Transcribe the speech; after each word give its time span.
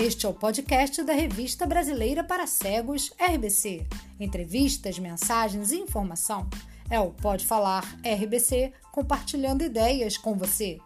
Este 0.00 0.26
é 0.26 0.28
o 0.28 0.32
podcast 0.32 1.02
da 1.02 1.12
Revista 1.12 1.66
Brasileira 1.66 2.22
para 2.22 2.46
Cegos, 2.46 3.12
RBC. 3.18 3.84
Entrevistas, 4.20 4.96
mensagens 4.96 5.72
e 5.72 5.76
informação. 5.76 6.48
É 6.88 7.00
o 7.00 7.10
Pode 7.10 7.44
Falar 7.44 7.82
RBC, 8.04 8.72
compartilhando 8.92 9.64
ideias 9.64 10.16
com 10.16 10.36
você. 10.36 10.78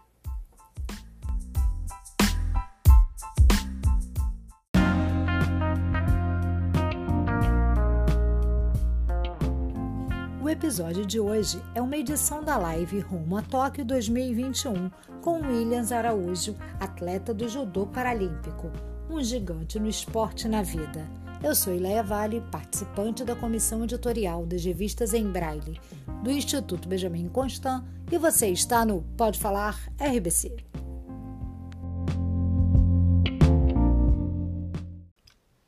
O 10.41 10.49
episódio 10.49 11.05
de 11.05 11.19
hoje 11.19 11.61
é 11.75 11.81
uma 11.81 11.97
edição 11.97 12.43
da 12.43 12.57
live 12.57 12.99
Rumo 13.01 13.37
a 13.37 13.43
Tóquio 13.43 13.85
2021 13.85 14.89
com 15.21 15.39
Williams 15.39 15.91
Araújo, 15.91 16.55
atleta 16.79 17.31
do 17.31 17.47
judô 17.47 17.85
paralímpico, 17.85 18.71
um 19.13 19.23
gigante 19.23 19.79
no 19.79 19.87
esporte 19.87 20.47
e 20.47 20.49
na 20.49 20.63
vida. 20.63 21.07
Eu 21.43 21.53
sou 21.53 21.71
Ileia 21.71 22.01
Vale, 22.01 22.41
participante 22.51 23.23
da 23.23 23.35
comissão 23.35 23.83
editorial 23.83 24.43
das 24.43 24.65
revistas 24.65 25.13
em 25.13 25.31
Braille 25.31 25.79
do 26.23 26.31
Instituto 26.31 26.87
Benjamin 26.87 27.29
Constant 27.29 27.83
e 28.11 28.17
você 28.17 28.47
está 28.47 28.83
no 28.83 29.03
Pode 29.15 29.37
Falar 29.37 29.77
RBC. 29.99 30.55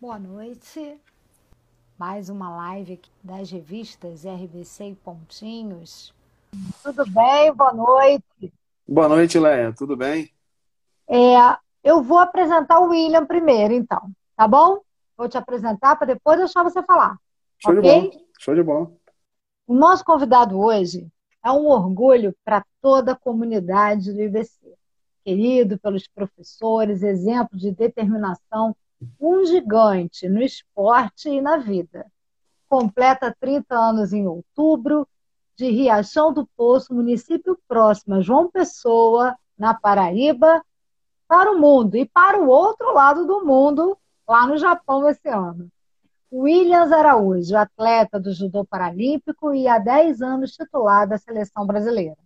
Boa 0.02 0.18
noite 0.18 1.00
mais 1.98 2.30
uma 2.30 2.50
live 2.50 3.00
das 3.24 3.52
revistas 3.52 4.26
RBC 4.26 4.90
e 4.90 4.96
Pontinhos. 4.96 6.14
Tudo 6.84 7.06
bem? 7.10 7.54
Boa 7.54 7.74
noite. 7.74 8.54
Boa 8.88 9.08
noite, 9.08 9.40
Leia. 9.40 9.72
Tudo 9.72 9.96
bem? 9.96 10.30
É, 11.08 11.38
eu 11.86 12.02
vou 12.02 12.18
apresentar 12.18 12.80
o 12.80 12.90
William 12.90 13.28
primeiro, 13.28 13.72
então. 13.72 14.10
Tá 14.36 14.48
bom? 14.48 14.80
Vou 15.16 15.30
te 15.30 15.38
apresentar 15.38 15.96
para 15.96 16.08
depois 16.08 16.40
deixar 16.40 16.64
você 16.64 16.82
falar. 16.82 17.16
Show 17.60 17.78
okay? 17.78 18.02
de 18.02 18.10
bola. 18.10 18.24
Show 18.40 18.56
de 18.56 18.64
bola. 18.64 18.92
O 19.68 19.76
nosso 19.76 20.04
convidado 20.04 20.60
hoje 20.60 21.08
é 21.44 21.52
um 21.52 21.68
orgulho 21.68 22.36
para 22.44 22.66
toda 22.82 23.12
a 23.12 23.16
comunidade 23.16 24.12
do 24.12 24.20
IBC. 24.20 24.74
Querido 25.24 25.78
pelos 25.78 26.08
professores, 26.08 27.04
exemplo 27.04 27.58
de 27.58 27.72
determinação 27.72 28.76
um 29.20 29.46
gigante 29.46 30.28
no 30.28 30.42
esporte 30.42 31.30
e 31.30 31.40
na 31.40 31.58
vida. 31.58 32.06
Completa 32.68 33.36
30 33.40 33.76
anos 33.76 34.12
em 34.12 34.28
outubro, 34.28 35.08
de 35.56 35.70
Riachão 35.70 36.34
do 36.34 36.48
Poço, 36.58 36.96
município 36.96 37.58
próximo 37.68 38.16
a 38.16 38.22
João 38.22 38.50
Pessoa, 38.50 39.36
na 39.58 39.74
Paraíba, 39.74 40.64
para 41.28 41.52
o 41.52 41.60
mundo 41.60 41.96
e 41.96 42.06
para 42.06 42.40
o 42.40 42.48
outro 42.48 42.94
lado 42.94 43.26
do 43.26 43.46
mundo, 43.46 43.98
lá 44.28 44.48
no 44.48 44.58
Japão 44.58 45.08
esse 45.10 45.28
ano. 45.28 45.70
Williams 46.32 46.92
Araújo, 46.92 47.56
atleta 47.56 48.20
do 48.20 48.34
judô 48.34 48.66
paralímpico 48.66 49.54
e 49.54 49.68
há 49.68 49.80
10 49.80 50.22
anos 50.22 50.52
titular 50.52 51.08
da 51.08 51.18
seleção 51.18 51.66
brasileira. 51.66 52.18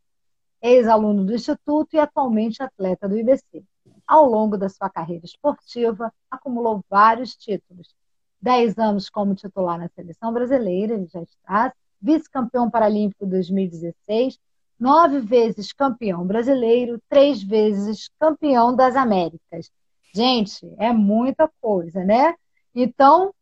Ex-aluno 0.62 1.26
do 1.26 1.34
Instituto 1.34 1.94
e 1.94 2.00
atualmente 2.00 2.62
atleta 2.62 3.08
do 3.08 3.18
IBC 3.18 3.64
ao 4.10 4.26
longo 4.26 4.58
da 4.58 4.68
sua 4.68 4.90
carreira 4.90 5.24
esportiva, 5.24 6.12
acumulou 6.32 6.84
vários 6.90 7.36
títulos. 7.36 7.94
Dez 8.42 8.76
anos 8.80 9.08
como 9.08 9.36
titular 9.36 9.78
na 9.78 9.88
seleção 9.90 10.34
brasileira, 10.34 10.96
ele 10.96 11.06
já 11.06 11.22
está, 11.22 11.72
vice-campeão 12.02 12.72
paralímpico 12.72 13.28
2016, 13.28 14.40
nove 14.80 15.20
vezes 15.20 15.74
campeão 15.74 16.26
brasileiro, 16.26 17.02
três 17.10 17.44
vezes 17.44 18.10
campeão 18.20 18.76
das 18.76 18.96
Américas. 18.96 19.70
Gente, 20.14 20.72
é 20.78 20.92
muita 20.92 21.50
coisa, 21.62 22.04
né? 22.04 22.34
Então, 22.74 23.34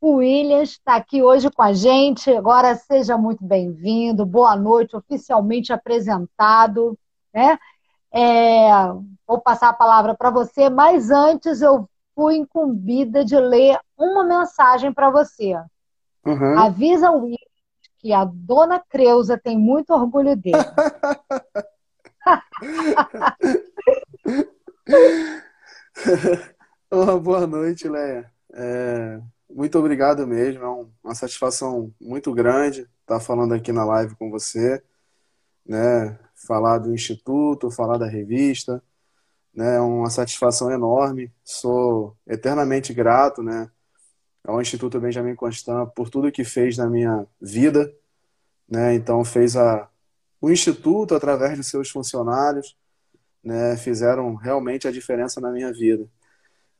o 0.00 0.16
Williams 0.16 0.70
está 0.70 0.96
aqui 0.96 1.22
hoje 1.22 1.50
com 1.50 1.62
a 1.62 1.72
gente. 1.72 2.30
Agora 2.30 2.74
seja 2.74 3.16
muito 3.16 3.44
bem-vindo, 3.44 4.26
boa 4.26 4.56
noite, 4.56 4.96
oficialmente 4.96 5.72
apresentado, 5.72 6.98
né? 7.32 7.58
É, 8.12 8.68
vou 9.26 9.40
passar 9.40 9.70
a 9.70 9.74
palavra 9.74 10.14
para 10.14 10.30
você, 10.30 10.68
mas 10.68 11.10
antes 11.10 11.62
eu 11.62 11.88
fui 12.14 12.36
incumbida 12.36 13.24
de 13.24 13.36
ler 13.36 13.78
uma 13.96 14.24
mensagem 14.24 14.92
para 14.92 15.08
você. 15.10 15.54
Uhum. 16.26 16.58
Avisa 16.58 17.10
o 17.10 17.22
Will 17.22 17.36
que 18.02 18.12
a 18.12 18.24
dona 18.24 18.80
Creuza 18.80 19.38
tem 19.38 19.56
muito 19.56 19.94
orgulho 19.94 20.36
dele. 20.36 20.56
Olá, 26.90 27.16
boa 27.16 27.46
noite, 27.46 27.88
Leia. 27.88 28.28
É, 28.52 29.20
muito 29.48 29.78
obrigado 29.78 30.26
mesmo, 30.26 30.64
é 30.64 30.68
uma 31.04 31.14
satisfação 31.14 31.94
muito 32.00 32.34
grande 32.34 32.88
estar 33.00 33.20
falando 33.20 33.54
aqui 33.54 33.70
na 33.72 33.84
live 33.84 34.16
com 34.16 34.28
você. 34.30 34.82
Né? 35.64 36.18
falar 36.46 36.78
do 36.78 36.94
Instituto, 36.94 37.70
falar 37.70 37.98
da 37.98 38.06
revista. 38.06 38.82
Né? 39.54 39.76
É 39.76 39.80
uma 39.80 40.10
satisfação 40.10 40.70
enorme. 40.70 41.32
Sou 41.44 42.16
eternamente 42.26 42.92
grato 42.92 43.42
né, 43.42 43.70
ao 44.44 44.60
Instituto 44.60 45.00
Benjamin 45.00 45.34
Constant 45.34 45.88
por 45.94 46.10
tudo 46.10 46.32
que 46.32 46.44
fez 46.44 46.76
na 46.76 46.88
minha 46.88 47.26
vida. 47.40 47.92
Né? 48.68 48.94
Então, 48.94 49.24
fez 49.24 49.56
a, 49.56 49.88
o 50.40 50.50
Instituto, 50.50 51.14
através 51.14 51.56
de 51.56 51.64
seus 51.64 51.90
funcionários, 51.90 52.76
né, 53.42 53.76
fizeram 53.76 54.34
realmente 54.34 54.86
a 54.86 54.92
diferença 54.92 55.40
na 55.40 55.50
minha 55.50 55.72
vida. 55.72 56.06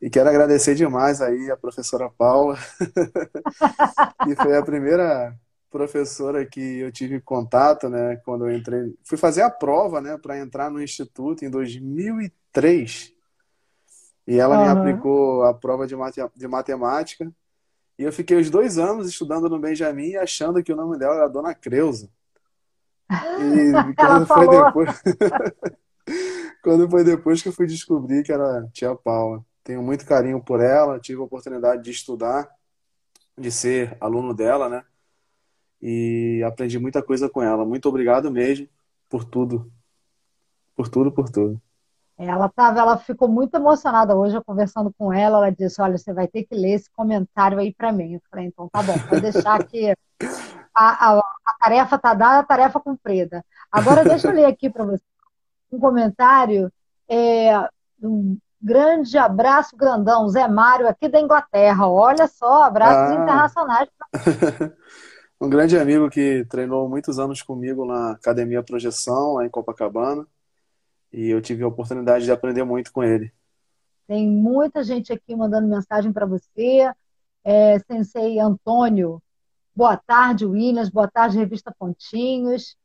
E 0.01 0.11
quero 0.11 0.29
agradecer 0.29 0.75
demais 0.75 1.21
aí 1.21 1.51
a 1.51 1.57
professora 1.57 2.11
Paula, 2.11 2.57
que 4.25 4.35
foi 4.35 4.57
a 4.57 4.63
primeira 4.63 5.33
professora 5.71 6.45
que 6.45 6.79
eu 6.79 6.93
tive 6.93 7.21
contato, 7.21 7.89
né, 7.89 8.17
quando 8.25 8.49
eu 8.49 8.57
entrei, 8.57 8.95
fui 9.05 9.17
fazer 9.17 9.43
a 9.43 9.51
prova, 9.51 10.01
né, 10.01 10.19
para 10.19 10.39
entrar 10.39 10.71
no 10.71 10.83
instituto 10.83 11.45
em 11.45 11.51
2003. 11.51 13.13
E 14.27 14.39
ela 14.39 14.59
uhum. 14.59 14.65
me 14.65 14.69
aplicou 14.69 15.45
a 15.45 15.55
prova 15.55 15.87
de 15.87 16.49
matemática. 16.49 17.33
E 17.99 18.03
eu 18.03 18.13
fiquei 18.13 18.37
os 18.39 18.51
dois 18.51 18.79
anos 18.79 19.09
estudando 19.09 19.49
no 19.49 19.59
Benjamin 19.59 20.11
e 20.11 20.17
achando 20.17 20.63
que 20.63 20.73
o 20.73 20.77
nome 20.77 20.99
dela 20.99 21.17
era 21.17 21.29
Dona 21.29 21.55
Creuza. 21.55 22.09
E 23.11 23.95
quando 23.95 24.27
foi 24.27 24.49
depois. 24.49 25.03
quando 26.63 26.91
foi 26.91 27.05
depois 27.05 27.43
que 27.43 27.49
eu 27.49 27.53
fui 27.53 27.67
descobrir 27.67 28.23
que 28.23 28.33
era 28.33 28.69
tia 28.73 28.95
Paula. 28.95 29.45
Tenho 29.63 29.83
muito 29.83 30.05
carinho 30.05 30.43
por 30.43 30.61
ela, 30.61 30.99
tive 30.99 31.21
a 31.21 31.25
oportunidade 31.25 31.83
de 31.83 31.91
estudar, 31.91 32.51
de 33.39 33.51
ser 33.51 33.97
aluno 34.01 34.35
dela, 34.35 34.69
né? 34.69 34.85
e 35.83 36.43
aprendi 36.47 36.79
muita 36.79 37.03
coisa 37.03 37.29
com 37.29 37.43
ela. 37.43 37.67
Muito 37.67 37.89
obrigado 37.89 38.31
mesmo 38.31 38.69
por 39.09 39.25
tudo. 39.25 39.71
Por 40.77 40.89
tudo, 40.89 41.11
por 41.11 41.29
tudo. 41.29 41.61
Ela 42.29 42.49
tava, 42.49 42.81
ela 42.81 42.97
ficou 42.97 43.29
muito 43.29 43.55
emocionada 43.55 44.17
hoje, 44.17 44.37
eu 44.37 44.45
conversando 44.45 44.93
com 44.97 45.13
ela, 45.13 45.39
ela 45.39 45.51
disse, 45.51 45.81
olha, 45.81 45.99
você 45.99 46.13
vai 46.13 46.29
ter 46.29 46.45
que 46.45 46.55
ler 46.55 46.75
esse 46.75 46.91
comentário 46.91 47.59
aí 47.59 47.75
para 47.75 47.93
mim. 47.93 48.15
Eu 48.15 48.21
falei, 48.31 48.47
então 48.47 48.69
tá 48.69 48.83
bom, 48.83 48.95
vou 49.11 49.21
deixar 49.21 49.63
que 49.65 49.95
a, 50.75 51.11
a, 51.11 51.19
a 51.19 51.53
tarefa 51.61 51.99
tá 51.99 52.15
dada, 52.15 52.39
a 52.41 52.45
tarefa 52.45 52.81
cumprida. 52.81 53.45
Agora 53.71 54.05
deixa 54.05 54.29
eu 54.29 54.35
ler 54.35 54.45
aqui 54.45 54.71
para 54.71 54.85
você 54.85 55.03
um 55.73 55.79
comentário, 55.79 56.71
é, 57.09 57.69
um 58.03 58.37
grande 58.61 59.19
abraço 59.19 59.77
grandão, 59.77 60.29
Zé 60.29 60.47
Mário, 60.47 60.87
aqui 60.87 61.09
da 61.09 61.21
Inglaterra. 61.21 61.89
Olha 61.89 62.29
só, 62.29 62.65
abraços 62.65 63.11
ah. 63.11 63.23
internacionais. 63.23 63.89
um 65.41 65.49
grande 65.49 65.77
amigo 65.77 66.09
que 66.09 66.45
treinou 66.49 66.89
muitos 66.89 67.19
anos 67.19 67.43
comigo 67.43 67.85
na 67.85 68.13
Academia 68.13 68.63
Projeção, 68.63 69.35
lá 69.35 69.47
em 69.47 69.51
Copacabana, 69.51 70.27
e 71.13 71.29
eu 71.29 71.41
tive 71.43 71.63
a 71.63 71.69
oportunidade 71.69 72.25
de 72.25 72.33
aprender 72.33 72.65
muito 72.65 72.93
com 72.93 73.03
ele. 73.03 73.33
Tem 74.07 74.29
muita 74.29 74.83
gente 74.83 75.13
aqui 75.13 75.37
mandando 75.37 75.69
mensagem 75.69 76.13
para 76.13 76.27
você. 76.27 76.91
É, 77.45 77.79
sensei 77.81 78.39
Antônio, 78.39 79.23
boa 79.75 79.97
tarde, 79.97 80.47
Williams, 80.47 80.89
boa 80.89 81.09
tarde, 81.09 81.39
Revista 81.39 81.75
Pontinhos. 81.77 82.77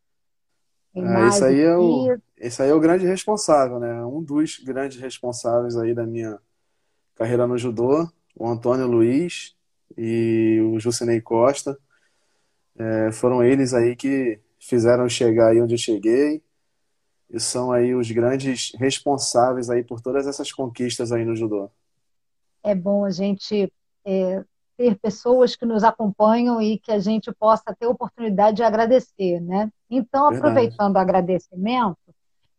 Ah, 0.96 1.28
esse, 1.28 1.44
aí 1.44 1.62
é 1.62 1.78
o, 1.78 2.18
esse 2.38 2.62
aí 2.62 2.70
é 2.70 2.74
o 2.74 2.80
grande 2.80 3.06
responsável, 3.06 3.80
né? 3.80 4.04
Um 4.04 4.22
dos 4.22 4.60
grandes 4.60 5.00
responsáveis 5.00 5.78
aí 5.78 5.94
da 5.94 6.06
minha 6.08 6.40
carreira 7.16 7.46
no 7.46 7.58
judô, 7.58 8.10
o 8.36 8.48
Antônio 8.48 8.88
Luiz 8.88 9.56
e 9.96 10.60
o 10.72 10.80
Jucinei 10.80 11.22
Costa 11.22 11.78
é, 12.78 13.12
foram 13.12 13.44
eles 13.44 13.74
aí 13.74 13.96
que 13.96 14.40
fizeram 14.60 15.08
chegar 15.08 15.50
aí 15.50 15.62
onde 15.62 15.76
eu 15.76 15.80
cheguei 15.80 16.42
e 17.30 17.40
são 17.40 17.72
aí 17.72 17.94
os 17.94 18.10
grandes 18.10 18.72
responsáveis 18.76 19.70
aí 19.70 19.84
por 19.84 20.02
todas 20.02 20.28
essas 20.28 20.52
conquistas 20.52 21.12
aí 21.12 21.26
no 21.26 21.36
judô. 21.36 21.70
É 22.64 22.74
bom 22.74 23.06
a 23.06 23.12
gente 23.12 23.72
é, 24.06 24.44
ter 24.78 24.98
pessoas 25.00 25.56
que 25.56 25.66
nos 25.66 25.84
acompanham 25.84 26.62
e 26.62 26.78
que 26.78 26.92
a 26.92 27.00
gente 27.00 27.32
possa 27.34 27.76
ter 27.78 27.88
oportunidade 27.88 28.58
de 28.58 28.64
agradecer, 28.64 29.42
né? 29.42 29.70
Então, 29.90 30.28
aproveitando 30.28 30.94
Verdade. 30.94 30.98
o 30.98 31.02
agradecimento, 31.02 31.98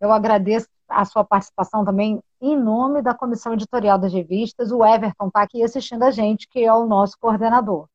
eu 0.01 0.13
agradeço 0.13 0.69
a 0.89 1.05
sua 1.05 1.25
participação 1.25 1.85
também 1.85 2.21
em 2.41 2.57
nome 2.57 3.03
da 3.03 3.15
comissão 3.15 3.53
editorial 3.53 3.99
das 3.99 4.13
revistas. 4.13 4.73
O 4.73 4.85
Everton 4.85 5.29
está 5.29 5.43
aqui 5.43 5.63
assistindo 5.63 6.03
a 6.03 6.11
gente, 6.11 6.49
que 6.49 6.65
é 6.65 6.73
o 6.73 6.87
nosso 6.87 7.17
coordenador. 7.19 7.87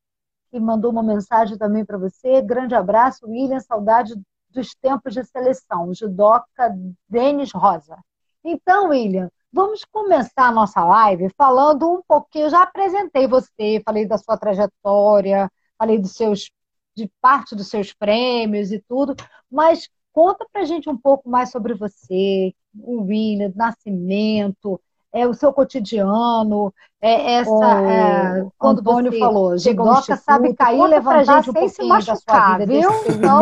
E 0.52 0.60
mandou 0.60 0.92
uma 0.92 1.02
mensagem 1.02 1.58
também 1.58 1.84
para 1.84 1.98
você. 1.98 2.42
Grande 2.42 2.76
abraço, 2.76 3.26
William. 3.26 3.60
Saudade 3.60 4.14
dos 4.54 4.74
tempos 4.76 5.14
de 5.14 5.24
seleção. 5.26 5.94
Judoca 5.94 6.74
Denis 7.10 7.52
Rosa. 7.52 7.98
Então, 8.44 8.90
William, 8.90 9.30
vamos 9.52 9.86
começar 9.86 10.48
a 10.48 10.52
nossa 10.52 10.84
live 10.84 11.30
falando 11.38 11.92
um 11.92 12.02
pouquinho. 12.08 12.46
Eu 12.46 12.50
já 12.50 12.64
apresentei 12.64 13.28
você, 13.28 13.82
falei 13.86 14.06
da 14.06 14.18
sua 14.18 14.38
trajetória, 14.38 15.50
falei 15.78 16.00
dos 16.00 16.14
seus, 16.14 16.52
de 16.96 17.10
parte 17.22 17.56
dos 17.56 17.68
seus 17.68 17.94
prêmios 17.94 18.72
e 18.72 18.80
tudo, 18.80 19.16
mas 19.50 19.90
conta 20.12 20.46
pra 20.52 20.64
gente 20.66 20.90
um 20.90 20.98
pouco 20.98 21.30
mais 21.30 21.52
sobre 21.52 21.74
você, 21.74 22.54
o 22.76 23.04
William, 23.04 23.52
nascimento, 23.56 24.80
é 25.14 25.28
o 25.28 25.34
seu 25.34 25.54
cotidiano, 25.54 26.74
é 27.00 27.36
essa. 27.36 27.52
O 27.52 27.64
é, 27.64 28.48
quando 28.58 28.80
Antônio 28.80 29.12
você 29.12 29.20
falou, 29.20 29.58
judoca 29.58 30.18
sabe 30.18 30.56
cair 30.56 30.80
e 30.80 30.88
levantar 30.88 31.44
sem 31.44 31.70
se 31.70 31.84
machucar, 31.84 32.16
da 32.16 32.16
sua 32.16 32.58
vida, 32.58 32.66
viu? 32.66 32.90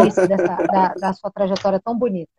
Desse, 0.03 0.27
dessa, 0.27 0.55
da, 0.67 0.93
da 0.95 1.13
sua 1.13 1.31
trajetória 1.31 1.79
tão 1.79 1.97
bonita. 1.97 2.29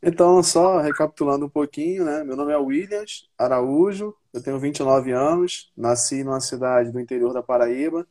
Então, 0.00 0.42
só 0.42 0.80
recapitulando 0.80 1.46
um 1.46 1.48
pouquinho, 1.48 2.04
né? 2.04 2.22
Meu 2.22 2.36
nome 2.36 2.52
é 2.52 2.56
Williams 2.56 3.28
Araújo, 3.36 4.14
eu 4.32 4.42
tenho 4.42 4.58
29 4.58 5.12
anos, 5.12 5.72
nasci 5.76 6.22
numa 6.22 6.40
cidade 6.40 6.90
do 6.92 7.00
interior 7.00 7.32
da 7.32 7.42
Paraíba, 7.42 8.06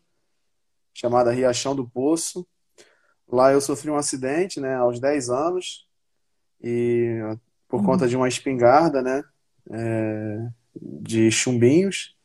chamada 0.94 1.32
Riachão 1.32 1.76
do 1.76 1.88
Poço. 1.88 2.46
Lá 3.28 3.54
eu 3.54 3.62
sofri 3.62 3.90
um 3.90 3.96
acidente, 3.96 4.60
né, 4.60 4.76
aos 4.76 5.00
10 5.00 5.30
anos, 5.30 5.88
e 6.62 7.18
por 7.68 7.80
uhum. 7.80 7.86
conta 7.86 8.08
de 8.08 8.18
uma 8.18 8.28
espingarda, 8.28 9.02
né, 9.02 9.24
é, 9.70 10.48
de 10.76 11.32
chumbinhos. 11.32 12.16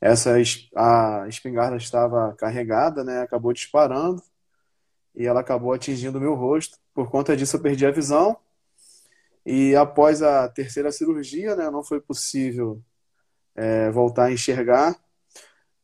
Essa 0.00 0.36
a 0.76 1.26
espingarda 1.28 1.76
estava 1.76 2.34
carregada, 2.34 3.04
né, 3.04 3.20
acabou 3.20 3.52
disparando 3.52 4.22
e 5.14 5.26
ela 5.26 5.40
acabou 5.40 5.72
atingindo 5.72 6.20
meu 6.20 6.34
rosto. 6.34 6.78
Por 6.94 7.10
conta 7.10 7.36
disso 7.36 7.56
eu 7.56 7.60
perdi 7.60 7.84
a 7.86 7.90
visão 7.90 8.36
e 9.44 9.74
após 9.74 10.22
a 10.22 10.48
terceira 10.48 10.92
cirurgia, 10.92 11.56
né, 11.56 11.70
não 11.70 11.82
foi 11.82 12.00
possível 12.00 12.80
é, 13.54 13.90
voltar 13.90 14.26
a 14.26 14.32
enxergar. 14.32 14.96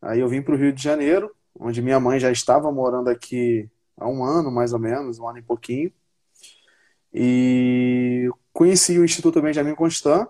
Aí 0.01 0.21
eu 0.21 0.29
vim 0.29 0.43
para 0.43 0.55
o 0.55 0.59
Rio 0.59 0.73
de 0.73 0.83
Janeiro, 0.83 1.35
onde 1.59 1.83
minha 1.83 1.99
mãe 1.99 2.21
já 2.21 2.31
estava 2.31 2.71
morando 2.71 3.09
aqui 3.09 3.69
há 3.97 4.09
um 4.09 4.25
ano, 4.25 4.51
mais 4.51 4.73
ou 4.73 4.79
menos, 4.79 5.19
um 5.19 5.29
ano 5.29 5.39
e 5.39 5.43
pouquinho. 5.43 5.93
E 7.13 8.31
conheci 8.53 8.99
o 8.99 9.05
Instituto 9.05 9.41
Benjamin 9.41 9.75
Constant 9.75 10.29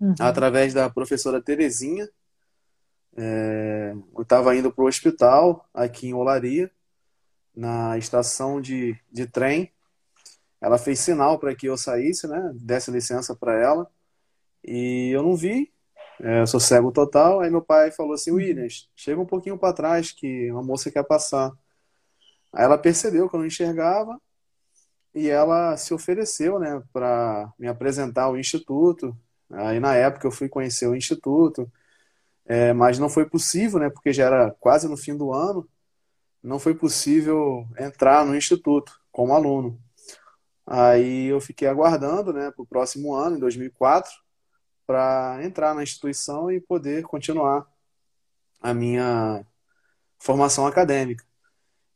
uhum. 0.00 0.14
através 0.20 0.74
da 0.74 0.88
professora 0.90 1.42
Terezinha. 1.42 2.08
É, 3.16 3.94
eu 4.14 4.22
estava 4.22 4.54
indo 4.56 4.72
para 4.72 4.84
o 4.84 4.88
hospital 4.88 5.68
aqui 5.74 6.08
em 6.08 6.14
Olaria, 6.14 6.70
na 7.54 7.98
estação 7.98 8.60
de, 8.60 8.96
de 9.10 9.26
trem 9.26 9.72
ela 10.60 10.78
fez 10.78 10.98
sinal 11.00 11.38
para 11.38 11.54
que 11.54 11.66
eu 11.66 11.76
saísse, 11.76 12.26
né? 12.26 12.52
Desse 12.54 12.90
licença 12.90 13.34
para 13.34 13.54
ela. 13.54 13.88
E 14.64 15.10
eu 15.14 15.22
não 15.22 15.36
vi. 15.36 15.72
É, 16.20 16.40
eu 16.40 16.46
sou 16.46 16.60
cego 16.60 16.90
total. 16.92 17.40
Aí 17.40 17.50
meu 17.50 17.62
pai 17.62 17.90
falou 17.92 18.14
assim: 18.14 18.32
Williams, 18.32 18.88
chega 18.96 19.20
um 19.20 19.26
pouquinho 19.26 19.58
para 19.58 19.72
trás 19.72 20.12
que 20.12 20.50
uma 20.50 20.62
moça 20.62 20.90
quer 20.90 21.04
passar. 21.04 21.52
Aí 22.52 22.64
ela 22.64 22.78
percebeu 22.78 23.28
que 23.28 23.36
eu 23.36 23.40
não 23.40 23.46
enxergava 23.46 24.20
e 25.14 25.28
ela 25.28 25.76
se 25.76 25.94
ofereceu, 25.94 26.58
né, 26.58 26.82
para 26.92 27.52
me 27.58 27.68
apresentar 27.68 28.24
ao 28.24 28.38
instituto. 28.38 29.16
Aí 29.50 29.80
na 29.80 29.94
época 29.94 30.26
eu 30.26 30.30
fui 30.30 30.48
conhecer 30.48 30.86
o 30.86 30.96
instituto, 30.96 31.70
é, 32.46 32.72
mas 32.72 32.98
não 32.98 33.08
foi 33.08 33.26
possível, 33.28 33.78
né, 33.78 33.90
porque 33.90 34.12
já 34.12 34.26
era 34.26 34.50
quase 34.60 34.88
no 34.88 34.96
fim 34.96 35.16
do 35.16 35.32
ano, 35.32 35.68
não 36.42 36.58
foi 36.58 36.74
possível 36.74 37.66
entrar 37.78 38.24
no 38.24 38.36
instituto 38.36 39.00
como 39.12 39.34
aluno. 39.34 39.78
Aí 40.66 41.26
eu 41.26 41.40
fiquei 41.40 41.68
aguardando, 41.68 42.32
né, 42.32 42.50
para 42.50 42.62
o 42.62 42.66
próximo 42.66 43.14
ano, 43.14 43.36
em 43.36 43.40
2004, 43.40 44.12
para 44.86 45.38
entrar 45.42 45.74
na 45.74 45.82
instituição 45.82 46.50
e 46.50 46.60
poder 46.60 47.02
continuar 47.04 47.66
a 48.60 48.72
minha 48.74 49.44
formação 50.18 50.66
acadêmica. 50.66 51.24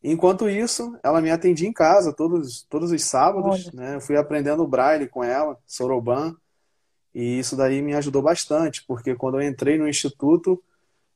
Enquanto 0.02 0.48
isso, 0.48 0.98
ela 1.02 1.20
me 1.20 1.30
atendia 1.30 1.68
em 1.68 1.72
casa 1.72 2.12
todos, 2.12 2.64
todos 2.68 2.90
os 2.90 3.04
sábados, 3.04 3.72
né? 3.72 3.94
Eu 3.96 4.00
fui 4.00 4.16
aprendendo 4.16 4.66
braille 4.66 5.08
com 5.08 5.22
ela, 5.22 5.56
soroban, 5.66 6.36
e 7.14 7.38
isso 7.38 7.56
daí 7.56 7.82
me 7.82 7.94
ajudou 7.94 8.22
bastante, 8.22 8.84
porque 8.86 9.14
quando 9.14 9.40
eu 9.40 9.46
entrei 9.46 9.78
no 9.78 9.88
instituto, 9.88 10.62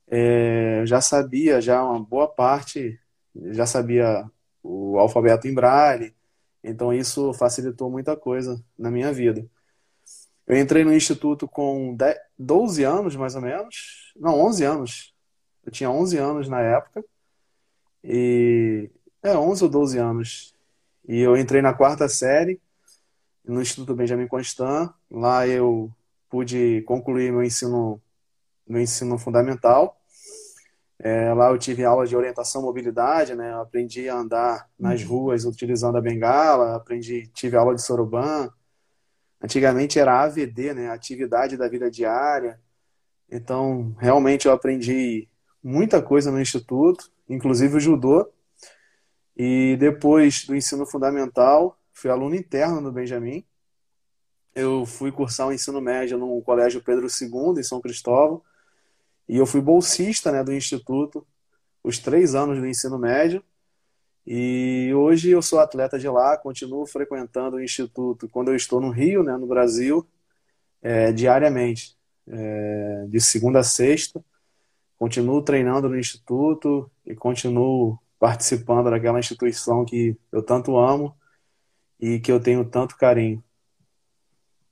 é, 0.09 0.83
já 0.87 1.01
sabia 1.01 1.61
já 1.61 1.83
uma 1.83 2.01
boa 2.01 2.29
parte, 2.29 2.99
já 3.35 3.67
sabia 3.67 4.31
o 4.63 4.99
alfabeto 4.99 5.49
em 5.49 5.55
braille, 5.55 6.15
então 6.63 6.93
isso 6.93 7.33
facilitou 7.33 7.91
muita 7.91 8.17
coisa 8.17 8.63
na 8.79 8.91
minha 8.91 9.13
vida. 9.13 9.49
Eu 10.47 10.57
entrei 10.59 10.85
no 10.85 10.95
instituto 10.95 11.49
com 11.49 11.97
12 12.39 12.85
anos, 12.85 13.17
mais 13.17 13.35
ou 13.35 13.43
menos. 13.43 14.13
Não, 14.17 14.39
11 14.41 14.65
anos. 14.65 15.15
Eu 15.65 15.73
tinha 15.73 15.91
11 15.91 16.17
anos 16.19 16.49
na 16.49 16.61
época. 16.61 17.05
E. 18.05 18.89
É, 19.23 19.37
11 19.37 19.65
ou 19.65 19.71
12 19.71 19.99
anos. 19.99 20.55
E 21.09 21.19
eu 21.19 21.37
entrei 21.37 21.61
na 21.61 21.75
quarta 21.75 22.09
série 22.09 22.61
no 23.47 23.63
Instituto 23.63 23.95
Benjamin 23.95 24.27
Constant. 24.27 24.93
Lá 25.11 25.47
eu 25.47 25.91
pude 26.29 26.83
concluir 26.83 27.33
meu 27.33 27.43
ensino, 27.43 28.01
meu 28.67 28.81
ensino 28.81 29.17
fundamental. 29.19 29.97
É, 30.99 31.33
lá 31.35 31.51
eu 31.51 31.59
tive 31.59 31.85
aula 31.85 32.07
de 32.07 32.17
orientação 32.17 32.63
mobilidade, 32.63 33.35
né? 33.35 33.53
Eu 33.53 33.61
aprendi 33.61 34.09
a 34.09 34.17
andar 34.17 34.69
nas 34.79 35.03
uhum. 35.03 35.09
ruas 35.09 35.45
utilizando 35.45 35.97
a 35.99 36.01
bengala, 36.01 36.75
aprendi, 36.75 37.29
tive 37.29 37.57
aula 37.57 37.75
de 37.75 37.83
soroban. 37.83 38.51
Antigamente 39.43 39.99
era 39.99 40.23
AVD, 40.23 40.73
né? 40.73 40.91
Atividade 40.91 41.57
da 41.57 41.69
vida 41.69 41.91
diária. 41.91 42.59
Então, 43.31 43.95
realmente 43.99 44.47
eu 44.47 44.53
aprendi 44.53 45.29
muita 45.63 46.01
coisa 46.01 46.31
no 46.31 46.41
instituto, 46.41 47.11
inclusive 47.29 47.77
o 47.77 47.81
judô. 47.81 48.31
E 49.37 49.77
depois 49.79 50.47
do 50.47 50.57
ensino 50.57 50.87
fundamental, 50.87 51.79
fui 51.97 52.11
aluno 52.11 52.35
interno 52.35 52.83
do 52.83 52.93
Benjamin. 52.93 53.45
Eu 54.55 54.85
fui 54.85 55.11
cursar 55.11 55.49
o 55.49 55.53
ensino 55.53 55.81
médio 55.81 56.19
no 56.19 56.41
Colégio 56.43 56.83
Pedro 56.83 57.07
II, 57.07 57.59
em 57.59 57.63
São 57.63 57.81
Cristóvão 57.81 58.43
e 59.29 59.37
eu 59.37 59.47
fui 59.47 59.61
bolsista 59.61 60.31
né, 60.31 60.45
do 60.45 60.53
Instituto 60.53 61.27
os 61.83 61.99
três 61.99 62.35
anos 62.35 62.59
do 62.59 62.67
ensino 62.67 62.99
médio. 62.99 63.43
E 64.27 64.93
hoje 64.95 65.31
eu 65.31 65.41
sou 65.41 65.59
atleta 65.59 65.99
de 65.99 66.09
lá, 66.09 66.37
continuo 66.37 66.87
frequentando 66.87 67.57
o 67.57 67.63
Instituto 67.63 68.29
quando 68.29 68.49
eu 68.49 68.57
estou 68.57 68.81
no 68.81 68.91
Rio, 68.91 69.23
né, 69.23 69.37
no 69.37 69.47
Brasil, 69.47 70.07
é, 70.83 71.13
diariamente, 71.13 71.97
é, 72.29 73.07
de 73.09 73.21
segunda 73.21 73.61
a 73.61 73.65
sexta. 73.65 74.23
Continuo 74.99 75.43
treinando 75.43 75.89
no 75.89 75.99
Instituto 75.99 76.91
e 77.07 77.15
continuo 77.15 77.99
participando 78.19 78.91
daquela 78.91 79.19
instituição 79.19 79.85
que 79.85 80.17
eu 80.33 80.43
tanto 80.43 80.77
amo 80.77 81.15
e 81.99 82.21
que 82.21 82.31
eu 82.31 82.41
tenho 82.41 82.65
tanto 82.69 82.97
carinho. 82.97 83.43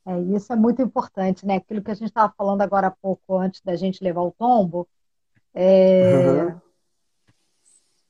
É, 0.07 0.21
isso 0.37 0.53
é 0.53 0.57
muito 0.57 0.83
importante, 0.83 1.47
né? 1.47 1.57
Aquilo 1.57 1.83
que 1.83 1.91
a 1.91 1.95
gente 1.95 2.09
estava 2.09 2.33
falando 2.37 2.61
agora 2.61 2.89
há 2.89 2.91
pouco, 2.91 3.39
antes 3.39 3.61
da 3.63 3.75
gente 3.75 4.05
levar 4.05 4.23
o 4.23 4.33
tombo, 4.33 4.87
é, 5.55 6.45
uhum. 6.45 6.61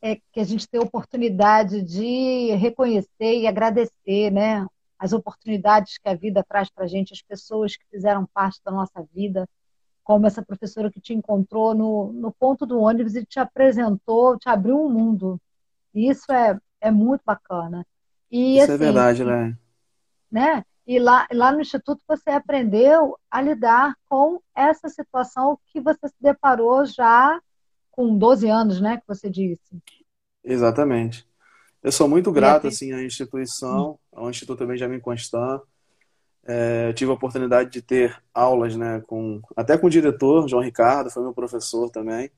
é 0.03 0.17
que 0.17 0.41
a 0.41 0.45
gente 0.45 0.69
tem 0.69 0.81
a 0.81 0.85
oportunidade 0.85 1.83
de 1.83 2.53
reconhecer 2.57 3.39
e 3.39 3.47
agradecer, 3.47 4.31
né? 4.33 4.67
As 4.99 5.13
oportunidades 5.13 5.99
que 5.99 6.09
a 6.09 6.15
vida 6.15 6.43
traz 6.43 6.69
para 6.71 6.85
a 6.85 6.89
gente, 6.89 7.13
as 7.13 7.23
pessoas 7.23 7.77
que 7.77 7.85
fizeram 7.91 8.27
parte 8.27 8.61
da 8.65 8.73
nossa 8.73 9.07
vida, 9.15 9.49
como 10.03 10.27
essa 10.27 10.43
professora 10.43 10.91
que 10.91 11.01
te 11.01 11.15
encontrou 11.15 11.75
no, 11.75 12.13
no 12.13 12.33
ponto 12.33 12.67
do 12.67 12.81
ônibus 12.81 13.15
e 13.15 13.25
te 13.25 13.39
apresentou, 13.39 14.39
te 14.39 14.49
abriu 14.49 14.77
um 14.77 14.91
mundo. 14.91 15.41
E 15.95 16.11
isso 16.11 16.31
é, 16.33 16.59
é 16.81 16.91
muito 16.91 17.23
bacana. 17.25 17.87
E, 18.35 18.59
isso 18.59 18.63
é 18.63 18.65
assim, 18.65 18.73
é 18.73 18.77
verdade, 18.77 19.25
né? 19.25 19.57
né? 20.29 20.65
E 20.85 20.99
lá, 20.99 21.25
lá 21.33 21.53
no 21.53 21.61
Instituto 21.61 22.03
você 22.07 22.31
aprendeu 22.31 23.17
a 23.31 23.41
lidar 23.41 23.95
com 24.09 24.41
essa 24.53 24.89
situação 24.89 25.57
que 25.69 25.81
você 25.81 26.09
se 26.09 26.17
deparou 26.21 26.85
já 26.85 27.41
com 27.93 28.19
12 28.19 28.49
anos, 28.49 28.81
né? 28.81 28.97
Que 28.97 29.05
você 29.07 29.31
disse. 29.31 29.81
Exatamente. 30.43 31.25
Eu 31.81 31.93
sou 31.93 32.09
muito 32.09 32.33
grato 32.33 32.67
assim, 32.67 32.93
à 32.93 33.05
instituição, 33.05 34.01
ao 34.13 34.29
Instituto 34.29 34.67
Benjamin 34.67 34.99
Constant. 34.99 35.63
É, 36.43 36.93
tive 36.93 37.13
a 37.13 37.15
oportunidade 37.15 37.71
de 37.71 37.83
ter 37.83 38.21
aulas 38.35 38.75
né, 38.75 39.01
com, 39.07 39.41
até 39.57 39.79
com 39.79 39.87
o 39.87 39.91
diretor, 39.91 40.49
João 40.49 40.63
Ricardo, 40.63 41.09
foi 41.09 41.23
meu 41.23 41.33
professor 41.33 41.89
também. 41.89 42.33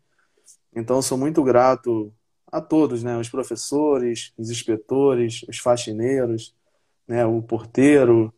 Então, 0.75 1.01
sou 1.01 1.17
muito 1.17 1.43
grato 1.43 2.13
a 2.51 2.61
todos, 2.61 3.03
né, 3.03 3.17
os 3.19 3.29
professores, 3.29 4.33
os 4.37 4.51
inspetores, 4.51 5.45
os 5.49 5.59
faxineiros, 5.59 6.55
né, 7.07 7.25
o 7.27 7.43
porteiro, 7.43 8.33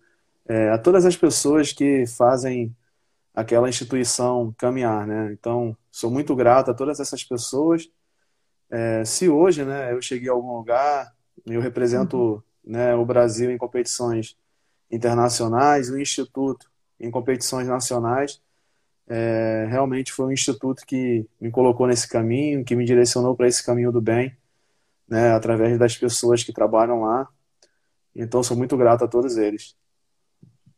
é, 0.46 0.70
a 0.70 0.78
todas 0.78 1.04
as 1.04 1.16
pessoas 1.16 1.72
que 1.72 2.06
fazem 2.06 2.74
aquela 3.34 3.68
instituição 3.68 4.52
caminhar, 4.58 5.06
né? 5.06 5.32
Então, 5.32 5.76
sou 5.92 6.10
muito 6.10 6.34
grato 6.34 6.70
a 6.70 6.74
todas 6.74 6.98
essas 6.98 7.22
pessoas. 7.22 7.88
É, 8.70 9.04
se 9.04 9.28
hoje, 9.28 9.64
né, 9.64 9.92
eu 9.92 10.02
cheguei 10.02 10.28
a 10.28 10.32
algum 10.32 10.56
lugar, 10.56 11.14
eu 11.46 11.60
represento 11.60 12.16
uhum. 12.16 12.42
né, 12.64 12.94
o 12.94 13.04
Brasil 13.04 13.50
em 13.50 13.58
competições 13.58 14.36
internacionais, 14.90 15.90
o 15.90 15.98
Instituto 15.98 16.68
em 16.98 17.10
competições 17.10 17.68
nacionais, 17.68 18.42
é, 19.08 19.66
realmente 19.70 20.12
foi 20.12 20.26
um 20.26 20.32
instituto 20.32 20.84
que 20.86 21.26
me 21.40 21.50
colocou 21.50 21.86
nesse 21.86 22.06
caminho, 22.06 22.64
que 22.64 22.76
me 22.76 22.84
direcionou 22.84 23.34
para 23.34 23.48
esse 23.48 23.64
caminho 23.64 23.90
do 23.90 24.00
bem, 24.00 24.36
né, 25.08 25.32
através 25.32 25.78
das 25.78 25.96
pessoas 25.96 26.44
que 26.44 26.52
trabalham 26.52 27.00
lá. 27.00 27.26
Então, 28.14 28.42
sou 28.42 28.56
muito 28.56 28.76
grato 28.76 29.04
a 29.04 29.08
todos 29.08 29.38
eles. 29.38 29.74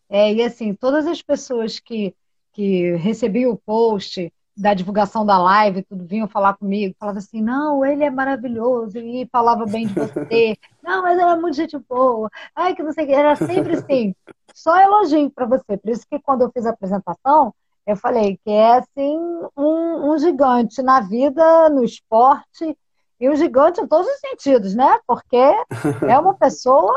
É, 0.09 0.33
e 0.33 0.43
assim, 0.43 0.75
todas 0.75 1.07
as 1.07 1.21
pessoas 1.21 1.81
que, 1.81 2.15
que 2.53 2.95
recebiam 2.97 3.51
o 3.51 3.57
post 3.57 4.33
da 4.57 4.75
divulgação 4.75 5.25
da 5.25 5.39
live, 5.39 5.83
tudo 5.83 6.05
vinham 6.05 6.29
falar 6.29 6.55
comigo, 6.55 6.95
falava 6.99 7.19
assim, 7.19 7.41
não, 7.41 7.85
ele 7.85 8.05
é 8.05 8.11
maravilhoso, 8.11 8.99
e 8.99 9.27
falava 9.33 9.65
bem 9.65 9.87
de 9.87 9.95
você, 9.95 10.57
não, 10.83 11.03
mas 11.03 11.19
era 11.19 11.35
muito 11.37 11.57
gente 11.57 11.79
boa, 11.89 12.29
ai, 12.55 12.75
que 12.75 12.83
não 12.83 12.93
sei 12.93 13.05
o 13.05 13.07
que, 13.07 13.15
era 13.15 13.35
sempre 13.37 13.77
assim, 13.77 14.15
só 14.53 14.79
elogio 14.79 15.31
para 15.31 15.47
você, 15.47 15.79
por 15.79 15.91
isso 15.91 16.07
que 16.09 16.19
quando 16.19 16.43
eu 16.43 16.51
fiz 16.53 16.67
a 16.67 16.71
apresentação, 16.71 17.55
eu 17.91 17.97
falei 17.97 18.39
que 18.45 18.51
é 18.51 18.79
assim 18.79 19.19
um, 19.57 20.13
um 20.13 20.19
gigante 20.19 20.83
na 20.83 21.01
vida, 21.01 21.69
no 21.69 21.85
esporte, 21.85 22.77
e 23.21 23.29
um 23.29 23.37
gigante 23.37 23.81
em 23.81 23.87
todos 23.87 24.11
os 24.11 24.21
sentidos, 24.21 24.75
né? 24.75 24.99
Porque 25.07 25.37
é 25.37 26.19
uma 26.19 26.35
pessoa 26.39 26.95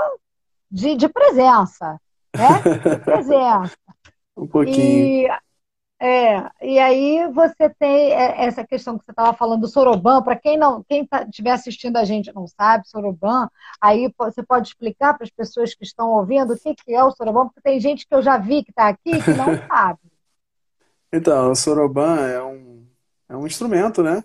de, 0.71 0.95
de 0.95 1.09
presença 1.09 1.99
né? 2.35 2.99
Presença. 3.03 3.77
um 4.35 4.47
pouquinho. 4.47 5.27
E, 5.27 5.27
é, 6.01 6.49
e 6.61 6.79
aí 6.79 7.31
você 7.31 7.69
tem 7.69 8.11
essa 8.11 8.65
questão 8.65 8.97
que 8.97 9.05
você 9.05 9.11
estava 9.11 9.33
falando 9.37 9.61
do 9.61 9.67
Soroban, 9.67 10.21
para 10.21 10.35
quem 10.35 10.57
não, 10.57 10.83
quem 10.83 11.07
estiver 11.29 11.51
tá, 11.51 11.55
assistindo 11.55 11.97
a 11.97 12.03
gente 12.03 12.33
não 12.33 12.45
sabe, 12.45 12.87
Soroban, 12.89 13.47
aí 13.79 14.13
você 14.17 14.43
pode 14.43 14.67
explicar 14.67 15.13
para 15.13 15.23
as 15.23 15.31
pessoas 15.31 15.73
que 15.73 15.83
estão 15.85 16.09
ouvindo 16.09 16.53
o 16.53 16.59
que, 16.59 16.75
que 16.75 16.93
é 16.93 17.03
o 17.03 17.11
Soroban, 17.11 17.45
porque 17.45 17.61
tem 17.61 17.79
gente 17.79 18.05
que 18.05 18.13
eu 18.13 18.21
já 18.21 18.37
vi 18.37 18.63
que 18.63 18.71
está 18.71 18.89
aqui 18.89 19.21
que 19.23 19.31
não 19.31 19.55
sabe. 19.67 19.99
Então, 21.15 21.51
o 21.51 21.55
Soroban 21.55 22.27
é 22.27 22.43
um, 22.43 22.87
é 23.29 23.37
um 23.37 23.45
instrumento, 23.45 24.01
né? 24.01 24.23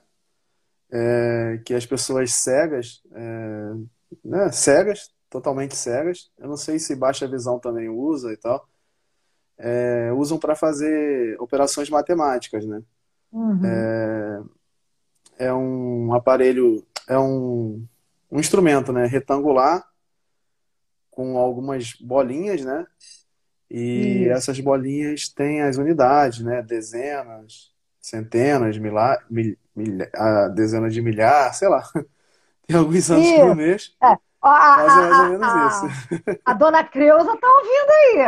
É, 0.91 1.61
que 1.67 1.75
as 1.75 1.85
pessoas 1.85 2.33
cegas, 2.33 3.03
é, 3.13 3.73
né, 4.25 4.51
cegas 4.51 5.13
totalmente 5.29 5.77
cegas. 5.77 6.31
Eu 6.39 6.49
não 6.49 6.57
sei 6.57 6.79
se 6.79 6.97
baixa 6.97 7.29
visão 7.29 7.59
também 7.59 7.91
usa 7.91 8.33
e 8.33 8.39
tal. 8.39 8.67
É, 9.59 10.11
usam 10.15 10.39
para 10.39 10.57
fazer 10.57 11.39
operações 11.39 11.91
matemáticas, 11.91 12.65
né? 12.65 12.83
Uhum. 13.31 13.61
É, 13.67 14.43
é, 15.41 15.53
um 15.53 16.15
aparelho, 16.15 16.83
é 17.07 17.19
um, 17.19 17.85
um 18.31 18.41
instrumento, 18.41 18.95
né? 18.95 19.05
Retangular 19.05 19.87
com 21.11 21.37
algumas 21.37 21.93
bolinhas, 22.01 22.65
né? 22.65 22.87
E 23.71 24.25
Isso. 24.25 24.33
essas 24.33 24.59
bolinhas 24.61 25.29
têm 25.29 25.61
as 25.63 25.77
unidades, 25.77 26.41
né? 26.41 26.63
Dezenas, 26.63 27.71
centenas, 28.01 28.79
milhares, 28.79 29.23
mil, 29.29 29.55
mil, 29.77 30.09
a 30.15 30.49
dezena 30.49 30.89
de 30.89 31.03
milhar, 31.03 31.53
sei 31.55 31.69
lá. 31.69 31.83
Tem 32.67 32.77
alguns 32.77 33.11
anos 33.11 33.31
por 33.31 33.55
mês. 33.55 33.95
É. 34.03 34.17
A, 34.41 34.77
Mas 34.77 34.97
é 34.97 35.01
mais 35.01 35.19
ou 35.19 35.25
menos 35.31 35.49
a, 35.49 35.67
isso. 35.67 35.87
A 36.45 36.53
dona 36.53 36.85
Creuza 36.85 37.37
tá 37.37 37.49
ouvindo 37.49 37.91
aí. 37.91 38.19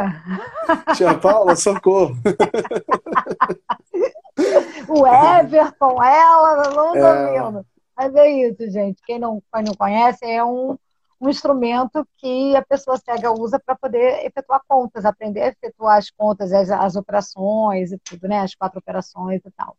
Tia 0.96 1.14
Paula, 1.14 1.54
socorro. 1.54 2.16
o 4.88 5.06
Everton, 5.06 6.02
ela, 6.02 6.68
não 6.70 6.94
tá 6.94 6.98
é... 6.98 7.40
ouvindo. 7.42 7.64
Mas 7.96 8.12
é 8.16 8.28
isso, 8.28 8.68
gente. 8.70 9.00
Quem 9.06 9.20
não, 9.20 9.40
quem 9.54 9.62
não 9.62 9.74
conhece, 9.74 10.24
é 10.24 10.42
um, 10.42 10.76
um 11.20 11.28
instrumento 11.28 12.06
que 12.16 12.56
a 12.56 12.64
pessoa 12.64 12.96
cega 12.96 13.30
usa 13.32 13.60
para 13.60 13.76
poder 13.76 14.24
efetuar 14.24 14.62
contas, 14.66 15.04
aprender 15.04 15.42
a 15.42 15.48
efetuar 15.48 15.98
as 15.98 16.10
contas, 16.10 16.52
as, 16.52 16.70
as 16.70 16.96
operações 16.96 17.92
e 17.92 17.98
tudo, 17.98 18.28
né? 18.28 18.40
As 18.40 18.54
quatro 18.54 18.78
operações 18.78 19.40
e 19.44 19.50
tal. 19.52 19.76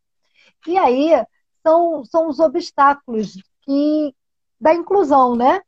E 0.68 0.78
aí 0.78 1.12
são, 1.64 2.06
são 2.06 2.30
os 2.30 2.40
obstáculos 2.40 3.34
que 3.62 4.16
da 4.60 4.74
inclusão, 4.74 5.36
né? 5.36 5.62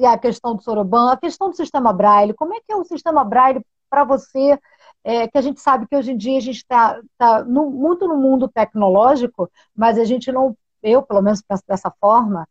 e 0.00 0.06
a 0.06 0.16
questão 0.16 0.56
do 0.56 0.62
Soroban, 0.62 1.12
a 1.12 1.16
questão 1.16 1.50
do 1.50 1.56
sistema 1.56 1.92
Braille. 1.92 2.32
Como 2.32 2.54
é 2.54 2.60
que 2.60 2.72
é 2.72 2.76
o 2.76 2.84
sistema 2.84 3.22
Braille 3.22 3.64
para 3.90 4.02
você, 4.02 4.58
é, 5.04 5.28
que 5.28 5.36
a 5.36 5.42
gente 5.42 5.60
sabe 5.60 5.86
que 5.86 5.94
hoje 5.94 6.12
em 6.12 6.16
dia 6.16 6.38
a 6.38 6.40
gente 6.40 6.56
está 6.56 6.94
tá, 7.18 7.40
tá 7.40 7.44
muito 7.44 8.08
no 8.08 8.16
mundo 8.16 8.48
tecnológico, 8.48 9.50
mas 9.76 9.98
a 9.98 10.04
gente 10.04 10.32
não, 10.32 10.56
eu 10.82 11.02
pelo 11.02 11.20
menos 11.20 11.42
penso 11.42 11.62
dessa 11.68 11.90
forma, 12.00 12.48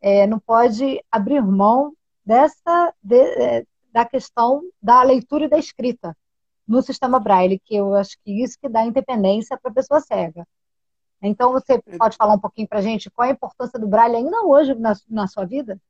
é, 0.00 0.26
não 0.26 0.38
pode 0.38 1.02
abrir 1.10 1.42
mão 1.42 1.92
dessa 2.24 2.94
de, 3.02 3.16
é, 3.16 3.64
da 3.92 4.04
questão 4.04 4.62
da 4.82 5.02
leitura 5.02 5.44
e 5.44 5.48
da 5.48 5.58
escrita 5.58 6.16
no 6.66 6.82
sistema 6.82 7.20
Braille, 7.20 7.60
que 7.64 7.76
eu 7.76 7.94
acho 7.94 8.16
que 8.24 8.42
isso 8.42 8.58
que 8.60 8.68
dá 8.68 8.84
independência 8.84 9.58
para 9.60 9.70
a 9.70 9.74
pessoa 9.74 10.00
cega. 10.00 10.46
Então, 11.22 11.52
você 11.52 11.80
pode 11.98 12.16
falar 12.16 12.34
um 12.34 12.38
pouquinho 12.38 12.68
para 12.68 12.80
a 12.80 12.82
gente 12.82 13.10
qual 13.10 13.28
a 13.28 13.32
importância 13.32 13.78
do 13.78 13.86
Braille 13.86 14.16
ainda 14.16 14.44
hoje 14.44 14.74
na, 14.74 14.94
na 15.08 15.26
sua 15.26 15.44
vida? 15.44 15.80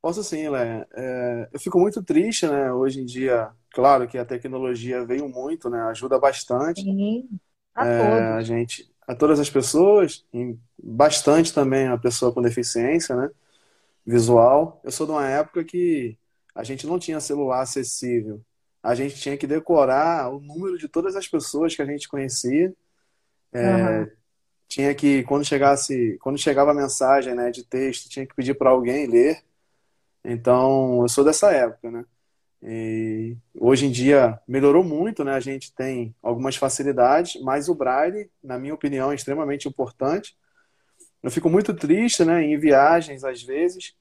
Posso 0.00 0.22
sim, 0.22 0.48
Léa. 0.48 0.86
É, 0.94 1.48
eu 1.52 1.60
fico 1.60 1.78
muito 1.78 2.02
triste, 2.02 2.46
né? 2.46 2.72
Hoje 2.72 3.00
em 3.00 3.04
dia, 3.04 3.50
claro 3.72 4.06
que 4.06 4.16
a 4.16 4.24
tecnologia 4.24 5.04
veio 5.04 5.28
muito, 5.28 5.68
né? 5.68 5.82
Ajuda 5.82 6.18
bastante. 6.18 6.82
Sim, 6.82 7.28
a 7.74 7.86
é. 7.86 8.32
A 8.34 8.42
gente, 8.42 8.88
a 9.06 9.14
todas 9.14 9.40
as 9.40 9.50
pessoas, 9.50 10.24
bastante 10.80 11.52
também 11.52 11.88
a 11.88 11.98
pessoa 11.98 12.32
com 12.32 12.40
deficiência, 12.40 13.16
né? 13.16 13.30
Visual. 14.08 14.80
Eu 14.82 14.90
sou 14.90 15.06
de 15.06 15.12
uma 15.12 15.28
época 15.28 15.62
que 15.62 16.16
a 16.54 16.64
gente 16.64 16.86
não 16.86 16.98
tinha 16.98 17.20
celular 17.20 17.60
acessível. 17.60 18.40
A 18.82 18.94
gente 18.94 19.16
tinha 19.16 19.36
que 19.36 19.46
decorar 19.46 20.32
o 20.32 20.40
número 20.40 20.78
de 20.78 20.88
todas 20.88 21.14
as 21.14 21.28
pessoas 21.28 21.76
que 21.76 21.82
a 21.82 21.84
gente 21.84 22.08
conhecia. 22.08 22.74
É, 23.52 24.00
uhum. 24.00 24.10
Tinha 24.66 24.94
que, 24.94 25.24
quando 25.24 25.44
chegasse, 25.44 26.16
quando 26.22 26.38
chegava 26.38 26.70
a 26.70 26.74
mensagem 26.74 27.34
né, 27.34 27.50
de 27.50 27.62
texto, 27.64 28.08
tinha 28.08 28.26
que 28.26 28.34
pedir 28.34 28.54
para 28.54 28.70
alguém 28.70 29.06
ler. 29.06 29.42
Então, 30.24 31.02
eu 31.02 31.08
sou 31.10 31.22
dessa 31.22 31.52
época, 31.52 31.90
né? 31.90 32.04
E 32.62 33.36
hoje 33.60 33.84
em 33.84 33.90
dia 33.90 34.40
melhorou 34.48 34.82
muito, 34.82 35.22
né? 35.22 35.34
A 35.34 35.40
gente 35.40 35.74
tem 35.74 36.14
algumas 36.22 36.56
facilidades, 36.56 37.38
mas 37.42 37.68
o 37.68 37.74
braille, 37.74 38.30
na 38.42 38.58
minha 38.58 38.72
opinião, 38.72 39.12
é 39.12 39.14
extremamente 39.14 39.68
importante. 39.68 40.34
Eu 41.22 41.30
fico 41.30 41.50
muito 41.50 41.74
triste, 41.74 42.24
né? 42.24 42.42
Em 42.42 42.58
viagens, 42.58 43.22
às 43.22 43.42
vezes, 43.42 43.97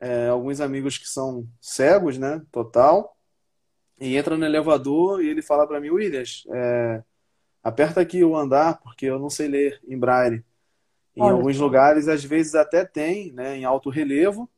é, 0.00 0.28
alguns 0.28 0.60
amigos 0.60 0.98
que 0.98 1.08
são 1.08 1.46
cegos, 1.60 2.18
né? 2.18 2.42
Total, 2.50 3.16
e 4.00 4.16
entra 4.16 4.36
no 4.36 4.46
elevador 4.46 5.22
e 5.22 5.28
ele 5.28 5.42
fala 5.42 5.66
para 5.66 5.78
mim, 5.78 5.90
Williams, 5.90 6.44
é, 6.50 7.02
aperta 7.62 8.00
aqui 8.00 8.24
o 8.24 8.34
andar 8.34 8.80
porque 8.80 9.04
eu 9.04 9.18
não 9.18 9.28
sei 9.28 9.46
ler 9.46 9.80
em 9.86 9.98
braille. 9.98 10.42
Em 11.14 11.22
Olha. 11.22 11.34
alguns 11.34 11.58
lugares, 11.58 12.08
às 12.08 12.24
vezes 12.24 12.54
até 12.54 12.84
tem, 12.84 13.30
né? 13.32 13.58
Em 13.58 13.64
alto 13.64 13.90
relevo, 13.90 14.48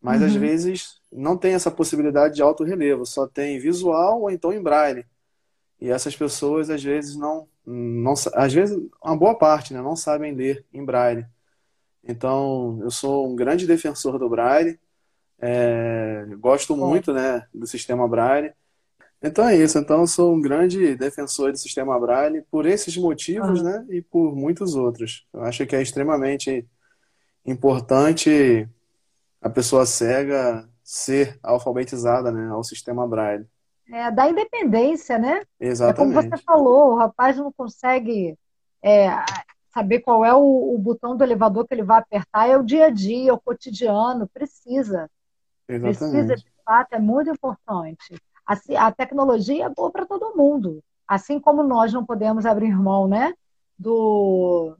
mas 0.00 0.22
uhum. 0.22 0.26
às 0.28 0.34
vezes 0.34 1.02
não 1.12 1.36
tem 1.36 1.52
essa 1.52 1.70
possibilidade 1.70 2.36
de 2.36 2.42
alto 2.42 2.64
relevo, 2.64 3.04
só 3.04 3.26
tem 3.26 3.58
visual 3.58 4.22
ou 4.22 4.30
então 4.30 4.52
em 4.52 4.62
braille. 4.62 5.04
E 5.78 5.90
essas 5.90 6.16
pessoas 6.16 6.70
às 6.70 6.82
vezes 6.82 7.14
não, 7.14 7.46
não 7.66 8.14
às 8.34 8.52
vezes 8.54 8.78
uma 9.04 9.16
boa 9.16 9.36
parte, 9.36 9.74
né, 9.74 9.82
não 9.82 9.94
sabem 9.94 10.34
ler 10.34 10.64
em 10.72 10.82
braille. 10.82 11.26
Então, 12.08 12.78
eu 12.80 12.90
sou 12.90 13.30
um 13.30 13.36
grande 13.36 13.66
defensor 13.66 14.18
do 14.18 14.28
braille. 14.28 14.80
É, 15.40 16.26
gosto 16.40 16.76
muito, 16.76 17.12
né, 17.12 17.46
do 17.54 17.66
sistema 17.66 18.08
braille. 18.08 18.52
Então 19.22 19.48
é 19.48 19.56
isso. 19.56 19.78
Então 19.78 20.00
eu 20.00 20.06
sou 20.06 20.34
um 20.34 20.40
grande 20.40 20.96
defensor 20.96 21.52
do 21.52 21.58
sistema 21.58 21.98
braille 21.98 22.42
por 22.50 22.66
esses 22.66 22.96
motivos, 22.96 23.60
uhum. 23.60 23.64
né, 23.64 23.86
e 23.90 24.00
por 24.00 24.34
muitos 24.34 24.74
outros. 24.74 25.26
Eu 25.32 25.42
acho 25.42 25.66
que 25.66 25.76
é 25.76 25.82
extremamente 25.82 26.66
importante 27.44 28.68
a 29.40 29.48
pessoa 29.48 29.86
cega 29.86 30.68
ser 30.82 31.38
alfabetizada 31.42 32.32
né, 32.32 32.48
ao 32.48 32.64
sistema 32.64 33.06
Braille. 33.06 33.46
É, 33.90 34.10
da 34.10 34.28
independência, 34.28 35.18
né? 35.18 35.42
Exatamente. 35.58 36.18
É 36.18 36.22
como 36.22 36.36
você 36.36 36.42
falou, 36.42 36.92
o 36.92 36.96
rapaz 36.96 37.36
não 37.36 37.50
consegue 37.52 38.36
é, 38.82 39.08
saber 39.72 40.00
qual 40.00 40.24
é 40.24 40.34
o, 40.34 40.74
o, 40.74 40.78
botão 40.78 41.16
do 41.16 41.24
elevador 41.24 41.66
que 41.66 41.74
ele 41.74 41.82
vai 41.82 41.98
apertar, 41.98 42.48
é 42.48 42.56
o 42.56 42.62
dia 42.62 42.86
a 42.86 42.90
dia, 42.90 43.30
é 43.30 43.32
o 43.32 43.40
cotidiano, 43.40 44.28
precisa. 44.28 45.10
Exatamente. 45.68 45.98
Precisa, 45.98 46.36
de 46.36 46.52
fato, 46.64 46.92
é 46.94 46.98
muito 46.98 47.30
importante. 47.30 48.20
Assim, 48.46 48.76
a 48.76 48.90
tecnologia 48.90 49.66
é 49.66 49.68
boa 49.68 49.90
para 49.90 50.06
todo 50.06 50.36
mundo. 50.36 50.82
Assim 51.06 51.38
como 51.38 51.62
nós 51.62 51.92
não 51.92 52.04
podemos 52.04 52.46
abrir 52.46 52.74
mão 52.74 53.06
né, 53.06 53.34
do, 53.78 54.76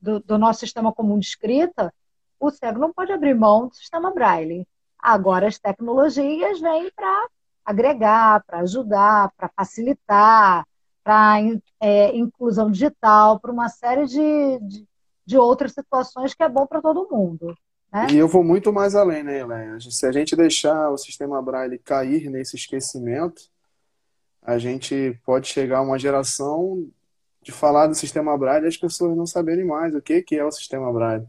do, 0.00 0.20
do 0.20 0.38
nosso 0.38 0.60
sistema 0.60 0.92
comum 0.92 1.18
de 1.18 1.26
escrita, 1.26 1.92
o 2.38 2.50
cego 2.50 2.78
não 2.78 2.92
pode 2.92 3.12
abrir 3.12 3.34
mão 3.34 3.68
do 3.68 3.74
sistema 3.74 4.12
Braille. 4.12 4.66
Agora 4.98 5.46
as 5.48 5.58
tecnologias 5.58 6.60
vêm 6.60 6.90
para 6.94 7.28
agregar, 7.64 8.42
para 8.44 8.60
ajudar, 8.60 9.32
para 9.36 9.48
facilitar, 9.48 10.66
para 11.02 11.38
é, 11.80 12.16
inclusão 12.16 12.70
digital, 12.70 13.40
para 13.40 13.52
uma 13.52 13.68
série 13.68 14.06
de, 14.06 14.58
de, 14.60 14.86
de, 15.26 15.36
outras 15.36 15.72
situações 15.72 16.34
que 16.34 16.42
é 16.42 16.48
bom 16.48 16.66
para 16.66 16.80
todo 16.80 17.08
mundo. 17.10 17.54
Né? 17.92 18.06
E 18.12 18.16
eu 18.16 18.28
vou 18.28 18.44
muito 18.44 18.72
mais 18.72 18.94
além, 18.94 19.22
né, 19.22 19.40
Helena? 19.40 19.78
Se 19.80 20.06
a 20.06 20.12
gente 20.12 20.36
deixar 20.36 20.90
o 20.90 20.96
sistema 20.96 21.42
Braille 21.42 21.78
cair 21.78 22.30
nesse 22.30 22.56
esquecimento, 22.56 23.42
a 24.40 24.58
gente 24.58 25.18
pode 25.24 25.48
chegar 25.48 25.78
a 25.78 25.82
uma 25.82 25.98
geração 25.98 26.88
de 27.42 27.52
falar 27.52 27.88
do 27.88 27.94
sistema 27.94 28.36
Braille 28.38 28.64
e 28.64 28.68
as 28.68 28.76
pessoas 28.76 29.16
não 29.16 29.26
saberem 29.26 29.64
mais 29.64 29.94
o 29.94 30.00
que, 30.00 30.22
que 30.22 30.36
é 30.36 30.44
o 30.44 30.52
sistema 30.52 30.92
Braille. 30.92 31.26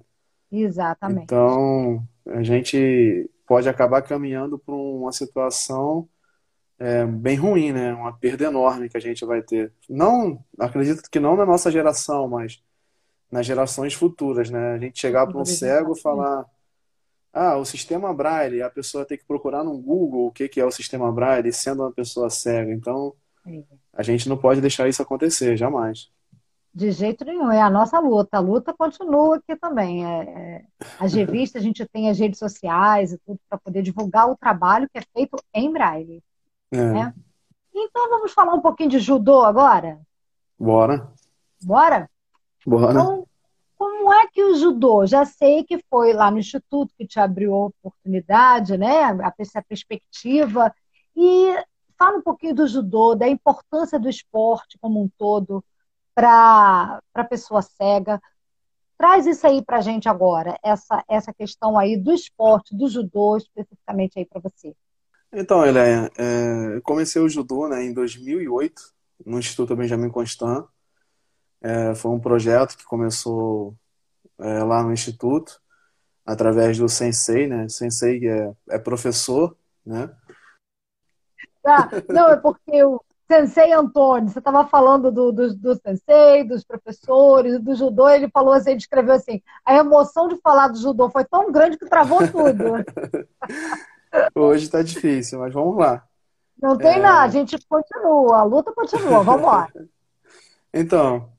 Exatamente. 0.52 1.24
Então, 1.24 2.08
a 2.28 2.44
gente 2.44 3.30
pode 3.48 3.68
acabar 3.68 4.02
caminhando 4.04 4.58
para 4.58 4.76
uma 4.76 5.12
situação 5.12 6.08
é, 6.80 7.06
bem 7.06 7.38
ruim, 7.38 7.72
né? 7.72 7.94
Uma 7.94 8.14
perda 8.14 8.46
enorme 8.46 8.90
que 8.90 8.98
a 8.98 9.02
gente 9.02 9.26
vai 9.26 9.42
ter. 9.42 9.72
Não, 9.90 10.44
acredito 10.60 11.10
que 11.10 11.20
não 11.20 11.36
na 11.36 11.46
nossa 11.46 11.72
geração, 11.72 12.28
mas 12.28 12.62
nas 13.32 13.46
gerações 13.46 13.94
futuras, 13.94 14.50
né? 14.50 14.74
A 14.74 14.78
gente 14.78 15.00
chegar 15.00 15.26
para 15.28 15.40
um 15.40 15.46
cego 15.46 15.94
e 15.96 16.02
falar, 16.02 16.46
ah, 17.34 17.58
o 17.58 17.66
sistema 17.66 18.14
Braille, 18.14 18.62
a 18.62 18.70
pessoa 18.70 19.06
tem 19.06 19.18
que 19.18 19.26
procurar 19.26 19.64
no 19.64 19.78
Google 19.78 20.28
o 20.28 20.32
que, 20.32 20.48
que 20.48 20.62
é 20.62 20.66
o 20.66 20.72
sistema 20.72 21.12
Braille, 21.12 21.52
sendo 21.52 21.82
uma 21.82 21.92
pessoa 21.92 22.30
cega. 22.30 22.72
Então, 22.72 23.14
a 23.92 24.04
gente 24.04 24.30
não 24.30 24.38
pode 24.38 24.62
deixar 24.62 24.88
isso 24.88 25.02
acontecer, 25.02 25.58
jamais. 25.58 26.12
De 26.76 26.92
jeito 26.92 27.24
nenhum, 27.24 27.52
é 27.52 27.62
a 27.62 27.70
nossa 27.70 28.00
luta. 28.00 28.38
A 28.38 28.40
luta 28.40 28.74
continua 28.74 29.38
aqui 29.38 29.56
também. 29.56 30.06
É, 30.06 30.24
é, 30.24 30.66
as 31.00 31.14
revistas, 31.14 31.62
a 31.62 31.66
gente 31.66 31.86
tem 31.88 32.10
as 32.10 32.18
redes 32.18 32.40
sociais 32.40 33.14
e 33.14 33.18
tudo 33.20 33.40
para 33.48 33.60
poder 33.60 33.84
divulgar 33.84 34.30
o 34.30 34.36
trabalho 34.36 34.90
que 34.92 34.98
é 34.98 35.04
feito 35.16 35.38
em 35.54 35.72
Braille. 35.72 36.24
É. 36.74 36.92
Né? 36.92 37.14
Então 37.74 38.10
vamos 38.10 38.34
falar 38.34 38.54
um 38.54 38.62
pouquinho 38.62 38.90
de 38.90 39.00
judô 39.00 39.44
agora? 39.44 40.02
Bora. 40.60 41.12
Bora? 41.62 42.10
Bora. 42.66 42.92
Então, 42.92 43.28
como 43.78 44.12
é 44.14 44.28
que 44.28 44.44
o 44.44 44.56
judô? 44.56 45.06
Já 45.06 45.26
sei 45.26 45.64
que 45.64 45.84
foi 45.90 46.14
lá 46.14 46.32
no 46.32 46.40
Instituto 46.40 46.94
que 46.98 47.06
te 47.06 47.20
abriu 47.20 47.54
a 47.54 47.66
oportunidade, 47.66 48.78
né? 48.78 49.04
A, 49.04 49.28
a 49.28 49.62
perspectiva. 49.62 50.74
E 51.16 51.56
fala 51.98 52.18
um 52.18 52.22
pouquinho 52.22 52.56
do 52.56 52.68
judô, 52.68 53.14
da 53.16 53.28
importância 53.28 54.00
do 54.00 54.10
esporte 54.10 54.78
como 54.80 55.02
um 55.02 55.10
todo 55.18 55.64
para 56.16 57.00
a 57.14 57.24
pessoa 57.24 57.62
cega. 57.62 58.22
Traz 58.98 59.26
isso 59.26 59.46
aí 59.46 59.64
para 59.64 59.78
a 59.78 59.82
gente 59.82 60.08
agora, 60.08 60.58
essa, 60.64 61.04
essa 61.10 61.34
questão 61.34 61.78
aí 61.78 61.98
do 61.98 62.14
esporte, 62.14 62.76
do 62.76 62.88
judô, 62.88 63.36
especificamente 63.38 64.18
aí 64.18 64.26
para 64.26 64.40
você. 64.40 64.76
Então, 65.36 65.66
Eléia, 65.66 66.12
é, 66.16 66.76
eu 66.76 66.82
comecei 66.84 67.20
o 67.20 67.28
judô 67.28 67.68
né, 67.68 67.84
em 67.84 67.92
2008, 67.92 68.94
no 69.26 69.40
Instituto 69.40 69.76
Benjamin 69.76 70.10
Constant. 70.10 70.68
É, 71.60 71.96
foi 71.96 72.12
um 72.12 72.20
projeto 72.20 72.78
que 72.78 72.86
começou 72.86 73.76
é, 74.40 74.64
lá 74.64 74.84
no 74.84 74.94
Instituto, 74.94 75.60
através 76.24 76.78
do 76.78 76.88
Sensei, 76.88 77.48
né? 77.48 77.68
Sensei 77.68 78.30
é, 78.30 78.54
é 78.70 78.78
professor, 78.78 79.58
né? 79.84 80.16
Ah, 81.66 81.90
não, 82.10 82.30
é 82.30 82.38
porque 82.38 82.84
o 82.84 83.02
Sensei 83.26 83.72
Antônio, 83.74 84.30
você 84.30 84.38
estava 84.38 84.68
falando 84.68 85.12
do, 85.12 85.32
do, 85.32 85.56
do, 85.56 85.76
Sensei, 85.76 86.44
dos 86.44 86.64
professores, 86.64 87.60
do 87.60 87.74
judô, 87.74 88.08
ele 88.08 88.30
falou 88.30 88.54
assim, 88.54 88.72
ele 88.72 88.80
escreveu 88.80 89.16
assim, 89.16 89.42
a 89.66 89.74
emoção 89.76 90.28
de 90.28 90.40
falar 90.42 90.68
do 90.68 90.78
judô 90.78 91.10
foi 91.10 91.26
tão 91.26 91.52
grande 91.52 91.78
que 91.80 91.90
travou 91.90 92.20
tudo. 92.20 92.86
Hoje 94.36 94.66
está 94.66 94.82
difícil, 94.82 95.40
mas 95.40 95.54
vamos 95.54 95.78
lá. 95.78 96.08
Não 96.62 96.78
tem 96.78 96.94
é... 96.96 97.00
nada, 97.00 97.24
a 97.24 97.28
gente 97.28 97.58
continua, 97.68 98.40
a 98.40 98.44
luta 98.44 98.72
continua, 98.72 99.24
vamos 99.24 99.44
lá. 99.46 99.68
Então, 100.74 101.30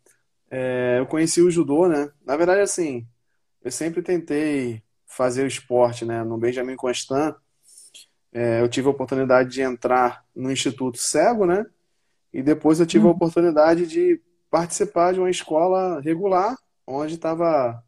é, 0.51 0.97
eu 0.99 1.07
conheci 1.07 1.41
o 1.41 1.51
judô, 1.51 1.89
né? 1.89 2.11
Na 2.25 2.37
verdade, 2.37 2.61
assim, 2.61 3.07
eu 3.63 3.71
sempre 3.71 4.03
tentei 4.03 4.83
fazer 5.07 5.45
o 5.45 5.47
esporte, 5.47 6.05
né? 6.05 6.23
No 6.23 6.37
Benjamin 6.37 6.77
Constant, 6.77 7.35
é, 8.33 8.61
eu 8.61 8.69
tive 8.69 8.89
a 8.89 8.91
oportunidade 8.91 9.51
de 9.51 9.63
entrar 9.63 10.25
no 10.35 10.51
Instituto 10.51 10.99
Cego, 10.99 11.47
né? 11.47 11.65
E 12.33 12.43
depois 12.43 12.81
eu 12.81 12.87
tive 12.87 13.07
hum. 13.07 13.09
a 13.09 13.13
oportunidade 13.13 13.87
de 13.87 14.21
participar 14.51 15.13
de 15.13 15.21
uma 15.21 15.31
escola 15.31 16.01
regular, 16.01 16.57
onde 16.87 17.15
estava 17.15 17.83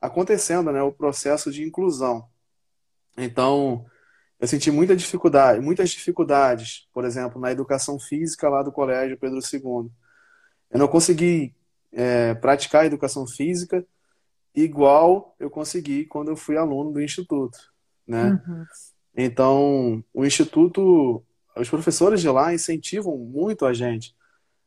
acontecendo 0.00 0.70
né, 0.72 0.82
o 0.82 0.92
processo 0.92 1.50
de 1.50 1.62
inclusão. 1.62 2.26
Então, 3.16 3.84
eu 4.40 4.48
senti 4.48 4.70
muita 4.70 4.96
dificuldade, 4.96 5.60
muitas 5.60 5.90
dificuldades, 5.90 6.88
por 6.94 7.04
exemplo, 7.04 7.40
na 7.40 7.52
educação 7.52 7.98
física 7.98 8.48
lá 8.48 8.62
do 8.62 8.72
Colégio 8.72 9.18
Pedro 9.18 9.38
II. 9.38 9.90
Eu 10.70 10.78
não 10.78 10.88
consegui 10.88 11.54
é, 11.92 12.34
praticar 12.34 12.82
a 12.82 12.86
educação 12.86 13.26
física 13.26 13.84
igual 14.54 15.36
eu 15.38 15.50
consegui 15.50 16.06
quando 16.06 16.28
eu 16.28 16.36
fui 16.36 16.56
aluno 16.56 16.90
do 16.90 17.02
Instituto, 17.02 17.58
né? 18.06 18.40
Uhum. 18.46 18.64
Então, 19.14 20.04
o 20.14 20.24
Instituto, 20.24 21.22
os 21.54 21.68
professores 21.68 22.20
de 22.20 22.28
lá 22.28 22.54
incentivam 22.54 23.18
muito 23.18 23.66
a 23.66 23.74
gente 23.74 24.16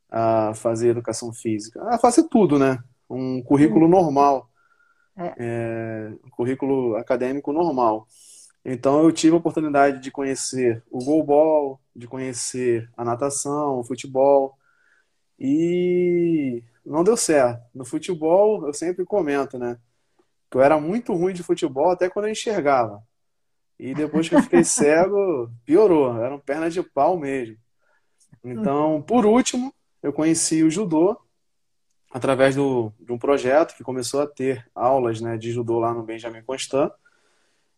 a 0.09 0.53
fazer 0.53 0.89
educação 0.89 1.33
física, 1.33 1.81
a 1.89 1.97
fazer 1.97 2.23
tudo, 2.29 2.59
né? 2.59 2.77
Um 3.09 3.41
currículo 3.41 3.87
normal, 3.87 4.49
é. 5.17 5.33
É, 5.37 6.13
um 6.23 6.29
currículo 6.29 6.95
acadêmico 6.95 7.51
normal. 7.51 8.07
Então, 8.65 9.03
eu 9.03 9.11
tive 9.11 9.35
a 9.35 9.39
oportunidade 9.39 9.99
de 9.99 10.11
conhecer 10.11 10.83
o 10.89 11.03
goalball, 11.03 11.81
de 11.95 12.07
conhecer 12.07 12.89
a 12.95 13.03
natação, 13.03 13.79
o 13.79 13.83
futebol, 13.83 14.57
e 15.37 16.63
não 16.85 17.03
deu 17.03 17.17
certo. 17.17 17.61
No 17.73 17.83
futebol, 17.83 18.65
eu 18.65 18.73
sempre 18.73 19.05
comento, 19.05 19.57
né? 19.57 19.77
Que 20.49 20.57
eu 20.57 20.61
era 20.61 20.79
muito 20.79 21.13
ruim 21.13 21.33
de 21.33 21.43
futebol 21.43 21.89
até 21.89 22.09
quando 22.09 22.25
eu 22.25 22.31
enxergava. 22.31 23.03
E 23.77 23.93
depois 23.93 24.29
que 24.29 24.35
eu 24.35 24.41
fiquei 24.41 24.63
cego, 24.63 25.51
piorou. 25.65 26.17
Era 26.21 26.35
um 26.35 26.39
perna 26.39 26.69
de 26.69 26.81
pau 26.81 27.17
mesmo. 27.17 27.57
Então, 28.43 29.01
por 29.01 29.25
último, 29.25 29.73
eu 30.01 30.13
conheci 30.13 30.63
o 30.63 30.69
judô 30.69 31.17
através 32.11 32.55
do, 32.55 32.93
de 32.99 33.11
um 33.11 33.17
projeto 33.17 33.75
que 33.75 33.83
começou 33.83 34.21
a 34.21 34.27
ter 34.27 34.69
aulas 34.75 35.19
né, 35.19 35.37
de 35.37 35.51
judô 35.51 35.79
lá 35.79 35.93
no 35.93 36.03
Benjamin 36.03 36.43
Constant, 36.43 36.91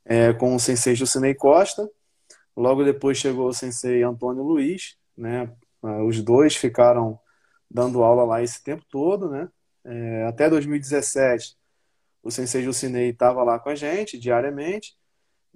é, 0.06 0.34
com 0.34 0.56
o 0.56 0.60
sensei 0.60 0.96
Jucinei 0.96 1.34
Costa. 1.34 1.90
Logo 2.56 2.84
depois 2.84 3.18
chegou 3.18 3.48
o 3.48 3.54
sensei 3.54 4.04
Antônio 4.04 4.44
Luiz. 4.44 4.96
Né? 5.18 5.52
Ah, 5.84 6.04
os 6.04 6.22
dois 6.22 6.56
ficaram 6.56 7.20
dando 7.70 8.04
aula 8.04 8.24
lá 8.24 8.44
esse 8.44 8.64
tempo 8.64 8.86
todo. 8.90 9.30
Né? 9.30 9.50
É, 9.84 10.24
até 10.28 10.50
2017, 10.50 11.58
o 12.24 12.32
sensei 12.32 12.64
Jucinei 12.64 13.10
estava 13.10 13.44
lá 13.44 13.60
com 13.60 13.70
a 13.70 13.76
gente 13.76 14.18
diariamente. 14.18 14.96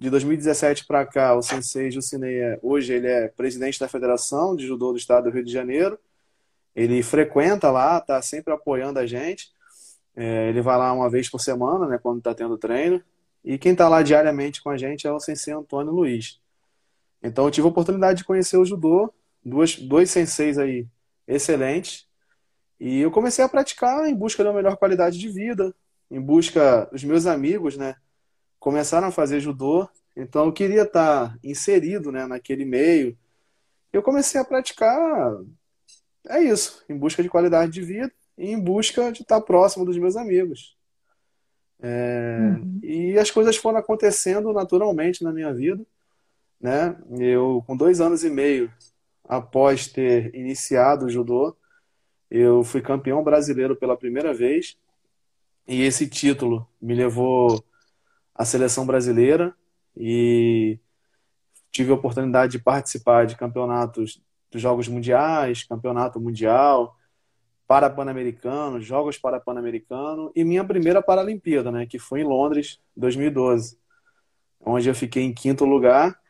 De 0.00 0.08
2017 0.08 0.86
para 0.86 1.04
cá, 1.04 1.34
o 1.34 1.42
Sensei 1.42 1.90
Jucinei, 1.90 2.40
é, 2.40 2.58
hoje 2.62 2.94
ele 2.94 3.06
é 3.06 3.28
presidente 3.28 3.78
da 3.78 3.86
Federação 3.86 4.56
de 4.56 4.66
Judô 4.66 4.92
do 4.92 4.96
Estado 4.96 5.24
do 5.24 5.30
Rio 5.30 5.44
de 5.44 5.52
Janeiro. 5.52 5.98
Ele 6.74 7.02
frequenta 7.02 7.70
lá, 7.70 7.98
está 7.98 8.22
sempre 8.22 8.50
apoiando 8.54 8.98
a 8.98 9.04
gente. 9.04 9.52
É, 10.16 10.48
ele 10.48 10.62
vai 10.62 10.78
lá 10.78 10.90
uma 10.94 11.10
vez 11.10 11.28
por 11.28 11.38
semana, 11.38 11.86
né, 11.86 11.98
quando 12.02 12.16
está 12.16 12.34
tendo 12.34 12.56
treino. 12.56 13.02
E 13.44 13.58
quem 13.58 13.72
está 13.72 13.88
lá 13.88 14.02
diariamente 14.02 14.62
com 14.62 14.70
a 14.70 14.76
gente 14.76 15.06
é 15.06 15.12
o 15.12 15.20
Sensei 15.20 15.52
Antônio 15.52 15.92
Luiz. 15.92 16.40
Então 17.22 17.44
eu 17.44 17.50
tive 17.50 17.66
a 17.66 17.70
oportunidade 17.70 18.18
de 18.18 18.24
conhecer 18.24 18.56
o 18.56 18.64
judô, 18.64 19.12
duas, 19.44 19.76
dois 19.76 20.10
senseis 20.10 20.58
aí 20.58 20.86
excelentes. 21.26 22.06
E 22.78 23.00
eu 23.00 23.10
comecei 23.10 23.44
a 23.44 23.48
praticar 23.48 24.06
em 24.08 24.14
busca 24.14 24.42
de 24.42 24.48
uma 24.48 24.56
melhor 24.56 24.76
qualidade 24.76 25.18
de 25.18 25.28
vida, 25.28 25.74
em 26.10 26.20
busca 26.20 26.86
dos 26.86 27.04
meus 27.04 27.26
amigos, 27.26 27.76
né? 27.76 27.96
começaram 28.60 29.08
a 29.08 29.10
fazer 29.10 29.40
judô, 29.40 29.88
então 30.14 30.44
eu 30.44 30.52
queria 30.52 30.82
estar 30.82 31.36
inserido 31.42 32.12
né, 32.12 32.26
naquele 32.26 32.66
meio. 32.66 33.18
Eu 33.90 34.02
comecei 34.02 34.38
a 34.38 34.44
praticar, 34.44 35.32
é 36.28 36.42
isso, 36.42 36.84
em 36.88 36.96
busca 36.96 37.22
de 37.22 37.30
qualidade 37.30 37.72
de 37.72 37.80
vida 37.80 38.12
e 38.36 38.50
em 38.50 38.60
busca 38.60 39.10
de 39.10 39.22
estar 39.22 39.40
próximo 39.40 39.84
dos 39.84 39.96
meus 39.96 40.14
amigos. 40.14 40.76
É, 41.82 42.38
uhum. 42.38 42.80
E 42.82 43.18
as 43.18 43.30
coisas 43.30 43.56
foram 43.56 43.78
acontecendo 43.78 44.52
naturalmente 44.52 45.24
na 45.24 45.32
minha 45.32 45.52
vida. 45.52 45.84
Né? 46.60 46.96
Eu, 47.18 47.62
com 47.66 47.76
dois 47.76 48.00
anos 48.00 48.22
e 48.22 48.30
meio 48.30 48.70
após 49.24 49.86
ter 49.86 50.34
iniciado 50.34 51.06
o 51.06 51.10
judô, 51.10 51.56
eu 52.30 52.62
fui 52.62 52.80
campeão 52.80 53.24
brasileiro 53.24 53.74
pela 53.74 53.96
primeira 53.96 54.34
vez. 54.34 54.76
E 55.66 55.82
esse 55.82 56.08
título 56.08 56.68
me 56.80 56.94
levou 56.94 57.64
a 58.34 58.44
seleção 58.44 58.86
brasileira 58.86 59.54
e 59.96 60.78
tive 61.70 61.92
a 61.92 61.94
oportunidade 61.94 62.52
de 62.52 62.58
participar 62.58 63.26
de 63.26 63.36
campeonatos 63.36 64.20
dos 64.50 64.60
Jogos 64.60 64.88
Mundiais, 64.88 65.62
Campeonato 65.62 66.20
Mundial, 66.20 66.96
para 67.70 67.88
Pan-Americano, 67.88 68.80
Jogos 68.80 69.16
para 69.16 69.38
Pan-Americano 69.38 70.32
e 70.34 70.42
minha 70.42 70.64
primeira 70.64 71.00
Paralimpíada, 71.00 71.70
né, 71.70 71.86
que 71.86 72.00
foi 72.00 72.22
em 72.22 72.24
Londres, 72.24 72.80
2012, 72.96 73.78
onde 74.60 74.88
eu 74.88 74.94
fiquei 74.94 75.22
em 75.22 75.32
quinto 75.32 75.64
lugar 75.64 76.20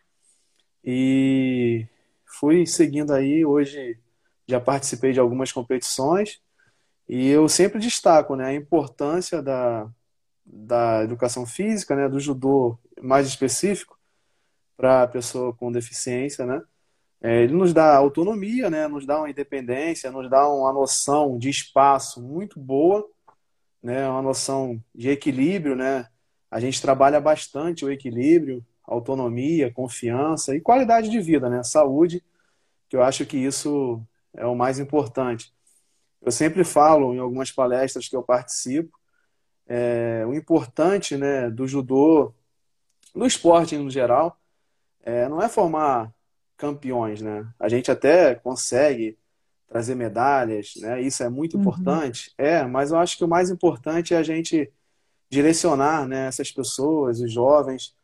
e 0.84 1.86
fui 2.26 2.66
seguindo 2.66 3.14
aí. 3.14 3.42
Hoje 3.42 3.98
já 4.46 4.60
participei 4.60 5.14
de 5.14 5.18
algumas 5.18 5.50
competições 5.50 6.42
e 7.08 7.30
eu 7.30 7.48
sempre 7.48 7.78
destaco 7.78 8.36
né, 8.36 8.44
a 8.44 8.54
importância 8.54 9.40
da, 9.40 9.90
da 10.44 11.04
educação 11.04 11.46
física, 11.46 11.96
né, 11.96 12.06
do 12.06 12.20
judô 12.20 12.78
mais 13.00 13.26
específico 13.26 13.98
para 14.76 15.04
a 15.04 15.08
pessoa 15.08 15.54
com 15.54 15.72
deficiência, 15.72 16.44
né? 16.44 16.60
É, 17.22 17.42
ele 17.42 17.52
nos 17.54 17.74
dá 17.74 17.96
autonomia, 17.96 18.70
né? 18.70 18.88
Nos 18.88 19.06
dá 19.06 19.18
uma 19.18 19.30
independência, 19.30 20.10
nos 20.10 20.28
dá 20.30 20.48
uma 20.48 20.72
noção 20.72 21.38
de 21.38 21.50
espaço 21.50 22.22
muito 22.22 22.58
boa, 22.58 23.06
né? 23.82 24.08
Uma 24.08 24.22
noção 24.22 24.82
de 24.94 25.10
equilíbrio, 25.10 25.76
né? 25.76 26.08
A 26.50 26.60
gente 26.60 26.80
trabalha 26.80 27.20
bastante 27.20 27.84
o 27.84 27.90
equilíbrio, 27.90 28.64
autonomia, 28.84 29.72
confiança 29.72 30.54
e 30.56 30.60
qualidade 30.60 31.10
de 31.10 31.20
vida, 31.20 31.48
né? 31.50 31.62
Saúde, 31.62 32.24
que 32.88 32.96
eu 32.96 33.02
acho 33.02 33.26
que 33.26 33.36
isso 33.36 34.02
é 34.34 34.46
o 34.46 34.54
mais 34.56 34.78
importante. 34.78 35.52
Eu 36.22 36.32
sempre 36.32 36.64
falo 36.64 37.14
em 37.14 37.18
algumas 37.18 37.50
palestras 37.50 38.08
que 38.08 38.16
eu 38.16 38.22
participo, 38.22 38.98
é, 39.66 40.24
o 40.26 40.34
importante, 40.34 41.16
né, 41.16 41.48
do 41.48 41.66
judô, 41.66 42.34
no 43.14 43.24
esporte 43.26 43.76
no 43.76 43.88
geral, 43.88 44.36
é, 45.02 45.28
não 45.28 45.40
é 45.40 45.48
formar 45.48 46.12
campeões, 46.60 47.22
né? 47.22 47.48
A 47.58 47.68
gente 47.68 47.90
até 47.90 48.34
consegue 48.34 49.18
trazer 49.66 49.94
medalhas, 49.94 50.74
né? 50.76 51.00
Isso 51.00 51.22
é 51.22 51.28
muito 51.28 51.54
uhum. 51.54 51.62
importante. 51.62 52.34
É, 52.36 52.62
mas 52.64 52.90
eu 52.90 52.98
acho 52.98 53.16
que 53.16 53.24
o 53.24 53.28
mais 53.28 53.48
importante 53.50 54.12
é 54.12 54.18
a 54.18 54.22
gente 54.22 54.70
direcionar, 55.30 56.06
né, 56.08 56.26
essas 56.26 56.50
pessoas, 56.50 57.20
os 57.20 57.32
jovens, 57.32 57.94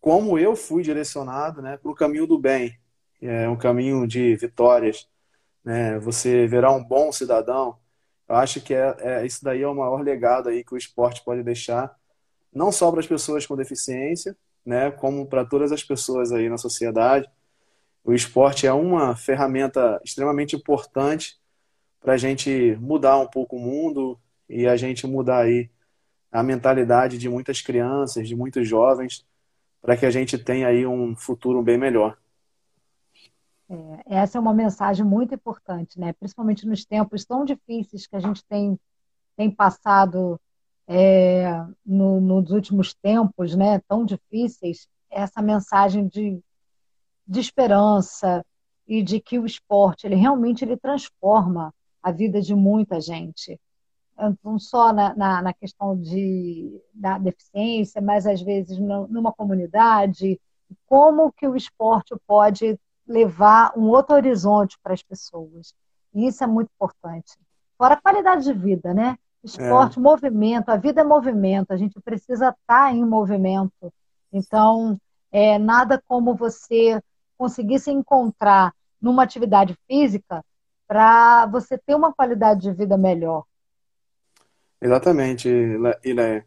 como 0.00 0.38
eu 0.38 0.54
fui 0.54 0.84
direcionado, 0.84 1.60
né, 1.60 1.76
para 1.76 1.90
o 1.90 1.94
caminho 1.94 2.28
do 2.28 2.38
bem, 2.38 2.78
é 3.20 3.48
um 3.48 3.56
caminho 3.56 4.06
de 4.06 4.36
vitórias, 4.36 5.08
né? 5.64 5.98
Você 6.00 6.46
verá 6.46 6.70
um 6.72 6.82
bom 6.82 7.10
cidadão. 7.12 7.76
Eu 8.28 8.36
acho 8.36 8.60
que 8.60 8.72
é, 8.74 8.96
é 9.00 9.26
isso 9.26 9.44
daí 9.44 9.62
é 9.62 9.68
o 9.68 9.74
maior 9.74 10.00
legado 10.02 10.48
aí 10.48 10.64
que 10.64 10.74
o 10.74 10.78
esporte 10.78 11.24
pode 11.24 11.42
deixar, 11.42 11.94
não 12.52 12.72
só 12.72 12.90
para 12.90 13.00
as 13.00 13.06
pessoas 13.06 13.46
com 13.46 13.56
deficiência, 13.56 14.36
né, 14.64 14.90
como 14.92 15.26
para 15.26 15.44
todas 15.44 15.72
as 15.72 15.82
pessoas 15.82 16.32
aí 16.32 16.48
na 16.48 16.58
sociedade. 16.58 17.28
O 18.06 18.14
esporte 18.14 18.68
é 18.68 18.72
uma 18.72 19.16
ferramenta 19.16 20.00
extremamente 20.04 20.54
importante 20.54 21.36
para 22.00 22.12
a 22.12 22.16
gente 22.16 22.76
mudar 22.76 23.18
um 23.18 23.26
pouco 23.26 23.56
o 23.56 23.58
mundo 23.58 24.16
e 24.48 24.64
a 24.64 24.76
gente 24.76 25.04
mudar 25.08 25.40
aí 25.40 25.68
a 26.30 26.40
mentalidade 26.40 27.18
de 27.18 27.28
muitas 27.28 27.60
crianças, 27.60 28.28
de 28.28 28.36
muitos 28.36 28.68
jovens, 28.68 29.26
para 29.82 29.96
que 29.96 30.06
a 30.06 30.10
gente 30.10 30.38
tenha 30.38 30.68
aí 30.68 30.86
um 30.86 31.16
futuro 31.16 31.60
bem 31.64 31.76
melhor. 31.76 32.16
É, 33.68 34.18
essa 34.20 34.38
é 34.38 34.40
uma 34.40 34.54
mensagem 34.54 35.04
muito 35.04 35.34
importante, 35.34 35.98
né? 35.98 36.12
Principalmente 36.12 36.64
nos 36.64 36.84
tempos 36.84 37.24
tão 37.24 37.44
difíceis 37.44 38.06
que 38.06 38.14
a 38.14 38.20
gente 38.20 38.44
tem, 38.44 38.78
tem 39.36 39.50
passado 39.50 40.40
é, 40.86 41.44
no, 41.84 42.20
nos 42.20 42.52
últimos 42.52 42.94
tempos, 42.94 43.56
né? 43.56 43.80
Tão 43.88 44.04
difíceis, 44.04 44.86
essa 45.10 45.42
mensagem 45.42 46.06
de 46.06 46.40
de 47.26 47.40
esperança 47.40 48.44
e 48.86 49.02
de 49.02 49.20
que 49.20 49.38
o 49.38 49.46
esporte 49.46 50.06
ele 50.06 50.14
realmente 50.14 50.64
ele 50.64 50.76
transforma 50.76 51.74
a 52.02 52.10
vida 52.12 52.40
de 52.40 52.54
muita 52.54 53.00
gente 53.00 53.58
não 54.42 54.58
só 54.58 54.92
na, 54.92 55.14
na, 55.14 55.42
na 55.42 55.52
questão 55.52 55.96
de, 55.96 56.80
da 56.94 57.18
deficiência, 57.18 58.00
mas 58.00 58.26
às 58.26 58.40
vezes 58.40 58.78
numa 58.78 59.32
comunidade, 59.32 60.40
como 60.86 61.32
que 61.32 61.46
o 61.46 61.56
esporte 61.56 62.14
pode 62.26 62.78
levar 63.06 63.72
um 63.76 63.88
outro 63.88 64.16
horizonte 64.16 64.78
para 64.82 64.94
as 64.94 65.02
pessoas. 65.02 65.74
E 66.14 66.26
isso 66.26 66.42
é 66.42 66.46
muito 66.46 66.70
importante. 66.74 67.36
Fora 67.76 67.94
a 67.94 68.00
qualidade 68.00 68.44
de 68.44 68.52
vida, 68.52 68.94
né? 68.94 69.16
Esporte, 69.44 69.98
é. 69.98 70.02
movimento, 70.02 70.70
a 70.70 70.76
vida 70.76 71.02
é 71.02 71.04
movimento, 71.04 71.70
a 71.70 71.76
gente 71.76 72.00
precisa 72.00 72.48
estar 72.48 72.56
tá 72.66 72.92
em 72.92 73.04
movimento. 73.04 73.92
Então, 74.32 74.98
é 75.30 75.58
nada 75.58 76.02
como 76.08 76.34
você 76.34 77.00
conseguir 77.36 77.78
se 77.78 77.90
encontrar 77.90 78.74
numa 79.00 79.22
atividade 79.22 79.76
física 79.86 80.44
para 80.86 81.46
você 81.46 81.76
ter 81.76 81.94
uma 81.94 82.12
qualidade 82.12 82.62
de 82.62 82.72
vida 82.72 82.96
melhor. 82.96 83.44
Exatamente, 84.80 85.48
Ileia. 86.04 86.46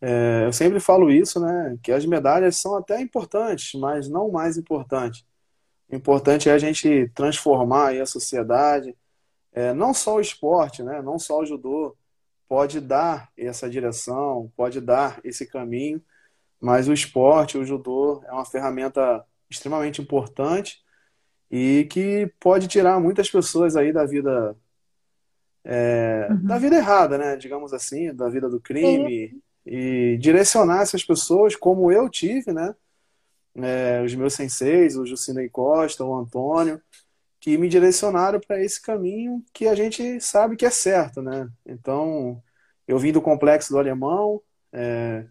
É, 0.00 0.44
eu 0.44 0.52
sempre 0.52 0.80
falo 0.80 1.10
isso, 1.10 1.40
né? 1.40 1.78
Que 1.82 1.90
as 1.90 2.04
medalhas 2.04 2.56
são 2.56 2.76
até 2.76 3.00
importantes, 3.00 3.78
mas 3.80 4.08
não 4.08 4.30
mais 4.30 4.58
importante. 4.58 5.26
O 5.88 5.96
importante 5.96 6.48
é 6.48 6.52
a 6.52 6.58
gente 6.58 7.10
transformar 7.14 7.94
a 7.94 8.06
sociedade. 8.06 8.94
É, 9.52 9.72
não 9.72 9.94
só 9.94 10.16
o 10.16 10.20
esporte, 10.20 10.82
né? 10.82 11.00
Não 11.00 11.18
só 11.18 11.40
o 11.40 11.46
judô 11.46 11.96
pode 12.48 12.80
dar 12.80 13.30
essa 13.36 13.68
direção, 13.68 14.52
pode 14.56 14.80
dar 14.80 15.20
esse 15.24 15.46
caminho, 15.46 16.02
mas 16.60 16.88
o 16.88 16.92
esporte, 16.92 17.58
o 17.58 17.64
judô 17.64 18.22
é 18.26 18.32
uma 18.32 18.44
ferramenta 18.44 19.24
extremamente 19.50 20.00
importante 20.00 20.82
e 21.50 21.86
que 21.90 22.32
pode 22.40 22.66
tirar 22.66 22.98
muitas 23.00 23.30
pessoas 23.30 23.76
aí 23.76 23.92
da 23.92 24.04
vida 24.04 24.56
é, 25.64 26.28
uhum. 26.30 26.44
da 26.44 26.58
vida 26.58 26.76
errada, 26.76 27.16
né? 27.16 27.36
Digamos 27.36 27.72
assim, 27.72 28.14
da 28.14 28.28
vida 28.28 28.48
do 28.48 28.60
crime 28.60 29.30
Sim. 29.30 29.40
e 29.64 30.18
direcionar 30.18 30.82
essas 30.82 31.02
pessoas 31.02 31.56
como 31.56 31.90
eu 31.90 32.08
tive, 32.08 32.52
né? 32.52 32.74
É, 33.56 34.02
os 34.04 34.14
meus 34.14 34.34
senseis, 34.34 34.96
o 34.96 35.06
Jucinei 35.06 35.48
Costa, 35.48 36.04
o 36.04 36.14
Antônio, 36.14 36.82
que 37.40 37.56
me 37.56 37.68
direcionaram 37.68 38.40
para 38.40 38.62
esse 38.62 38.80
caminho 38.80 39.42
que 39.52 39.68
a 39.68 39.74
gente 39.74 40.20
sabe 40.20 40.56
que 40.56 40.66
é 40.66 40.70
certo, 40.70 41.22
né? 41.22 41.48
Então, 41.64 42.42
eu 42.86 42.98
vim 42.98 43.12
do 43.12 43.22
complexo 43.22 43.72
do 43.72 43.78
Alemão, 43.78 44.40
é, 44.72 45.24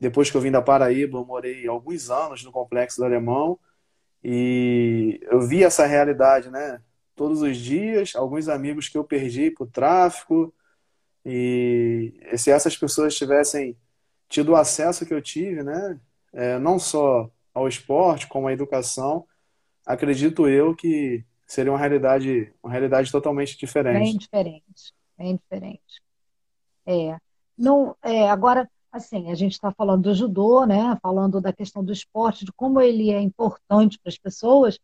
depois 0.00 0.30
que 0.30 0.36
eu 0.36 0.40
vim 0.40 0.50
da 0.50 0.62
Paraíba, 0.62 1.18
eu 1.18 1.26
morei 1.26 1.68
alguns 1.68 2.08
anos 2.08 2.42
no 2.42 2.50
Complexo 2.50 2.96
do 2.96 3.04
Alemão 3.04 3.58
e 4.24 5.20
eu 5.30 5.40
vi 5.42 5.62
essa 5.62 5.84
realidade, 5.84 6.50
né? 6.50 6.80
Todos 7.14 7.42
os 7.42 7.56
dias, 7.58 8.16
alguns 8.16 8.48
amigos 8.48 8.88
que 8.88 8.96
eu 8.96 9.04
perdi 9.04 9.54
o 9.60 9.66
tráfico 9.66 10.54
e 11.24 12.18
se 12.34 12.50
essas 12.50 12.74
pessoas 12.76 13.14
tivessem 13.14 13.76
tido 14.26 14.52
o 14.52 14.56
acesso 14.56 15.04
que 15.04 15.12
eu 15.12 15.20
tive, 15.20 15.62
né? 15.62 16.00
É, 16.32 16.58
não 16.58 16.78
só 16.78 17.30
ao 17.52 17.68
esporte, 17.68 18.26
como 18.26 18.48
à 18.48 18.52
educação, 18.52 19.26
acredito 19.84 20.48
eu 20.48 20.74
que 20.74 21.22
seria 21.46 21.72
uma 21.72 21.78
realidade, 21.78 22.50
uma 22.62 22.72
realidade 22.72 23.12
totalmente 23.12 23.58
diferente. 23.58 23.98
Bem 23.98 24.16
diferente, 24.16 24.94
bem 25.18 25.36
diferente. 25.36 26.02
É, 26.86 27.18
não, 27.58 27.94
é, 28.02 28.30
agora 28.30 28.66
assim, 28.92 29.30
a 29.30 29.34
gente 29.34 29.52
está 29.52 29.70
falando 29.72 30.02
do 30.02 30.14
judô, 30.14 30.64
né? 30.66 30.98
Falando 31.02 31.40
da 31.40 31.52
questão 31.52 31.84
do 31.84 31.92
esporte, 31.92 32.44
de 32.44 32.52
como 32.52 32.80
ele 32.80 33.10
é 33.10 33.20
importante 33.20 33.98
para 33.98 34.10
as 34.10 34.18
pessoas, 34.18 34.78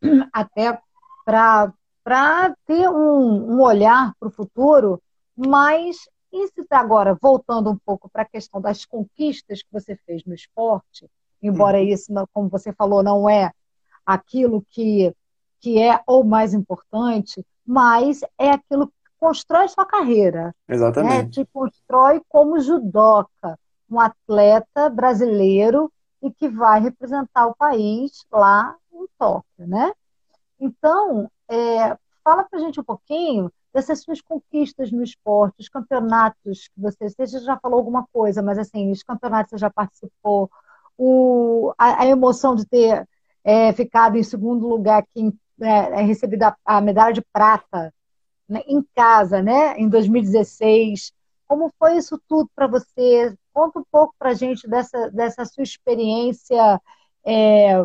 até 0.32 0.80
para 1.24 2.54
ter 2.66 2.88
um, 2.88 3.54
um 3.54 3.60
olhar 3.60 4.14
para 4.18 4.28
o 4.28 4.32
futuro, 4.32 5.00
mas 5.36 6.08
e 6.32 6.48
se 6.48 6.64
tá 6.64 6.80
agora 6.80 7.16
voltando 7.20 7.70
um 7.70 7.76
pouco 7.76 8.08
para 8.08 8.22
a 8.22 8.28
questão 8.28 8.60
das 8.60 8.86
conquistas 8.86 9.62
que 9.62 9.68
você 9.70 9.94
fez 10.06 10.24
no 10.24 10.32
esporte, 10.32 11.06
embora 11.42 11.78
uhum. 11.78 11.84
isso, 11.84 12.12
como 12.32 12.48
você 12.48 12.72
falou, 12.72 13.02
não 13.02 13.28
é 13.28 13.52
aquilo 14.04 14.64
que, 14.70 15.14
que 15.60 15.80
é 15.80 16.00
o 16.06 16.24
mais 16.24 16.54
importante, 16.54 17.44
mas 17.66 18.22
é 18.38 18.50
aquilo 18.50 18.90
constrói 19.22 19.68
sua 19.68 19.86
carreira. 19.86 20.52
Exatamente. 20.68 21.14
Né? 21.14 21.28
Te 21.30 21.48
constrói 21.52 22.20
como 22.28 22.58
judoca, 22.58 23.56
um 23.88 24.00
atleta 24.00 24.90
brasileiro 24.90 25.92
e 26.20 26.28
que 26.32 26.48
vai 26.48 26.80
representar 26.80 27.46
o 27.46 27.54
país 27.54 28.24
lá 28.32 28.74
em 28.92 29.06
Tóquio, 29.16 29.68
né? 29.68 29.92
Então, 30.58 31.30
é, 31.48 31.96
fala 32.24 32.42
para 32.42 32.58
a 32.58 32.62
gente 32.62 32.80
um 32.80 32.84
pouquinho 32.84 33.48
dessas 33.72 34.02
suas 34.02 34.20
conquistas 34.20 34.90
no 34.90 35.04
esporte, 35.04 35.60
os 35.60 35.68
campeonatos 35.68 36.68
que 36.68 36.80
você, 36.80 37.08
você 37.08 37.38
já 37.38 37.56
falou 37.58 37.78
alguma 37.78 38.04
coisa, 38.12 38.42
mas 38.42 38.58
assim, 38.58 38.90
os 38.90 39.04
campeonatos 39.04 39.50
você 39.50 39.58
já 39.58 39.70
participou, 39.70 40.50
o, 40.98 41.72
a, 41.78 42.02
a 42.02 42.06
emoção 42.06 42.56
de 42.56 42.66
ter 42.66 43.08
é, 43.44 43.72
ficado 43.72 44.16
em 44.16 44.22
segundo 44.22 44.66
lugar 44.66 44.98
aqui, 44.98 45.32
é, 45.60 45.68
é, 45.68 46.02
recebido 46.02 46.42
a, 46.42 46.56
a 46.64 46.80
medalha 46.80 47.12
de 47.12 47.22
prata 47.32 47.94
né, 48.48 48.62
em 48.66 48.82
casa, 48.94 49.42
né, 49.42 49.76
em 49.78 49.88
2016. 49.88 51.12
Como 51.46 51.72
foi 51.78 51.96
isso 51.96 52.20
tudo 52.28 52.50
para 52.54 52.66
você? 52.66 53.34
Conta 53.52 53.78
um 53.78 53.84
pouco 53.90 54.14
para 54.18 54.30
a 54.30 54.34
gente 54.34 54.68
dessa, 54.68 55.10
dessa 55.10 55.44
sua 55.44 55.62
experiência 55.62 56.80
é, 57.24 57.84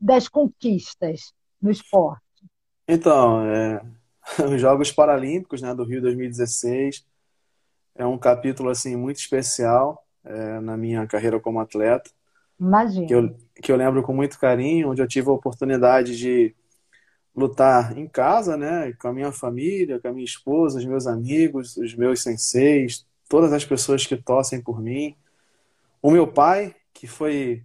das 0.00 0.28
conquistas 0.28 1.32
no 1.60 1.70
esporte. 1.70 2.22
Então, 2.86 3.44
é, 3.44 3.82
os 4.54 4.60
Jogos 4.60 4.92
Paralímpicos 4.92 5.60
né, 5.60 5.74
do 5.74 5.84
Rio 5.84 6.00
2016 6.00 7.04
é 7.94 8.06
um 8.06 8.16
capítulo 8.16 8.70
assim 8.70 8.96
muito 8.96 9.16
especial 9.16 10.04
é, 10.24 10.60
na 10.60 10.76
minha 10.76 11.06
carreira 11.06 11.40
como 11.40 11.60
atleta. 11.60 12.10
Imagina. 12.58 13.06
Que 13.06 13.14
eu, 13.14 13.36
que 13.62 13.72
eu 13.72 13.76
lembro 13.76 14.02
com 14.02 14.12
muito 14.12 14.38
carinho, 14.38 14.90
onde 14.90 15.02
eu 15.02 15.08
tive 15.08 15.28
a 15.28 15.32
oportunidade 15.32 16.16
de 16.16 16.54
lutar 17.38 17.96
em 17.96 18.06
casa, 18.06 18.56
né, 18.56 18.92
com 19.00 19.08
a 19.08 19.12
minha 19.12 19.32
família, 19.32 20.00
com 20.00 20.08
a 20.08 20.12
minha 20.12 20.24
esposa, 20.24 20.78
os 20.78 20.84
meus 20.84 21.06
amigos, 21.06 21.76
os 21.76 21.94
meus 21.94 22.22
senseis, 22.22 23.06
todas 23.28 23.52
as 23.52 23.64
pessoas 23.64 24.04
que 24.06 24.16
torcem 24.16 24.60
por 24.60 24.80
mim. 24.80 25.14
O 26.02 26.10
meu 26.10 26.26
pai, 26.26 26.74
que 26.92 27.06
foi, 27.06 27.62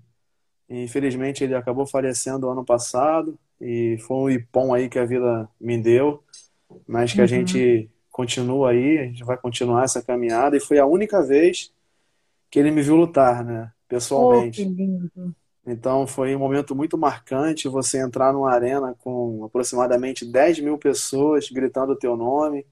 infelizmente, 0.70 1.44
ele 1.44 1.56
acabou 1.56 1.86
falecendo 1.86 2.50
ano 2.50 2.64
passado 2.64 3.38
e 3.60 3.98
foi 4.00 4.18
um 4.18 4.30
ipom 4.30 4.74
aí 4.74 4.88
que 4.88 5.00
a 5.00 5.06
vida 5.06 5.50
me 5.60 5.78
deu, 5.78 6.24
mas 6.88 7.12
que 7.12 7.20
uhum. 7.20 7.24
a 7.24 7.28
gente 7.28 7.90
continua 8.12 8.72
aí, 8.72 9.00
a 9.00 9.06
gente 9.06 9.24
vai 9.24 9.38
continuar 9.38 9.84
essa 9.84 10.02
caminhada 10.02 10.56
e 10.56 10.60
foi 10.60 10.78
a 10.78 10.86
única 10.86 11.22
vez 11.22 11.74
que 12.52 12.60
ele 12.60 12.70
me 12.70 12.82
viu 12.82 12.96
lutar, 12.96 13.44
né, 13.44 13.72
pessoalmente. 13.88 14.62
Oh, 14.62 14.66
que 14.66 14.70
lindo. 14.70 15.36
Então 15.66 16.06
foi 16.06 16.36
um 16.36 16.40
momento 16.40 16.76
muito 16.76 16.98
marcante 16.98 17.70
você 17.70 17.98
entrar 17.98 18.34
numa 18.34 18.52
arena 18.52 18.96
com 19.00 19.46
aproximadamente 19.46 20.26
10 20.26 20.60
mil 20.60 20.78
pessoas 20.78 21.50
gritando 21.50 21.94
o 21.94 21.98
teu 21.98 22.18
nome. 22.18 22.66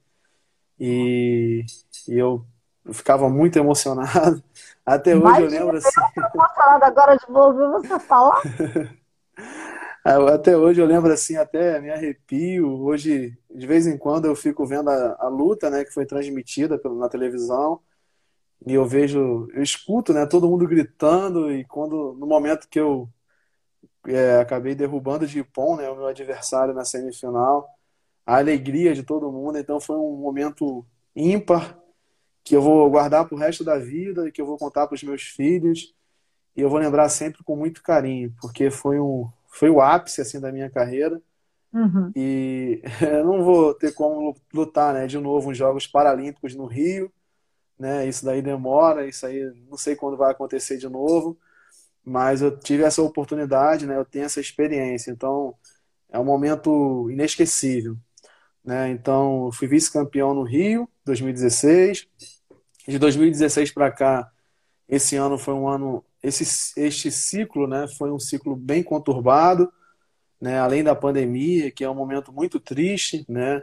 E, 0.78 1.64
e 2.06 2.18
eu, 2.18 2.44
eu, 2.84 2.92
ficava 2.92 3.30
muito 3.30 3.58
emocionado. 3.58 4.42
Até 4.84 5.14
hoje 5.14 5.22
Imagina, 5.22 5.46
eu 5.46 5.60
lembro 5.60 5.76
assim. 5.76 6.00
Eu 6.16 6.24
emocionado 6.34 6.84
agora 6.84 7.16
de 7.16 7.32
ouvir 7.32 7.68
você 7.68 7.98
falar. 8.00 8.42
até 10.34 10.56
hoje 10.56 10.80
eu 10.80 10.86
lembro 10.86 11.12
assim, 11.12 11.36
até 11.36 11.80
me 11.80 11.88
arrepio. 11.88 12.68
Hoje, 12.82 13.38
de 13.48 13.66
vez 13.66 13.86
em 13.86 13.96
quando, 13.96 14.24
eu 14.24 14.34
fico 14.34 14.66
vendo 14.66 14.90
a, 14.90 15.16
a 15.20 15.28
luta 15.28 15.70
né, 15.70 15.84
que 15.84 15.94
foi 15.94 16.04
transmitida 16.04 16.80
na 16.84 17.08
televisão 17.08 17.80
e 18.66 18.74
eu 18.74 18.86
vejo, 18.86 19.48
eu 19.52 19.62
escuto, 19.62 20.12
né, 20.12 20.26
todo 20.26 20.48
mundo 20.48 20.66
gritando 20.66 21.52
e 21.52 21.64
quando 21.64 22.14
no 22.18 22.26
momento 22.26 22.68
que 22.68 22.78
eu 22.78 23.08
é, 24.06 24.38
acabei 24.38 24.74
derrubando 24.74 25.26
de 25.26 25.40
Ipon, 25.40 25.76
né, 25.76 25.88
o 25.90 25.96
meu 25.96 26.06
adversário 26.06 26.74
na 26.74 26.84
semifinal, 26.84 27.68
a 28.24 28.36
alegria 28.36 28.94
de 28.94 29.02
todo 29.02 29.32
mundo, 29.32 29.58
então 29.58 29.80
foi 29.80 29.96
um 29.96 30.16
momento 30.16 30.86
ímpar 31.14 31.78
que 32.44 32.54
eu 32.54 32.62
vou 32.62 32.88
guardar 32.90 33.26
para 33.26 33.34
o 33.34 33.38
resto 33.38 33.64
da 33.64 33.78
vida 33.78 34.28
e 34.28 34.32
que 34.32 34.40
eu 34.40 34.46
vou 34.46 34.56
contar 34.56 34.86
para 34.86 34.94
os 34.94 35.02
meus 35.02 35.22
filhos 35.22 35.94
e 36.56 36.60
eu 36.60 36.68
vou 36.68 36.78
lembrar 36.78 37.08
sempre 37.08 37.42
com 37.42 37.56
muito 37.56 37.82
carinho, 37.82 38.32
porque 38.40 38.70
foi 38.70 39.00
um 39.00 39.28
foi 39.48 39.68
o 39.68 39.82
ápice 39.82 40.20
assim 40.20 40.40
da 40.40 40.50
minha 40.50 40.70
carreira. 40.70 41.20
Uhum. 41.72 42.10
E 42.16 42.82
eu 43.02 43.24
não 43.24 43.42
vou 43.42 43.74
ter 43.74 43.92
como 43.92 44.34
lutar, 44.52 44.94
né, 44.94 45.06
de 45.06 45.18
novo 45.18 45.48
nos 45.48 45.58
Jogos 45.58 45.86
Paralímpicos 45.86 46.54
no 46.54 46.66
Rio 46.66 47.12
né? 47.78 48.06
Isso 48.06 48.24
daí 48.24 48.42
demora, 48.42 49.06
isso 49.06 49.26
aí 49.26 49.52
não 49.68 49.76
sei 49.76 49.96
quando 49.96 50.16
vai 50.16 50.30
acontecer 50.30 50.76
de 50.78 50.88
novo, 50.88 51.38
mas 52.04 52.42
eu 52.42 52.58
tive 52.58 52.82
essa 52.84 53.02
oportunidade, 53.02 53.86
né? 53.86 53.96
Eu 53.96 54.04
tenho 54.04 54.24
essa 54.24 54.40
experiência, 54.40 55.10
então 55.10 55.54
é 56.10 56.18
um 56.18 56.24
momento 56.24 57.10
inesquecível, 57.10 57.96
né? 58.64 58.90
Então, 58.90 59.50
fui 59.52 59.66
vice-campeão 59.68 60.34
no 60.34 60.42
Rio, 60.42 60.88
2016. 61.04 62.08
De 62.86 62.98
2016 62.98 63.72
para 63.72 63.90
cá, 63.90 64.30
esse 64.88 65.16
ano 65.16 65.38
foi 65.38 65.54
um 65.54 65.68
ano, 65.68 66.04
esse 66.22 66.44
este 66.80 67.10
ciclo, 67.10 67.66
né? 67.66 67.86
Foi 67.98 68.10
um 68.12 68.18
ciclo 68.18 68.56
bem 68.56 68.82
conturbado, 68.82 69.72
né? 70.40 70.58
Além 70.60 70.84
da 70.84 70.94
pandemia, 70.94 71.70
que 71.70 71.84
é 71.84 71.90
um 71.90 71.94
momento 71.94 72.32
muito 72.32 72.60
triste, 72.60 73.24
né? 73.28 73.62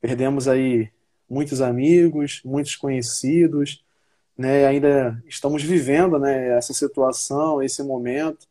Perdemos 0.00 0.48
aí 0.48 0.90
muitos 1.28 1.60
amigos, 1.60 2.40
muitos 2.44 2.76
conhecidos, 2.76 3.84
né? 4.36 4.66
Ainda 4.66 5.22
estamos 5.26 5.62
vivendo, 5.62 6.18
né, 6.18 6.56
essa 6.56 6.72
situação, 6.72 7.62
esse 7.62 7.82
momento, 7.82 8.46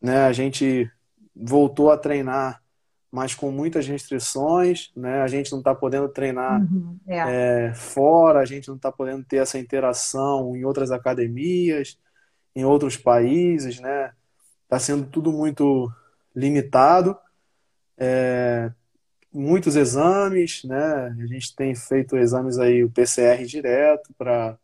né? 0.00 0.24
A 0.24 0.32
gente 0.32 0.90
voltou 1.34 1.90
a 1.90 1.96
treinar, 1.96 2.62
mas 3.10 3.34
com 3.34 3.50
muitas 3.50 3.86
restrições, 3.86 4.90
né? 4.96 5.22
A 5.22 5.28
gente 5.28 5.50
não 5.52 5.58
está 5.60 5.74
podendo 5.74 6.08
treinar 6.08 6.60
uhum, 6.60 6.98
é. 7.06 7.68
É, 7.68 7.74
fora, 7.74 8.40
a 8.40 8.44
gente 8.44 8.68
não 8.68 8.76
está 8.76 8.90
podendo 8.90 9.24
ter 9.24 9.36
essa 9.36 9.58
interação 9.58 10.56
em 10.56 10.64
outras 10.64 10.90
academias, 10.90 11.98
em 12.54 12.64
outros 12.64 12.96
países, 12.96 13.80
né? 13.80 14.12
Está 14.64 14.78
sendo 14.78 15.06
tudo 15.06 15.32
muito 15.32 15.90
limitado. 16.34 17.16
É, 17.96 18.72
muitos 19.34 19.74
exames, 19.74 20.62
né? 20.62 21.08
A 21.20 21.26
gente 21.26 21.54
tem 21.56 21.74
feito 21.74 22.16
exames 22.16 22.56
aí, 22.56 22.84
o 22.84 22.90
PCR 22.90 23.44
direto, 23.44 24.14
para 24.16 24.56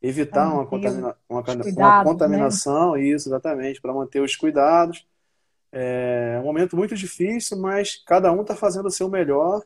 evitar 0.00 0.52
uma, 0.52 0.66
contamina 0.66 1.14
uma, 1.28 1.42
cuidados, 1.42 1.76
uma, 1.76 1.98
né? 1.98 2.04
contaminação, 2.04 2.92
né? 2.94 3.02
isso, 3.02 3.28
exatamente, 3.28 3.80
para 3.80 3.92
manter 3.92 4.20
os 4.20 4.34
cuidados. 4.34 5.06
É 5.70 6.38
um 6.40 6.44
momento 6.44 6.76
muito 6.76 6.96
difícil, 6.96 7.58
mas 7.58 8.02
cada 8.06 8.32
um 8.32 8.40
está 8.40 8.56
fazendo 8.56 8.86
o 8.86 8.90
seu 8.90 9.08
melhor 9.08 9.62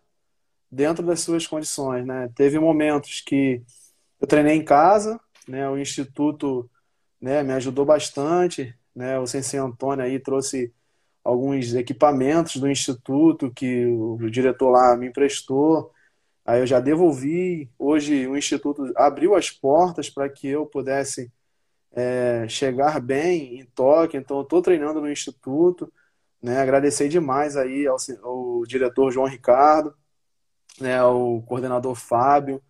dentro 0.71 1.07
das 1.07 1.21
suas 1.21 1.47
condições, 1.47 2.05
né? 2.05 2.29
Teve 2.35 2.59
momentos 2.59 3.21
que 3.21 3.63
eu 4.21 4.27
treinei 4.27 4.57
em 4.57 4.65
casa, 4.65 5.21
né? 5.47 5.69
O 5.71 5.79
instituto, 5.79 6.69
né, 7.21 7.43
me 7.45 7.53
ajudou 7.53 7.85
bastante, 7.85 8.75
né? 8.95 9.19
O 9.19 9.27
Sensei 9.27 9.61
Antônio 9.61 10.05
aí 10.05 10.19
trouxe 10.19 10.75
alguns 11.25 11.73
equipamentos 11.75 12.57
do 12.59 12.71
instituto 12.71 13.51
que 13.51 13.87
o 13.87 14.31
diretor 14.31 14.71
lá 14.71 14.95
me 14.95 15.09
emprestou. 15.09 15.91
Aí 16.45 16.61
eu 16.61 16.67
já 16.67 16.79
devolvi. 16.79 17.71
Hoje 17.79 18.27
o 18.29 18.37
instituto 18.37 18.93
abriu 18.95 19.35
as 19.35 19.51
portas 19.51 20.11
para 20.11 20.29
que 20.29 20.47
eu 20.47 20.67
pudesse 20.67 21.33
é, 21.93 22.47
chegar 22.47 23.01
bem 23.01 23.61
em 23.61 23.65
Tóquio. 23.65 24.21
Então 24.21 24.37
eu 24.37 24.43
estou 24.43 24.61
treinando 24.61 25.01
no 25.01 25.11
instituto. 25.11 25.91
Né? 26.43 26.59
Agradecer 26.61 27.09
demais 27.09 27.57
aí 27.57 27.87
ao, 27.87 27.97
ao 28.23 28.67
diretor 28.67 29.11
João 29.11 29.27
Ricardo, 29.27 29.95
né? 30.79 30.99
ao 30.99 31.41
coordenador 31.43 31.95
Fábio, 31.95 32.63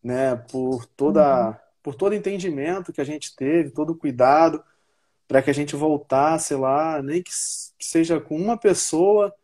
né? 0.00 0.36
por 0.36 0.86
toda 0.86 1.48
uhum. 1.48 1.54
por 1.82 1.96
todo 1.96 2.14
entendimento 2.14 2.92
que 2.92 3.00
a 3.00 3.04
gente 3.04 3.34
teve, 3.34 3.70
todo 3.70 3.90
o 3.90 3.96
cuidado 3.96 4.62
para 5.28 5.42
que 5.42 5.50
a 5.50 5.54
gente 5.54 5.74
voltasse 5.76 6.54
lá, 6.54 7.02
nem 7.02 7.22
que 7.22 7.30
seja 7.32 8.20
com 8.20 8.36
uma 8.36 8.56
pessoa, 8.56 9.34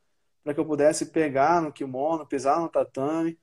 para 0.42 0.55
que 0.55 0.61
eu 0.61 0.66
pudesse 0.66 1.07
pegar 1.07 1.61
no 1.61 1.73
kimono, 1.73 2.27
pisar 2.27 2.61
no 2.61 2.68
tatame, 2.68 3.38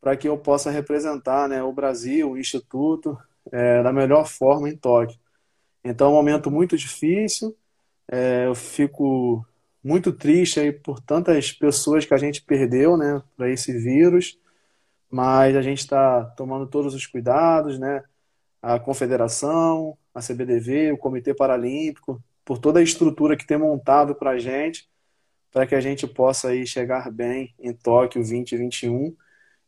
para 0.00 0.16
que 0.16 0.28
eu 0.28 0.36
possa 0.38 0.70
representar 0.70 1.48
né, 1.48 1.62
o 1.62 1.72
Brasil, 1.72 2.30
o 2.30 2.38
Instituto, 2.38 3.16
é, 3.52 3.82
da 3.82 3.92
melhor 3.92 4.26
forma 4.26 4.68
em 4.68 4.76
Tóquio. 4.76 5.18
Então 5.84 6.08
é 6.08 6.10
um 6.10 6.14
momento 6.14 6.50
muito 6.50 6.76
difícil, 6.76 7.56
é, 8.10 8.46
eu 8.46 8.54
fico 8.54 9.44
muito 9.82 10.12
triste 10.12 10.60
aí 10.60 10.72
por 10.72 11.00
tantas 11.00 11.52
pessoas 11.52 12.04
que 12.04 12.14
a 12.14 12.18
gente 12.18 12.42
perdeu 12.42 12.96
né, 12.96 13.22
para 13.36 13.50
esse 13.50 13.72
vírus, 13.72 14.38
mas 15.10 15.56
a 15.56 15.62
gente 15.62 15.80
está 15.80 16.24
tomando 16.36 16.66
todos 16.66 16.94
os 16.94 17.06
cuidados, 17.06 17.78
né? 17.78 18.02
A 18.62 18.78
confederação, 18.78 19.98
a 20.14 20.20
CBDV, 20.20 20.92
o 20.92 20.98
Comitê 20.98 21.34
Paralímpico, 21.34 22.22
por 22.44 22.58
toda 22.58 22.80
a 22.80 22.82
estrutura 22.82 23.36
que 23.36 23.46
tem 23.46 23.56
montado 23.56 24.14
para 24.14 24.30
a 24.30 24.38
gente, 24.38 24.88
para 25.50 25.66
que 25.66 25.74
a 25.74 25.80
gente 25.80 26.06
possa 26.06 26.48
aí 26.48 26.66
chegar 26.66 27.10
bem 27.10 27.54
em 27.58 27.72
Tóquio 27.72 28.20
2021 28.20 29.14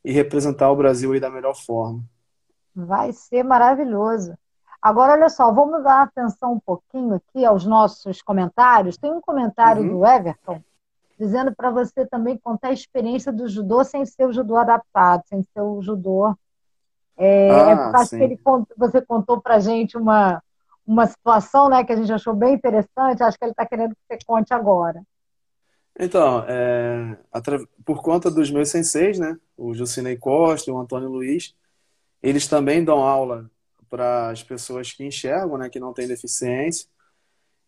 e 0.04 0.12
representar 0.12 0.70
o 0.70 0.76
Brasil 0.76 1.12
aí 1.12 1.20
da 1.20 1.30
melhor 1.30 1.54
forma. 1.54 2.02
Vai 2.74 3.12
ser 3.12 3.42
maravilhoso. 3.42 4.36
Agora, 4.82 5.12
olha 5.12 5.30
só, 5.30 5.50
vamos 5.52 5.82
dar 5.82 6.02
atenção 6.02 6.54
um 6.54 6.60
pouquinho 6.60 7.14
aqui 7.14 7.44
aos 7.44 7.64
nossos 7.64 8.20
comentários. 8.20 8.98
Tem 8.98 9.10
um 9.10 9.20
comentário 9.20 9.82
uhum. 9.82 9.98
do 9.98 10.06
Everton 10.06 10.62
dizendo 11.18 11.54
para 11.54 11.70
você 11.70 12.04
também 12.04 12.36
contar 12.36 12.68
a 12.68 12.72
experiência 12.72 13.32
do 13.32 13.48
judô 13.48 13.84
sem 13.84 14.04
ser 14.04 14.26
o 14.26 14.32
judô 14.32 14.56
adaptado, 14.56 15.22
sem 15.26 15.42
ser 15.42 15.60
o 15.60 15.80
judô 15.80 16.36
é, 17.16 17.48
é 17.48 17.72
ah, 17.72 17.92
acho 17.94 18.10
que 18.10 18.22
ele, 18.22 18.38
você 18.76 19.00
contou 19.02 19.40
para 19.40 19.60
gente 19.60 19.96
uma, 19.96 20.42
uma 20.86 21.06
situação 21.06 21.68
né, 21.68 21.84
que 21.84 21.92
a 21.92 21.96
gente 21.96 22.12
achou 22.12 22.34
bem 22.34 22.54
interessante, 22.54 23.22
acho 23.22 23.38
que 23.38 23.44
ele 23.44 23.52
está 23.52 23.64
querendo 23.64 23.94
que 23.94 24.00
você 24.08 24.18
conte 24.26 24.52
agora. 24.52 25.02
Então, 25.98 26.44
é, 26.48 27.16
por 27.84 28.02
conta 28.02 28.30
dos 28.30 28.50
meus 28.50 28.68
senseis, 28.68 29.18
né, 29.18 29.36
o 29.56 29.74
Jucinei 29.74 30.16
Costa 30.16 30.70
e 30.70 30.74
o 30.74 30.78
Antônio 30.78 31.08
Luiz, 31.08 31.54
eles 32.20 32.48
também 32.48 32.84
dão 32.84 32.98
aula 32.98 33.48
para 33.88 34.30
as 34.30 34.42
pessoas 34.42 34.92
que 34.92 35.04
enxergam, 35.04 35.56
né, 35.56 35.68
que 35.68 35.78
não 35.78 35.92
têm 35.92 36.08
deficiência, 36.08 36.88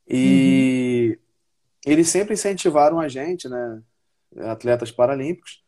e 0.08 1.16
uhum. 1.86 1.92
eles 1.92 2.08
sempre 2.08 2.34
incentivaram 2.34 2.98
a 2.98 3.06
gente, 3.06 3.48
né, 3.48 3.80
atletas 4.38 4.90
paralímpicos, 4.90 5.64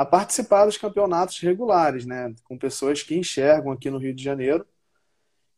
a 0.00 0.04
participar 0.06 0.64
dos 0.64 0.78
campeonatos 0.78 1.38
regulares, 1.40 2.06
né, 2.06 2.34
com 2.44 2.56
pessoas 2.56 3.02
que 3.02 3.14
enxergam 3.14 3.70
aqui 3.70 3.90
no 3.90 3.98
Rio 3.98 4.14
de 4.14 4.24
Janeiro. 4.24 4.64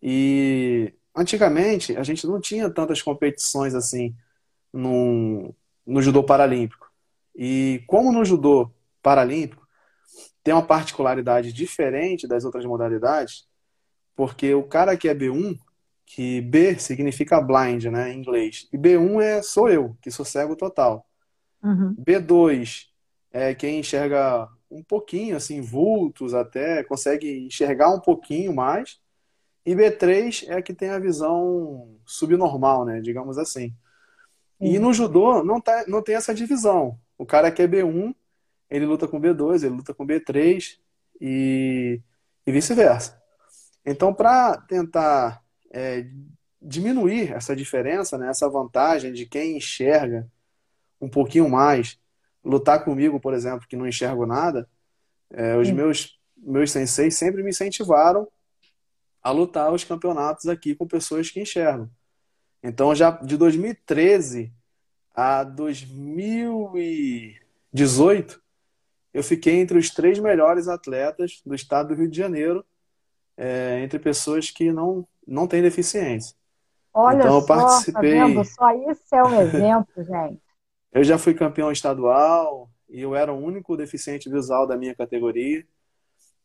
E 0.02 0.92
antigamente 1.14 1.96
a 1.96 2.02
gente 2.02 2.26
não 2.26 2.40
tinha 2.40 2.68
tantas 2.68 3.00
competições 3.00 3.72
assim 3.72 4.16
no, 4.72 5.55
no 5.87 6.02
judô 6.02 6.24
paralímpico. 6.24 6.90
E 7.37 7.85
como 7.87 8.11
no 8.11 8.24
judô 8.24 8.74
paralímpico 9.00 9.64
tem 10.42 10.52
uma 10.52 10.66
particularidade 10.66 11.52
diferente 11.52 12.26
das 12.26 12.44
outras 12.44 12.64
modalidades, 12.64 13.46
porque 14.16 14.52
o 14.55 14.64
cara 14.64 14.96
que 14.96 15.09
é 15.09 15.14
B1, 15.14 15.57
que 16.05 16.40
B 16.40 16.76
significa 16.81 17.40
blind, 17.40 17.85
né, 17.85 18.12
em 18.12 18.18
inglês, 18.18 18.68
e 18.72 18.76
B1 18.76 19.22
é 19.22 19.40
sou 19.40 19.68
eu, 19.68 19.96
que 20.02 20.11
sou 20.11 20.24
cego 20.24 20.57
total. 20.57 21.07
Uhum. 21.62 21.94
B2 21.94 22.90
é 23.33 23.55
quem 23.55 23.81
enxerga 23.81 24.49
um 24.71 24.83
pouquinho, 24.83 25.37
assim, 25.37 25.61
vultos 25.61 26.35
até, 26.35 26.83
consegue 26.85 27.47
enxergar 27.47 27.90
um 27.90 28.01
pouquinho 28.01 28.55
mais. 28.55 29.01
E 29.64 29.75
B3 29.75 30.49
é 30.49 30.61
que 30.61 30.75
tem 30.75 30.90
a 30.90 30.99
visão 30.99 31.97
subnormal, 32.05 32.85
né? 32.85 33.01
Digamos 33.01 33.38
assim. 33.38 33.75
E 34.61 34.79
no 34.79 34.92
judô 34.92 35.42
não, 35.42 35.61
tá, 35.61 35.85
não 35.87 36.03
tem 36.03 36.14
essa 36.14 36.35
divisão. 36.35 36.99
O 37.18 37.27
cara 37.27 37.51
que 37.51 37.62
é 37.62 37.68
B1, 37.68 38.14
ele 38.71 38.87
luta 38.87 39.07
com 39.07 39.21
B2, 39.21 39.64
ele 39.64 39.77
luta 39.77 39.95
com 39.95 40.07
B3 40.07 40.79
e, 41.21 42.01
e 42.47 42.53
vice-versa. 42.53 43.21
Então, 43.85 44.14
para 44.14 44.57
tentar 44.57 45.42
é, 45.71 46.07
diminuir 46.61 47.33
essa 47.33 47.55
diferença, 47.57 48.16
né, 48.16 48.29
essa 48.29 48.49
vantagem 48.49 49.12
de 49.12 49.27
quem 49.27 49.57
enxerga 49.57 50.31
um 51.01 51.09
pouquinho 51.09 51.49
mais, 51.49 51.99
lutar 52.44 52.85
comigo, 52.85 53.20
por 53.20 53.35
exemplo, 53.35 53.66
que 53.68 53.76
não 53.76 53.87
enxergo 53.87 54.26
nada, 54.26 54.68
é, 55.31 55.57
os 55.57 55.70
meus, 55.70 56.18
meus 56.37 56.70
senseis 56.70 57.16
sempre 57.16 57.42
me 57.42 57.50
incentivaram 57.50 58.28
a 59.22 59.31
lutar 59.31 59.72
os 59.72 59.85
campeonatos 59.85 60.46
aqui 60.46 60.74
com 60.74 60.87
pessoas 60.87 61.31
que 61.31 61.40
enxergam. 61.40 61.88
Então, 62.62 62.94
já 62.94 63.11
de 63.11 63.37
2013 63.37 64.52
a 65.14 65.44
2018, 65.44 68.42
eu 69.14 69.22
fiquei 69.22 69.61
entre 69.61 69.78
os 69.78 69.90
três 69.90 70.18
melhores 70.18 70.68
atletas 70.68 71.42
do 71.44 71.55
estado 71.55 71.88
do 71.88 71.94
Rio 71.94 72.09
de 72.09 72.16
Janeiro, 72.16 72.64
é, 73.37 73.81
entre 73.83 73.98
pessoas 73.98 74.50
que 74.50 74.72
não, 74.72 75.07
não 75.26 75.46
têm 75.46 75.61
deficiência. 75.62 76.35
Olha 76.94 77.20
então, 77.20 77.37
eu 77.37 77.46
participei... 77.46 78.18
tá 78.18 78.26
vendo? 78.26 78.44
Só 78.44 78.70
isso 78.90 79.14
é 79.14 79.22
um 79.22 79.40
exemplo, 79.40 79.94
gente. 80.05 80.42
Eu 80.92 81.02
já 81.05 81.18
fui 81.18 81.35
campeão 81.35 81.72
estadual 81.72 82.70
e 82.88 83.00
eu 83.00 83.14
era 83.16 83.33
o 83.33 83.38
único 83.38 83.76
deficiente 83.76 84.28
visual 84.31 84.66
da 84.66 84.76
minha 84.76 84.94
categoria. 84.94 85.66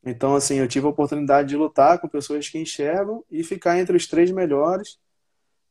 Então, 0.05 0.35
assim, 0.35 0.55
eu 0.55 0.67
tive 0.67 0.85
a 0.85 0.89
oportunidade 0.89 1.49
de 1.49 1.57
lutar 1.57 1.99
com 1.99 2.07
pessoas 2.07 2.47
que 2.49 2.57
enxergam 2.57 3.23
e 3.29 3.43
ficar 3.43 3.77
entre 3.77 3.97
os 3.97 4.07
três 4.07 4.31
melhores. 4.31 4.99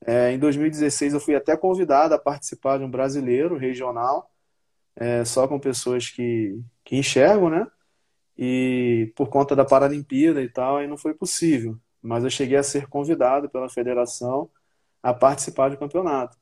É, 0.06 0.32
em 0.32 0.38
2016, 0.38 1.14
eu 1.14 1.20
fui 1.20 1.34
até 1.34 1.56
convidado 1.56 2.14
a 2.14 2.18
participar 2.18 2.78
de 2.78 2.84
um 2.84 2.90
brasileiro 2.90 3.56
regional, 3.56 4.30
é, 4.96 5.24
só 5.24 5.48
com 5.48 5.58
pessoas 5.58 6.10
que, 6.10 6.60
que 6.84 6.96
enxergam, 6.96 7.50
né? 7.50 7.66
E 8.38 9.12
por 9.16 9.28
conta 9.30 9.56
da 9.56 9.64
Paralimpíada 9.64 10.42
e 10.42 10.48
tal, 10.50 10.76
aí 10.78 10.86
não 10.86 10.98
foi 10.98 11.14
possível. 11.14 11.78
Mas 12.02 12.24
eu 12.24 12.30
cheguei 12.30 12.56
a 12.58 12.62
ser 12.62 12.88
convidado 12.88 13.48
pela 13.48 13.68
federação 13.68 14.50
a 15.02 15.14
participar 15.14 15.70
do 15.70 15.78
campeonato. 15.78 16.36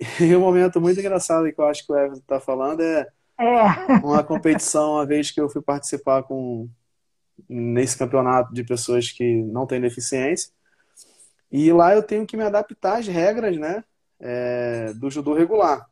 E 0.20 0.34
um 0.34 0.40
momento 0.40 0.80
muito 0.80 0.98
engraçado 0.98 1.52
que 1.52 1.60
eu 1.60 1.66
acho 1.66 1.84
que 1.84 1.92
o 1.92 1.96
Everton 1.96 2.20
está 2.20 2.40
falando 2.40 2.80
é, 2.80 3.06
é, 3.38 3.94
uma 4.02 4.24
competição, 4.24 4.92
uma 4.92 5.06
vez 5.06 5.30
que 5.30 5.40
eu 5.40 5.48
fui 5.48 5.62
participar 5.62 6.22
com 6.22 6.68
nesse 7.48 7.96
campeonato 7.96 8.52
de 8.52 8.62
pessoas 8.64 9.10
que 9.10 9.42
não 9.42 9.66
têm 9.66 9.80
deficiência. 9.80 10.52
E 11.50 11.72
lá 11.72 11.94
eu 11.94 12.02
tenho 12.02 12.26
que 12.26 12.36
me 12.36 12.44
adaptar 12.44 12.98
às 12.98 13.06
regras 13.06 13.56
né, 13.56 13.82
é, 14.20 14.92
do 14.94 15.10
judô 15.10 15.34
regular. 15.34 15.88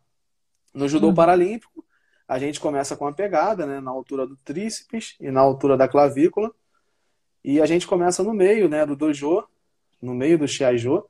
No 0.72 0.88
judô 0.88 1.08
uhum. 1.08 1.14
paralímpico, 1.14 1.84
a 2.28 2.38
gente 2.38 2.60
começa 2.60 2.96
com 2.96 3.06
a 3.06 3.12
pegada, 3.12 3.66
né, 3.66 3.80
na 3.80 3.90
altura 3.90 4.26
do 4.26 4.36
tríceps 4.36 5.16
e 5.18 5.30
na 5.30 5.40
altura 5.40 5.76
da 5.76 5.88
clavícula. 5.88 6.52
E 7.42 7.60
a 7.60 7.66
gente 7.66 7.86
começa 7.86 8.22
no 8.22 8.34
meio 8.34 8.68
né, 8.68 8.84
do 8.84 8.94
dojo, 8.94 9.44
no 10.00 10.14
meio 10.14 10.38
do 10.38 10.46
shiaijo. 10.46 11.04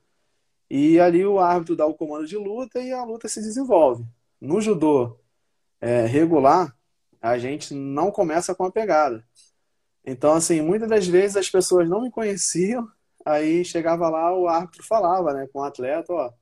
E 0.71 1.01
ali 1.01 1.25
o 1.25 1.39
árbitro 1.39 1.77
dá 1.77 1.87
o 1.87 1.95
comando 1.95 2.27
de 2.27 2.37
luta 2.37 2.81
e 2.81 2.93
a 2.93 3.05
luta 3.05 3.29
se 3.29 3.41
desenvolve. 3.41 4.05
No 4.41 4.61
judô 4.61 5.19
é, 5.81 6.07
regular, 6.07 6.77
a 7.21 7.39
gente 7.39 7.75
não 7.75 8.11
começa 8.11 8.55
com 8.55 8.65
a 8.65 8.73
pegada. 8.73 9.25
Então, 10.05 10.35
assim, 10.35 10.61
muitas 10.63 10.89
das 10.89 11.07
vezes 11.07 11.37
as 11.37 11.51
pessoas 11.51 11.89
não 11.89 12.03
me 12.03 12.11
conheciam, 12.11 12.89
aí 13.25 13.65
chegava 13.65 14.09
lá, 14.09 14.35
o 14.35 14.49
árbitro 14.49 14.83
falava, 14.85 15.35
né, 15.35 15.49
com 15.53 15.61
o 15.61 15.65
atleta, 15.65 16.13
ó, 16.13 16.33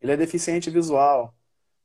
ele 0.00 0.12
é 0.12 0.16
deficiente 0.16 0.70
visual, 0.70 1.34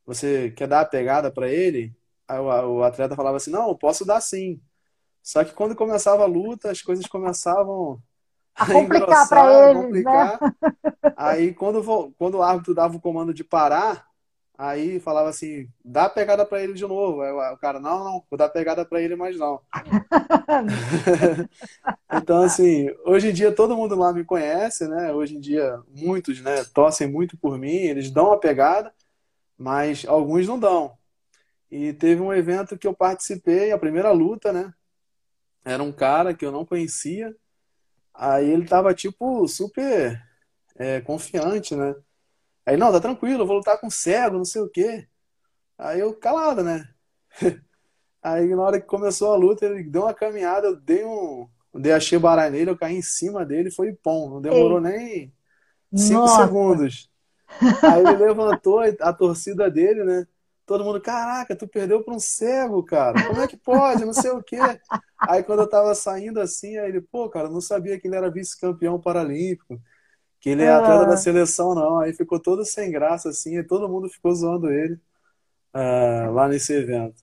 você 0.05 0.51
quer 0.51 0.67
dar 0.67 0.81
a 0.81 0.85
pegada 0.85 1.31
para 1.31 1.49
ele? 1.49 1.95
Aí 2.27 2.39
o, 2.39 2.77
o, 2.77 2.83
atleta 2.83 3.15
falava 3.15 3.37
assim, 3.37 3.51
não, 3.51 3.75
posso 3.77 4.05
dar 4.05 4.21
sim. 4.21 4.61
Só 5.23 5.43
que 5.43 5.53
quando 5.53 5.75
começava 5.75 6.23
a 6.23 6.27
luta, 6.27 6.71
as 6.71 6.81
coisas 6.81 7.07
começavam 7.07 8.01
a 8.55 8.65
complicar 8.71 9.27
para 9.27 9.69
eles, 9.69 9.83
complicar. 9.83 10.39
né? 10.41 10.53
Aí 11.15 11.53
quando, 11.53 12.13
quando 12.17 12.35
o 12.35 12.41
árbitro 12.41 12.73
dava 12.73 12.95
o 12.95 13.01
comando 13.01 13.33
de 13.33 13.43
parar, 13.43 14.05
Aí 14.57 15.01
falava 15.01 15.29
assim, 15.29 15.67
dá 15.83 16.05
a 16.05 16.09
pegada 16.09 16.45
para 16.45 16.63
ele 16.63 16.73
de 16.73 16.83
novo. 16.87 17.21
Aí 17.21 17.31
o 17.31 17.57
cara, 17.57 17.77
não, 17.79 18.03
não, 18.03 18.23
vou 18.29 18.37
dar 18.37 18.45
a 18.45 18.49
pegada 18.49 18.85
para 18.85 19.01
ele, 19.01 19.15
mas 19.15 19.37
não. 19.37 19.61
então, 22.13 22.41
assim, 22.41 22.89
hoje 23.05 23.29
em 23.29 23.33
dia 23.33 23.51
todo 23.51 23.75
mundo 23.75 23.95
lá 23.95 24.13
me 24.13 24.23
conhece, 24.23 24.87
né? 24.87 25.11
Hoje 25.11 25.35
em 25.35 25.39
dia 25.41 25.81
muitos, 25.89 26.41
né, 26.41 26.63
torcem 26.73 27.05
muito 27.05 27.37
por 27.37 27.57
mim, 27.57 27.75
eles 27.75 28.09
dão 28.09 28.31
a 28.31 28.39
pegada, 28.39 28.93
mas 29.57 30.05
alguns 30.07 30.47
não 30.47 30.57
dão. 30.57 30.97
E 31.69 31.91
teve 31.91 32.21
um 32.21 32.33
evento 32.33 32.77
que 32.77 32.87
eu 32.87 32.93
participei, 32.93 33.73
a 33.73 33.77
primeira 33.77 34.11
luta, 34.11 34.53
né? 34.53 34.73
Era 35.65 35.83
um 35.83 35.91
cara 35.91 36.33
que 36.33 36.45
eu 36.45 36.51
não 36.51 36.65
conhecia. 36.65 37.35
Aí 38.17 38.49
ele 38.49 38.65
tava, 38.67 38.93
tipo, 38.93 39.47
super 39.47 40.21
é, 40.75 41.01
confiante, 41.01 41.75
né? 41.75 41.95
Aí, 42.65 42.77
não, 42.77 42.91
tá 42.91 42.99
tranquilo, 42.99 43.43
eu 43.43 43.47
vou 43.47 43.57
lutar 43.57 43.79
com 43.79 43.89
cego, 43.89 44.37
não 44.37 44.45
sei 44.45 44.61
o 44.61 44.69
quê. 44.69 45.07
Aí 45.77 45.99
eu, 45.99 46.13
calado, 46.13 46.63
né? 46.63 46.87
Aí 48.23 48.47
na 48.55 48.61
hora 48.63 48.81
que 48.81 48.87
começou 48.87 49.33
a 49.33 49.35
luta, 49.37 49.65
ele 49.65 49.83
deu 49.83 50.03
uma 50.03 50.13
caminhada, 50.13 50.67
eu 50.67 50.75
dei 50.75 51.05
um. 51.05 51.47
Dei 51.75 51.91
a 51.91 51.99
chebará 51.99 52.49
nele, 52.49 52.71
eu 52.71 52.77
caí 52.77 52.95
em 52.95 53.01
cima 53.01 53.45
dele 53.45 53.69
foi 53.69 53.93
pom. 53.93 54.29
Não 54.29 54.41
demorou 54.41 54.83
Ei. 54.87 54.91
nem 54.91 55.33
cinco 55.93 56.21
Nossa. 56.21 56.43
segundos. 56.43 57.11
Aí 57.83 58.01
ele 58.01 58.15
levantou 58.15 58.79
a 58.79 59.13
torcida 59.13 59.69
dele, 59.69 60.03
né? 60.03 60.25
Todo 60.65 60.83
mundo, 60.83 60.99
caraca, 60.99 61.55
tu 61.55 61.67
perdeu 61.67 62.03
para 62.03 62.13
um 62.13 62.19
cego, 62.19 62.83
cara. 62.83 63.27
Como 63.27 63.41
é 63.41 63.47
que 63.47 63.57
pode? 63.57 64.03
Não 64.03 64.13
sei 64.13 64.31
o 64.31 64.41
quê. 64.41 64.57
Aí 65.19 65.43
quando 65.43 65.59
eu 65.59 65.69
tava 65.69 65.93
saindo 65.93 66.39
assim, 66.39 66.77
aí 66.77 66.89
ele, 66.89 67.01
pô, 67.01 67.29
cara, 67.29 67.49
não 67.49 67.61
sabia 67.61 67.99
que 67.99 68.07
ele 68.07 68.15
era 68.15 68.31
vice-campeão 68.31 68.99
paralímpico 68.99 69.79
que 70.45 70.51
ele 70.51 70.61
é 70.61 70.69
ah. 70.69 70.77
atleta 70.77 71.07
da 71.07 71.17
seleção, 71.17 71.73
não. 71.73 71.99
Aí 71.99 72.13
ficou 72.13 72.39
todo 72.39 72.63
sem 72.63 72.91
graça, 72.91 73.29
assim, 73.29 73.57
e 73.57 73.63
todo 73.63 73.89
mundo 73.89 74.07
ficou 74.07 74.31
zoando 74.35 74.69
ele 74.69 74.93
uh, 75.73 76.31
lá 76.31 76.47
nesse 76.47 76.71
evento. 76.71 77.15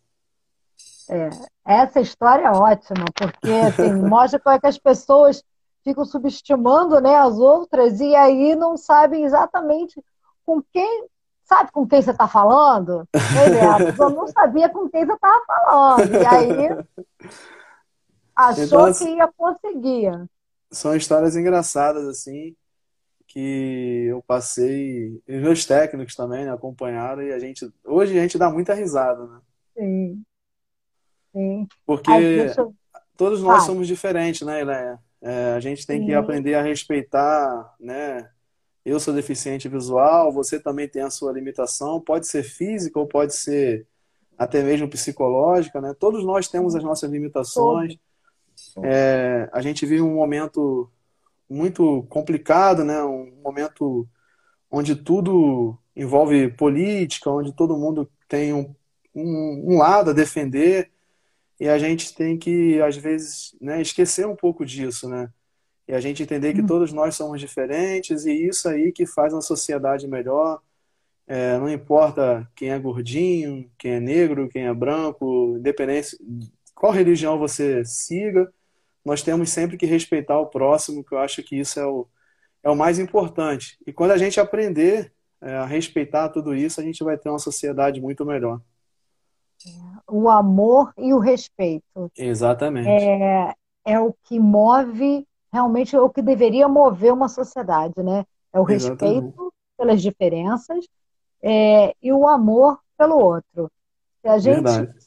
É, 1.08 1.30
essa 1.64 2.00
história 2.00 2.46
é 2.46 2.50
ótima, 2.50 3.04
porque 3.14 3.48
assim, 3.48 3.92
mostra 4.08 4.40
como 4.40 4.56
é 4.56 4.58
que 4.58 4.66
as 4.66 4.76
pessoas 4.76 5.44
ficam 5.84 6.04
subestimando 6.04 7.00
né, 7.00 7.14
as 7.14 7.38
outras 7.38 8.00
e 8.00 8.12
aí 8.12 8.56
não 8.56 8.76
sabem 8.76 9.24
exatamente 9.24 10.02
com 10.44 10.60
quem. 10.72 11.06
Sabe 11.52 11.70
com 11.70 11.86
quem 11.86 12.00
você 12.00 12.12
está 12.12 12.26
falando? 12.26 13.06
Pessoa 13.12 14.08
não 14.08 14.26
sabia 14.26 14.70
com 14.70 14.88
quem 14.88 15.04
você 15.04 15.12
estava 15.12 15.44
falando. 15.44 16.14
E 16.14 16.26
aí 16.26 16.68
achou 18.34 18.88
então, 18.88 18.94
que 18.94 19.08
ia 19.10 19.28
conseguir. 19.36 20.28
São 20.70 20.96
histórias 20.96 21.36
engraçadas, 21.36 22.08
assim 22.08 22.56
que 23.32 24.06
eu 24.08 24.22
passei, 24.22 25.22
e 25.26 25.36
meus 25.38 25.64
técnicos 25.64 26.14
também 26.14 26.44
né, 26.44 26.52
acompanharam, 26.52 27.22
e 27.22 27.32
a 27.32 27.38
gente, 27.38 27.66
hoje 27.82 28.18
a 28.18 28.20
gente 28.20 28.36
dá 28.36 28.50
muita 28.50 28.74
risada, 28.74 29.26
né? 29.26 29.40
Sim. 29.74 30.22
Sim. 31.32 31.68
Porque 31.86 32.10
eu... 32.10 32.74
todos 33.16 33.42
nós 33.42 33.62
ah. 33.62 33.66
somos 33.66 33.88
diferentes, 33.88 34.42
né, 34.42 34.60
Ileia? 34.60 34.98
É, 35.22 35.54
a 35.54 35.60
gente 35.60 35.86
tem 35.86 36.00
Sim. 36.00 36.06
que 36.06 36.14
aprender 36.14 36.54
a 36.56 36.62
respeitar, 36.62 37.74
né? 37.80 38.28
Eu 38.84 38.98
sou 38.98 39.14
deficiente 39.14 39.68
visual, 39.68 40.32
você 40.32 40.58
também 40.58 40.88
tem 40.88 41.02
a 41.02 41.10
sua 41.10 41.32
limitação, 41.32 42.00
pode 42.00 42.26
ser 42.26 42.42
física 42.42 42.98
ou 42.98 43.06
pode 43.06 43.34
ser 43.34 43.86
até 44.36 44.62
mesmo 44.62 44.88
psicológica, 44.88 45.80
né? 45.80 45.94
Todos 45.98 46.24
nós 46.24 46.48
temos 46.48 46.74
as 46.74 46.82
nossas 46.82 47.10
limitações. 47.10 47.96
É, 48.82 49.48
a 49.52 49.60
gente 49.62 49.86
vive 49.86 50.02
um 50.02 50.14
momento 50.14 50.90
muito 51.48 52.04
complicado, 52.08 52.84
né? 52.84 53.02
Um 53.04 53.32
momento 53.42 54.08
onde 54.70 54.96
tudo 54.96 55.78
envolve 55.94 56.48
política, 56.48 57.30
onde 57.30 57.52
todo 57.52 57.76
mundo 57.76 58.10
tem 58.26 58.52
um, 58.52 58.74
um, 59.14 59.74
um 59.74 59.78
lado 59.78 60.10
a 60.10 60.14
defender 60.14 60.90
e 61.60 61.68
a 61.68 61.78
gente 61.78 62.14
tem 62.14 62.36
que 62.36 62.80
às 62.80 62.96
vezes 62.96 63.54
né, 63.60 63.80
esquecer 63.80 64.26
um 64.26 64.34
pouco 64.34 64.64
disso, 64.64 65.08
né? 65.08 65.30
E 65.92 65.94
a 65.94 66.00
gente 66.00 66.22
entender 66.22 66.54
que 66.54 66.62
todos 66.62 66.90
nós 66.90 67.14
somos 67.14 67.38
diferentes 67.38 68.24
e 68.24 68.32
isso 68.32 68.66
aí 68.66 68.90
que 68.90 69.04
faz 69.04 69.34
uma 69.34 69.42
sociedade 69.42 70.08
melhor. 70.08 70.58
É, 71.26 71.58
não 71.58 71.68
importa 71.68 72.50
quem 72.56 72.70
é 72.70 72.78
gordinho, 72.78 73.70
quem 73.76 73.92
é 73.92 74.00
negro, 74.00 74.48
quem 74.48 74.66
é 74.66 74.72
branco, 74.72 75.56
independente 75.58 76.16
qual 76.74 76.92
religião 76.92 77.38
você 77.38 77.84
siga, 77.84 78.50
nós 79.04 79.22
temos 79.22 79.50
sempre 79.50 79.76
que 79.76 79.84
respeitar 79.84 80.38
o 80.40 80.46
próximo, 80.46 81.04
que 81.04 81.12
eu 81.12 81.18
acho 81.18 81.42
que 81.42 81.56
isso 81.56 81.78
é 81.78 81.84
o, 81.84 82.08
é 82.62 82.70
o 82.70 82.76
mais 82.76 82.98
importante. 82.98 83.76
E 83.86 83.92
quando 83.92 84.12
a 84.12 84.18
gente 84.18 84.40
aprender 84.40 85.12
é, 85.42 85.56
a 85.56 85.66
respeitar 85.66 86.30
tudo 86.30 86.54
isso, 86.54 86.80
a 86.80 86.82
gente 86.82 87.04
vai 87.04 87.18
ter 87.18 87.28
uma 87.28 87.38
sociedade 87.38 88.00
muito 88.00 88.24
melhor. 88.24 88.62
O 90.08 90.30
amor 90.30 90.94
e 90.96 91.12
o 91.12 91.18
respeito. 91.18 92.10
Exatamente. 92.16 92.88
É, 92.88 93.54
é 93.84 94.00
o 94.00 94.14
que 94.24 94.40
move, 94.40 95.26
realmente 95.52 95.94
é 95.94 96.00
o 96.00 96.10
que 96.10 96.22
deveria 96.22 96.66
mover 96.68 97.12
uma 97.12 97.28
sociedade, 97.28 98.02
né? 98.02 98.24
É 98.52 98.60
o 98.60 98.68
Exatamente. 98.68 99.14
respeito 99.14 99.54
pelas 99.76 100.00
diferenças 100.00 100.86
é, 101.42 101.94
e 102.02 102.12
o 102.12 102.26
amor 102.26 102.78
pelo 102.96 103.18
outro. 103.18 103.70
Se 104.20 104.28
a 104.28 104.38
gente 104.38 104.62
Verdade. 104.62 104.98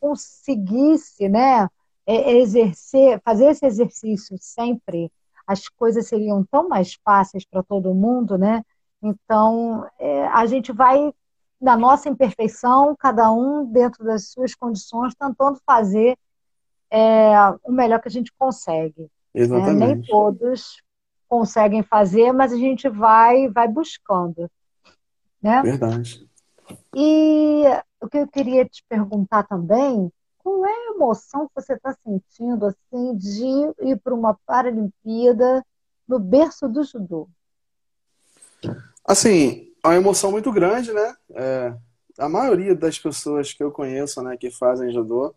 conseguisse, 0.00 1.28
né, 1.28 1.68
é, 2.06 2.38
exercer, 2.38 3.20
fazer 3.24 3.46
esse 3.46 3.66
exercício 3.66 4.36
sempre, 4.40 5.10
as 5.46 5.68
coisas 5.68 6.06
seriam 6.08 6.44
tão 6.44 6.68
mais 6.68 6.94
fáceis 7.04 7.44
para 7.44 7.62
todo 7.62 7.94
mundo, 7.94 8.38
né? 8.38 8.62
Então, 9.02 9.86
é, 9.98 10.26
a 10.28 10.46
gente 10.46 10.72
vai, 10.72 11.12
na 11.60 11.76
nossa 11.76 12.08
imperfeição, 12.08 12.96
cada 12.96 13.30
um 13.32 13.64
dentro 13.64 14.04
das 14.04 14.28
suas 14.30 14.54
condições, 14.54 15.14
tentando 15.14 15.60
fazer 15.64 16.16
é, 16.90 17.32
o 17.64 17.72
melhor 17.72 18.00
que 18.00 18.08
a 18.08 18.10
gente 18.10 18.32
consegue. 18.38 19.10
Exatamente. 19.36 19.78
Né? 19.78 19.86
Nem 19.94 20.02
todos 20.02 20.82
conseguem 21.28 21.82
fazer, 21.82 22.32
mas 22.32 22.52
a 22.52 22.56
gente 22.56 22.88
vai, 22.88 23.48
vai 23.48 23.68
buscando. 23.68 24.50
Né? 25.42 25.62
Verdade. 25.62 26.26
E 26.94 27.64
o 28.00 28.08
que 28.08 28.16
eu 28.16 28.26
queria 28.26 28.64
te 28.64 28.82
perguntar 28.88 29.42
também, 29.42 30.10
qual 30.38 30.64
é 30.64 30.70
a 30.70 30.94
emoção 30.94 31.46
que 31.48 31.54
você 31.54 31.74
está 31.74 31.94
sentindo 32.02 32.64
assim 32.64 33.16
de 33.16 33.90
ir 33.90 34.00
para 34.02 34.14
uma 34.14 34.38
Paralimpíada 34.46 35.64
no 36.08 36.18
berço 36.18 36.66
do 36.66 36.82
judô? 36.82 37.28
Assim, 39.04 39.70
é 39.84 39.88
uma 39.88 39.96
emoção 39.96 40.30
muito 40.30 40.50
grande, 40.50 40.92
né? 40.92 41.14
É, 41.34 41.76
a 42.18 42.28
maioria 42.28 42.74
das 42.74 42.98
pessoas 42.98 43.52
que 43.52 43.62
eu 43.62 43.70
conheço, 43.70 44.22
né, 44.22 44.36
que 44.36 44.50
fazem 44.50 44.92
judô, 44.92 45.34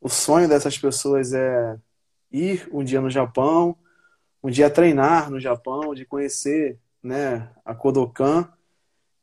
o 0.00 0.08
sonho 0.08 0.48
dessas 0.48 0.78
pessoas 0.78 1.32
é 1.34 1.76
ir 2.32 2.68
um 2.72 2.82
dia 2.82 3.00
no 3.00 3.10
Japão, 3.10 3.76
um 4.42 4.50
dia 4.50 4.70
treinar 4.70 5.30
no 5.30 5.38
Japão, 5.38 5.94
de 5.94 6.04
conhecer, 6.04 6.78
né, 7.02 7.50
a 7.64 7.74
Kodokan, 7.74 8.48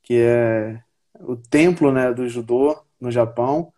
que 0.01 0.15
é 0.15 0.81
o 1.19 1.35
templo, 1.35 1.91
né, 1.91 2.13
do 2.13 2.27
judô 2.27 2.81
no 2.99 3.11
Japão, 3.11 3.71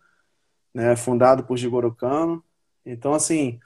né, 0.72 0.96
fundado 0.96 1.44
por 1.44 1.56
Jigoro 1.56 1.94
Kano. 1.94 2.42
Então, 2.84 3.12
assim, 3.12 3.60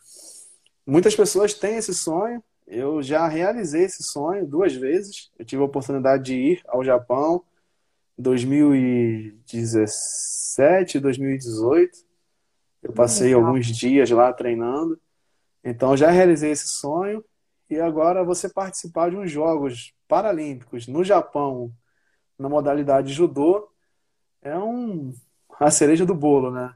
muitas 0.86 1.14
pessoas 1.14 1.54
têm 1.54 1.76
esse 1.76 1.94
sonho. 1.94 2.42
Eu 2.66 3.02
já 3.02 3.26
realizei 3.28 3.84
esse 3.84 4.02
sonho 4.02 4.46
duas 4.46 4.74
vezes. 4.74 5.30
Eu 5.38 5.44
tive 5.44 5.62
a 5.62 5.66
oportunidade 5.66 6.24
de 6.24 6.34
ir 6.34 6.62
ao 6.66 6.84
Japão 6.84 7.44
em 8.18 8.22
2017 8.22 10.96
e 10.96 11.00
2018. 11.00 11.98
Eu 12.82 12.92
passei 12.92 13.32
alguns 13.32 13.66
dias 13.66 14.10
lá 14.10 14.32
treinando. 14.32 15.00
Então 15.68 15.96
já 15.96 16.10
realizei 16.10 16.52
esse 16.52 16.68
sonho 16.68 17.24
e 17.68 17.80
agora 17.80 18.22
você 18.22 18.48
participar 18.48 19.10
de 19.10 19.16
uns 19.16 19.32
Jogos 19.32 19.92
Paralímpicos 20.06 20.86
no 20.86 21.02
Japão, 21.02 21.72
na 22.38 22.48
modalidade 22.48 23.12
judô, 23.12 23.68
é 24.40 24.56
um 24.56 25.12
a 25.58 25.68
cereja 25.68 26.06
do 26.06 26.14
bolo, 26.14 26.52
né? 26.52 26.72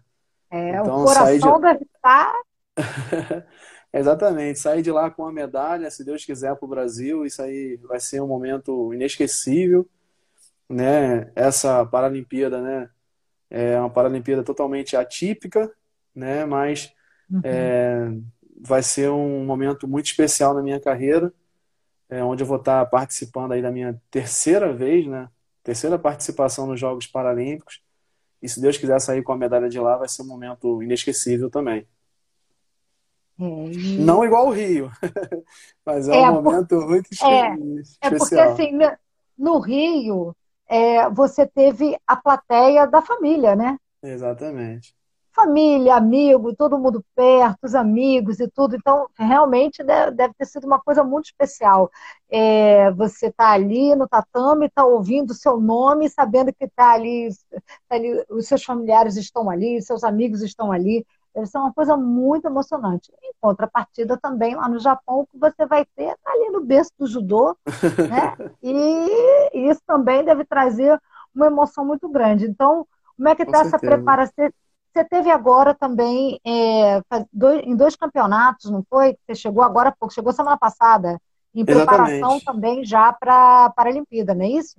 É, 0.51 0.71
então, 0.71 1.03
o 1.03 1.05
coração 1.05 1.55
de... 1.55 1.63
deve 1.63 1.85
estar. 1.85 2.33
Exatamente, 3.93 4.59
sair 4.59 4.83
de 4.83 4.91
lá 4.91 5.09
com 5.09 5.23
uma 5.23 5.33
medalha, 5.33 5.91
se 5.91 6.05
Deus 6.05 6.25
quiser, 6.25 6.57
para 6.57 6.67
o 6.67 6.69
Brasil, 6.69 7.25
isso 7.25 7.43
aí 7.43 7.77
vai 7.85 8.01
ser 8.01 8.21
um 8.21 8.27
momento 8.27 8.93
inesquecível, 8.93 9.89
né? 10.69 11.31
Essa 11.37 11.87
Paralimpíada, 11.87 12.61
né? 12.61 12.91
É 13.49 13.79
uma 13.79 13.91
Paralimpíada 13.91 14.43
totalmente 14.43 14.97
atípica, 14.97 15.73
né? 16.15 16.45
Mas 16.45 16.93
uhum. 17.31 17.41
é, 17.45 18.13
vai 18.63 18.83
ser 18.83 19.11
um 19.11 19.45
momento 19.45 19.89
muito 19.89 20.07
especial 20.07 20.55
na 20.55 20.63
minha 20.63 20.81
carreira, 20.81 21.33
é, 22.09 22.23
onde 22.23 22.43
eu 22.43 22.47
vou 22.47 22.59
estar 22.59 22.85
participando 22.87 23.53
aí 23.53 23.63
da 23.63 23.71
minha 23.71 24.01
terceira 24.11 24.73
vez, 24.73 25.07
né? 25.07 25.29
Terceira 25.63 25.99
participação 25.99 26.67
nos 26.67 26.79
Jogos 26.79 27.07
Paralímpicos. 27.07 27.83
E 28.43 28.49
se 28.49 28.61
Deus 28.61 28.77
quiser 28.77 29.01
sair 29.01 29.23
com 29.23 29.33
a 29.33 29.37
medalha 29.37 29.69
de 29.69 29.79
lá, 29.79 29.97
vai 29.97 30.09
ser 30.09 30.23
um 30.23 30.27
momento 30.27 30.83
inesquecível 30.83 31.51
também. 31.51 31.87
É, 33.39 33.45
Não 33.99 34.25
igual 34.25 34.49
o 34.49 34.51
Rio, 34.51 34.91
mas 35.85 36.09
é, 36.09 36.17
é 36.17 36.31
um 36.31 36.43
momento 36.43 36.69
por... 36.69 36.89
muito 36.89 37.07
é, 37.23 37.55
especial. 37.55 37.91
É 38.01 38.11
porque 38.11 38.39
assim, 38.39 38.79
no 39.39 39.59
Rio, 39.59 40.35
é, 40.67 41.09
você 41.11 41.47
teve 41.47 41.99
a 42.07 42.17
plateia 42.17 42.87
da 42.87 43.01
família, 43.01 43.55
né? 43.55 43.79
Exatamente 44.03 45.00
família, 45.33 45.95
amigo, 45.95 46.55
todo 46.55 46.79
mundo 46.79 47.05
perto, 47.15 47.59
os 47.65 47.75
amigos 47.75 48.41
e 48.41 48.49
tudo. 48.49 48.77
Então, 48.77 49.09
realmente 49.17 49.83
deve 49.83 50.35
ter 50.35 50.45
sido 50.47 50.67
uma 50.67 50.81
coisa 50.81 51.03
muito 51.05 51.27
especial. 51.27 51.91
É, 52.31 52.91
você 52.93 53.27
está 53.29 53.51
ali 53.51 53.95
no 53.95 54.09
tatame, 54.09 54.67
está 54.67 54.85
ouvindo 54.85 55.31
o 55.31 55.35
seu 55.35 55.61
nome, 55.61 56.09
sabendo 56.09 56.53
que 56.53 56.65
está 56.65 56.93
ali, 56.93 57.29
tá 57.89 57.97
ali, 57.97 58.25
os 58.29 58.47
seus 58.47 58.65
familiares 58.65 59.17
estão 59.17 59.49
ali, 59.51 59.81
seus 59.83 60.05
amigos 60.05 60.43
estão 60.43 60.73
ali. 60.73 61.07
Deve 61.35 61.47
ser 61.47 61.59
uma 61.59 61.73
coisa 61.73 61.97
muito 61.97 62.47
emocionante. 62.47 63.13
Em 63.23 63.33
contrapartida, 63.41 64.19
também 64.21 64.57
lá 64.57 64.69
no 64.69 64.81
Japão, 64.81 65.27
que 65.31 65.39
você 65.39 65.65
vai 65.65 65.87
ter 65.97 66.17
tá 66.25 66.33
ali 66.33 66.51
no 66.51 66.61
berço 66.61 66.91
do 66.99 67.07
judô, 67.07 67.57
né? 68.09 68.37
E 68.63 69.71
isso 69.71 69.81
também 69.87 70.25
deve 70.25 70.45
trazer 70.45 71.01
uma 71.35 71.47
emoção 71.47 71.85
muito 71.85 72.09
grande. 72.09 72.47
Então, 72.47 72.87
como 73.17 73.29
é 73.29 73.35
que 73.35 73.43
está 73.43 73.61
essa 73.61 73.79
preparação? 73.79 74.51
Você 74.93 75.05
teve 75.05 75.31
agora 75.31 75.75
também 75.75 76.41
é, 76.45 77.01
dois, 77.33 77.63
em 77.65 77.77
dois 77.77 77.95
campeonatos, 77.95 78.71
não 78.71 78.85
foi? 78.89 79.17
Você 79.27 79.35
chegou 79.35 79.63
agora 79.63 79.95
pouco, 79.99 80.13
chegou 80.13 80.33
semana 80.33 80.59
passada, 80.59 81.21
em 81.55 81.65
preparação 81.65 82.13
Exatamente. 82.13 82.45
também 82.45 82.85
já 82.85 83.13
para 83.13 83.67
a 83.67 83.71
Paralimpíada, 83.71 84.35
não 84.35 84.45
é 84.45 84.49
isso? 84.49 84.77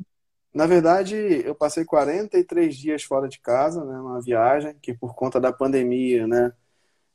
Na 0.54 0.66
verdade, 0.66 1.16
eu 1.16 1.56
passei 1.56 1.86
43 1.86 2.76
dias 2.76 3.04
fora 3.04 3.30
de 3.30 3.40
casa, 3.40 3.86
né, 3.86 3.96
numa 3.98 4.22
viagem, 4.22 4.76
que 4.82 4.94
por 4.94 5.16
conta 5.16 5.40
da 5.40 5.54
pandemia, 5.54 6.28
né, 6.28 6.52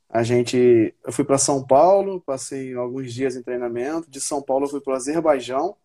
a 0.09 0.23
gente, 0.23 0.95
eu 1.05 1.11
fui 1.11 1.23
para 1.25 1.37
São 1.37 1.65
Paulo, 1.65 2.21
passei 2.21 2.73
alguns 2.73 3.13
dias 3.13 3.35
em 3.35 3.43
treinamento. 3.43 4.09
De 4.09 4.21
São 4.21 4.41
Paulo 4.41 4.65
eu 4.65 4.69
fui 4.69 4.81
para 4.81 4.93
o 4.93 4.95
Azerbaijão, 4.95 5.75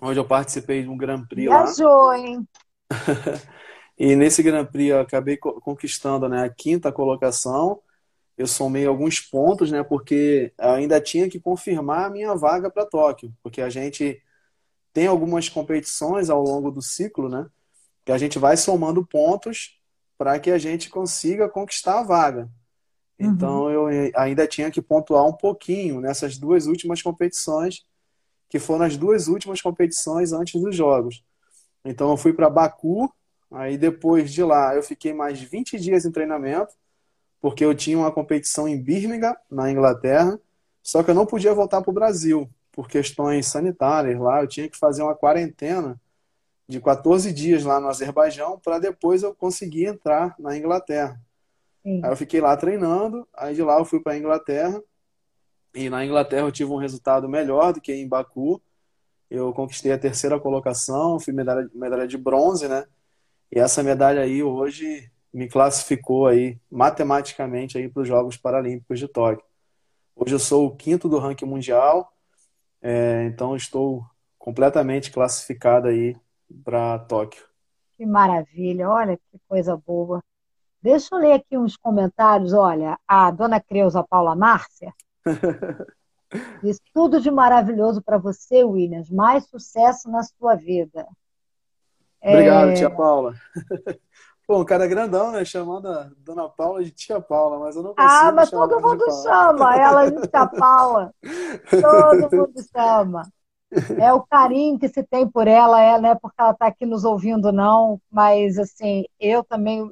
onde 0.00 0.18
eu 0.18 0.26
participei 0.26 0.82
de 0.82 0.88
um 0.88 0.96
Grand 0.96 1.24
Prix 1.26 1.48
Viajou, 1.48 2.12
lá. 2.12 2.18
hein? 2.18 2.48
E 3.98 4.14
nesse 4.14 4.42
Grand 4.42 4.66
Prix 4.66 4.90
eu 4.90 5.00
acabei 5.00 5.36
conquistando 5.36 6.28
né, 6.28 6.44
a 6.44 6.50
quinta 6.50 6.92
colocação. 6.92 7.80
Eu 8.36 8.46
somei 8.46 8.84
alguns 8.84 9.20
pontos, 9.20 9.70
né, 9.70 9.82
porque 9.82 10.52
ainda 10.58 11.00
tinha 11.00 11.28
que 11.28 11.40
confirmar 11.40 12.06
a 12.06 12.10
minha 12.10 12.34
vaga 12.34 12.70
para 12.70 12.84
Tóquio, 12.84 13.32
porque 13.42 13.62
a 13.62 13.70
gente 13.70 14.22
tem 14.92 15.06
algumas 15.06 15.48
competições 15.48 16.28
ao 16.28 16.42
longo 16.42 16.70
do 16.70 16.82
ciclo, 16.82 17.28
né, 17.28 17.46
que 18.04 18.12
a 18.12 18.18
gente 18.18 18.38
vai 18.38 18.56
somando 18.56 19.06
pontos 19.06 19.80
para 20.18 20.38
que 20.38 20.50
a 20.50 20.58
gente 20.58 20.90
consiga 20.90 21.48
conquistar 21.48 22.00
a 22.00 22.02
vaga. 22.02 22.50
Uhum. 23.18 23.30
Então 23.30 23.70
eu 23.70 24.12
ainda 24.14 24.46
tinha 24.46 24.70
que 24.70 24.82
pontuar 24.82 25.26
um 25.26 25.32
pouquinho 25.32 26.00
nessas 26.00 26.36
duas 26.36 26.66
últimas 26.66 27.00
competições, 27.00 27.86
que 28.48 28.58
foram 28.58 28.84
as 28.84 28.96
duas 28.96 29.26
últimas 29.28 29.60
competições 29.60 30.32
antes 30.32 30.60
dos 30.60 30.76
jogos. 30.76 31.24
Então 31.84 32.10
eu 32.10 32.16
fui 32.16 32.32
para 32.32 32.50
Baku 32.50 33.10
Aí 33.56 33.78
depois 33.78 34.30
de 34.32 34.42
lá 34.42 34.74
eu 34.74 34.82
fiquei 34.82 35.14
mais 35.14 35.40
20 35.40 35.78
dias 35.78 36.04
em 36.04 36.12
treinamento, 36.12 36.74
porque 37.40 37.64
eu 37.64 37.74
tinha 37.74 37.96
uma 37.96 38.12
competição 38.12 38.68
em 38.68 38.80
Birmingham, 38.80 39.34
na 39.50 39.70
Inglaterra, 39.70 40.38
só 40.82 41.02
que 41.02 41.10
eu 41.10 41.14
não 41.14 41.24
podia 41.24 41.54
voltar 41.54 41.80
para 41.80 41.90
o 41.90 41.94
Brasil 41.94 42.48
por 42.70 42.86
questões 42.86 43.46
sanitárias 43.46 44.20
lá, 44.20 44.42
eu 44.42 44.46
tinha 44.46 44.68
que 44.68 44.76
fazer 44.76 45.02
uma 45.02 45.14
quarentena 45.14 45.98
de 46.68 46.80
14 46.80 47.32
dias 47.32 47.64
lá 47.64 47.80
no 47.80 47.88
Azerbaijão 47.88 48.60
para 48.62 48.78
depois 48.78 49.22
eu 49.22 49.34
conseguir 49.34 49.86
entrar 49.86 50.34
na 50.38 50.54
Inglaterra. 50.54 51.18
Sim. 51.82 52.00
Aí 52.04 52.10
eu 52.10 52.16
fiquei 52.16 52.40
lá 52.40 52.54
treinando, 52.56 53.26
aí 53.32 53.54
de 53.54 53.62
lá 53.62 53.78
eu 53.78 53.84
fui 53.86 54.00
para 54.00 54.12
a 54.12 54.18
Inglaterra 54.18 54.82
e 55.74 55.88
na 55.88 56.04
Inglaterra 56.04 56.46
eu 56.46 56.52
tive 56.52 56.70
um 56.70 56.76
resultado 56.76 57.26
melhor 57.26 57.72
do 57.72 57.80
que 57.80 57.94
em 57.94 58.06
Baku. 58.06 58.60
Eu 59.30 59.52
conquistei 59.52 59.92
a 59.92 59.98
terceira 59.98 60.38
colocação, 60.38 61.18
fui 61.18 61.32
medalha, 61.32 61.70
medalha 61.74 62.06
de 62.06 62.16
bronze, 62.16 62.68
né? 62.68 62.86
E 63.50 63.58
essa 63.58 63.82
medalha 63.82 64.22
aí 64.22 64.42
hoje 64.42 65.10
me 65.32 65.48
classificou 65.48 66.26
aí 66.26 66.58
matematicamente 66.70 67.78
aí 67.78 67.88
para 67.88 68.02
os 68.02 68.08
Jogos 68.08 68.36
Paralímpicos 68.36 68.98
de 68.98 69.06
Tóquio. 69.06 69.44
Hoje 70.14 70.34
eu 70.34 70.38
sou 70.38 70.66
o 70.66 70.76
quinto 70.76 71.08
do 71.08 71.18
ranking 71.18 71.44
mundial, 71.44 72.12
é, 72.80 73.24
então 73.24 73.54
estou 73.54 74.04
completamente 74.38 75.10
classificado 75.10 75.88
aí 75.88 76.16
para 76.64 76.98
Tóquio. 77.00 77.44
Que 77.96 78.06
maravilha, 78.06 78.88
olha 78.88 79.16
que 79.16 79.38
coisa 79.48 79.76
boa. 79.76 80.22
Deixa 80.80 81.14
eu 81.14 81.18
ler 81.18 81.32
aqui 81.32 81.58
uns 81.58 81.76
comentários. 81.76 82.52
Olha, 82.52 82.98
a 83.08 83.30
dona 83.30 83.60
Creuza 83.60 84.04
Paula 84.04 84.36
Márcia 84.36 84.92
diz 86.62 86.80
tudo 86.94 87.20
de 87.20 87.30
maravilhoso 87.30 88.00
para 88.00 88.18
você, 88.18 88.62
Williams. 88.64 89.10
Mais 89.10 89.46
sucesso 89.46 90.10
na 90.10 90.22
sua 90.22 90.54
vida. 90.54 91.06
Obrigado, 92.22 92.70
é... 92.70 92.74
tia 92.74 92.90
Paula. 92.90 93.34
Pô, 94.46 94.60
um 94.60 94.64
cara 94.64 94.86
grandão, 94.86 95.32
né? 95.32 95.44
Chamando 95.44 95.88
a 95.88 96.08
Dona 96.18 96.48
Paula 96.48 96.84
de 96.84 96.92
Tia 96.92 97.20
Paula, 97.20 97.58
mas 97.58 97.74
eu 97.74 97.82
não 97.82 97.94
consigo 97.94 98.08
Ah, 98.08 98.30
mas 98.30 98.48
todo 98.48 98.80
mundo 98.80 99.04
chama 99.24 99.76
ela 99.76 100.10
de 100.10 100.28
Tia 100.28 100.46
Paula. 100.46 101.12
Todo 101.68 102.30
mundo 102.36 102.54
chama. 102.72 103.22
É 103.98 104.12
o 104.12 104.22
carinho 104.22 104.78
que 104.78 104.88
se 104.88 105.02
tem 105.02 105.28
por 105.28 105.48
ela, 105.48 105.80
é, 105.80 106.00
né? 106.00 106.14
Porque 106.14 106.40
ela 106.40 106.52
está 106.52 106.68
aqui 106.68 106.86
nos 106.86 107.04
ouvindo, 107.04 107.50
não. 107.50 108.00
Mas, 108.08 108.56
assim, 108.56 109.04
eu 109.18 109.42
também... 109.42 109.82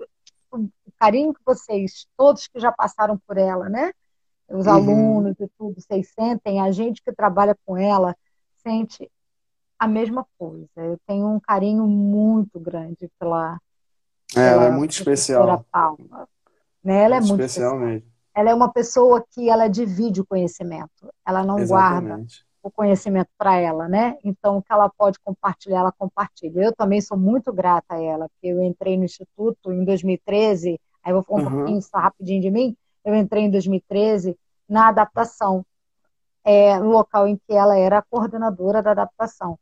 O 0.52 0.70
carinho 1.00 1.34
que 1.34 1.40
vocês, 1.44 2.06
todos 2.16 2.46
que 2.46 2.60
já 2.60 2.70
passaram 2.70 3.18
por 3.26 3.36
ela, 3.36 3.68
né? 3.68 3.92
Os 4.48 4.66
uhum. 4.66 4.72
alunos 4.72 5.40
e 5.40 5.48
tudo, 5.58 5.80
vocês 5.80 6.12
sentem, 6.14 6.60
a 6.60 6.70
gente 6.70 7.02
que 7.02 7.12
trabalha 7.12 7.56
com 7.66 7.76
ela 7.76 8.14
sente 8.62 9.10
a 9.84 9.88
mesma 9.88 10.26
coisa. 10.38 10.68
Eu 10.76 10.98
tenho 11.06 11.28
um 11.28 11.40
carinho 11.40 11.86
muito 11.86 12.58
grande 12.58 13.08
pela 13.18 13.58
é, 14.36 14.48
ela 14.48 14.64
é 14.64 14.70
muito 14.70 14.92
especial. 14.92 15.64
Paula. 15.70 16.28
Né? 16.82 17.04
Ela 17.04 17.16
é 17.16 17.20
muito 17.20 17.40
especial, 17.40 17.74
especial 17.74 17.78
mesmo. 17.78 18.08
Ela 18.34 18.50
é 18.50 18.54
uma 18.54 18.72
pessoa 18.72 19.24
que 19.30 19.48
ela 19.48 19.68
divide 19.68 20.20
o 20.20 20.26
conhecimento. 20.26 21.12
Ela 21.24 21.44
não 21.44 21.58
Exatamente. 21.58 22.06
guarda 22.08 22.26
o 22.62 22.70
conhecimento 22.70 23.28
para 23.38 23.56
ela, 23.56 23.86
né? 23.86 24.16
Então, 24.24 24.56
o 24.56 24.62
que 24.62 24.72
ela 24.72 24.88
pode 24.88 25.18
compartilhar, 25.20 25.80
ela 25.80 25.92
compartilha. 25.92 26.62
Eu 26.62 26.74
também 26.74 27.00
sou 27.00 27.16
muito 27.16 27.52
grata 27.52 27.94
a 27.94 28.02
ela, 28.02 28.28
porque 28.28 28.48
eu 28.48 28.62
entrei 28.62 28.96
no 28.96 29.04
Instituto 29.04 29.70
em 29.70 29.84
2013, 29.84 30.80
aí 31.02 31.12
eu 31.12 31.16
vou 31.16 31.22
falar 31.22 31.42
um 31.42 31.44
uhum. 31.44 31.58
pouquinho 31.58 31.82
só 31.82 31.98
rapidinho 31.98 32.40
de 32.40 32.50
mim. 32.50 32.76
Eu 33.04 33.14
entrei 33.14 33.44
em 33.44 33.50
2013 33.50 34.36
na 34.66 34.88
adaptação, 34.88 35.64
é, 36.42 36.78
no 36.78 36.90
local 36.90 37.28
em 37.28 37.36
que 37.36 37.52
ela 37.52 37.78
era 37.78 37.98
a 37.98 38.02
coordenadora 38.02 38.82
da 38.82 38.92
adaptação. 38.92 39.58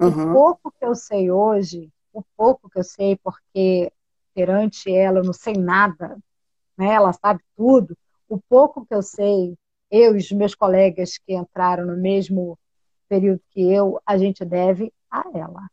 Uhum. 0.00 0.30
O 0.30 0.32
pouco 0.32 0.72
que 0.78 0.84
eu 0.84 0.94
sei 0.94 1.30
hoje, 1.30 1.90
o 2.12 2.22
pouco 2.36 2.68
que 2.68 2.78
eu 2.78 2.84
sei, 2.84 3.18
porque 3.22 3.92
perante 4.34 4.94
ela, 4.94 5.20
eu 5.20 5.24
não 5.24 5.32
sei 5.32 5.54
nada, 5.54 6.18
né? 6.76 6.92
ela 6.94 7.12
sabe 7.12 7.40
tudo. 7.56 7.96
O 8.28 8.38
pouco 8.48 8.84
que 8.84 8.94
eu 8.94 9.02
sei, 9.02 9.56
eu 9.90 10.14
e 10.14 10.18
os 10.18 10.30
meus 10.32 10.54
colegas 10.54 11.18
que 11.18 11.34
entraram 11.34 11.86
no 11.86 11.96
mesmo 11.96 12.58
período 13.08 13.40
que 13.50 13.62
eu, 13.62 14.00
a 14.04 14.18
gente 14.18 14.44
deve 14.44 14.92
a 15.10 15.24
ela. 15.34 15.68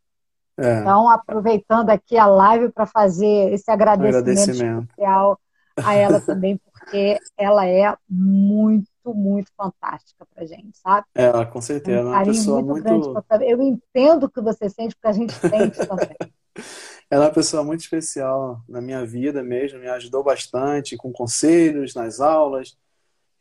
É. 0.58 0.80
Então, 0.80 1.10
aproveitando 1.10 1.90
aqui 1.90 2.18
a 2.18 2.28
live 2.28 2.72
para 2.72 2.86
fazer 2.86 3.54
esse 3.54 3.72
agradecimento, 3.72 4.30
agradecimento, 4.30 4.90
especial 4.90 5.40
a 5.78 5.94
ela 5.96 6.22
também, 6.22 6.58
porque 6.58 7.18
ela 7.38 7.66
é 7.66 7.96
muito, 8.08 8.91
muito 9.06 9.52
fantástica 9.58 10.26
para 10.34 10.46
gente, 10.46 10.78
sabe? 10.78 11.08
Ela, 11.16 11.46
com 11.46 11.62
certeza. 11.62 12.08
Um 12.08 12.12
carinho 12.12 12.54
muito, 12.54 12.66
muito 12.68 12.84
grande. 12.84 13.46
Eu 13.46 13.62
entendo 13.62 14.26
o 14.26 14.30
que 14.30 14.42
você 14.42 14.70
sente, 14.70 14.96
porque 14.96 15.08
a 15.08 15.14
gente 15.14 15.34
sente 15.34 15.78
também. 15.88 16.16
Ela 17.10 17.26
é 17.26 17.28
uma 17.28 17.34
pessoa 17.34 17.64
muito 17.64 17.82
especial 17.82 18.62
na 18.68 18.82
minha 18.82 19.06
vida 19.06 19.44
mesmo, 19.44 19.80
me 19.80 19.88
ajudou 19.90 20.24
bastante 20.24 20.96
com 20.96 21.12
conselhos 21.12 21.94
nas 21.94 22.20
aulas. 22.20 22.78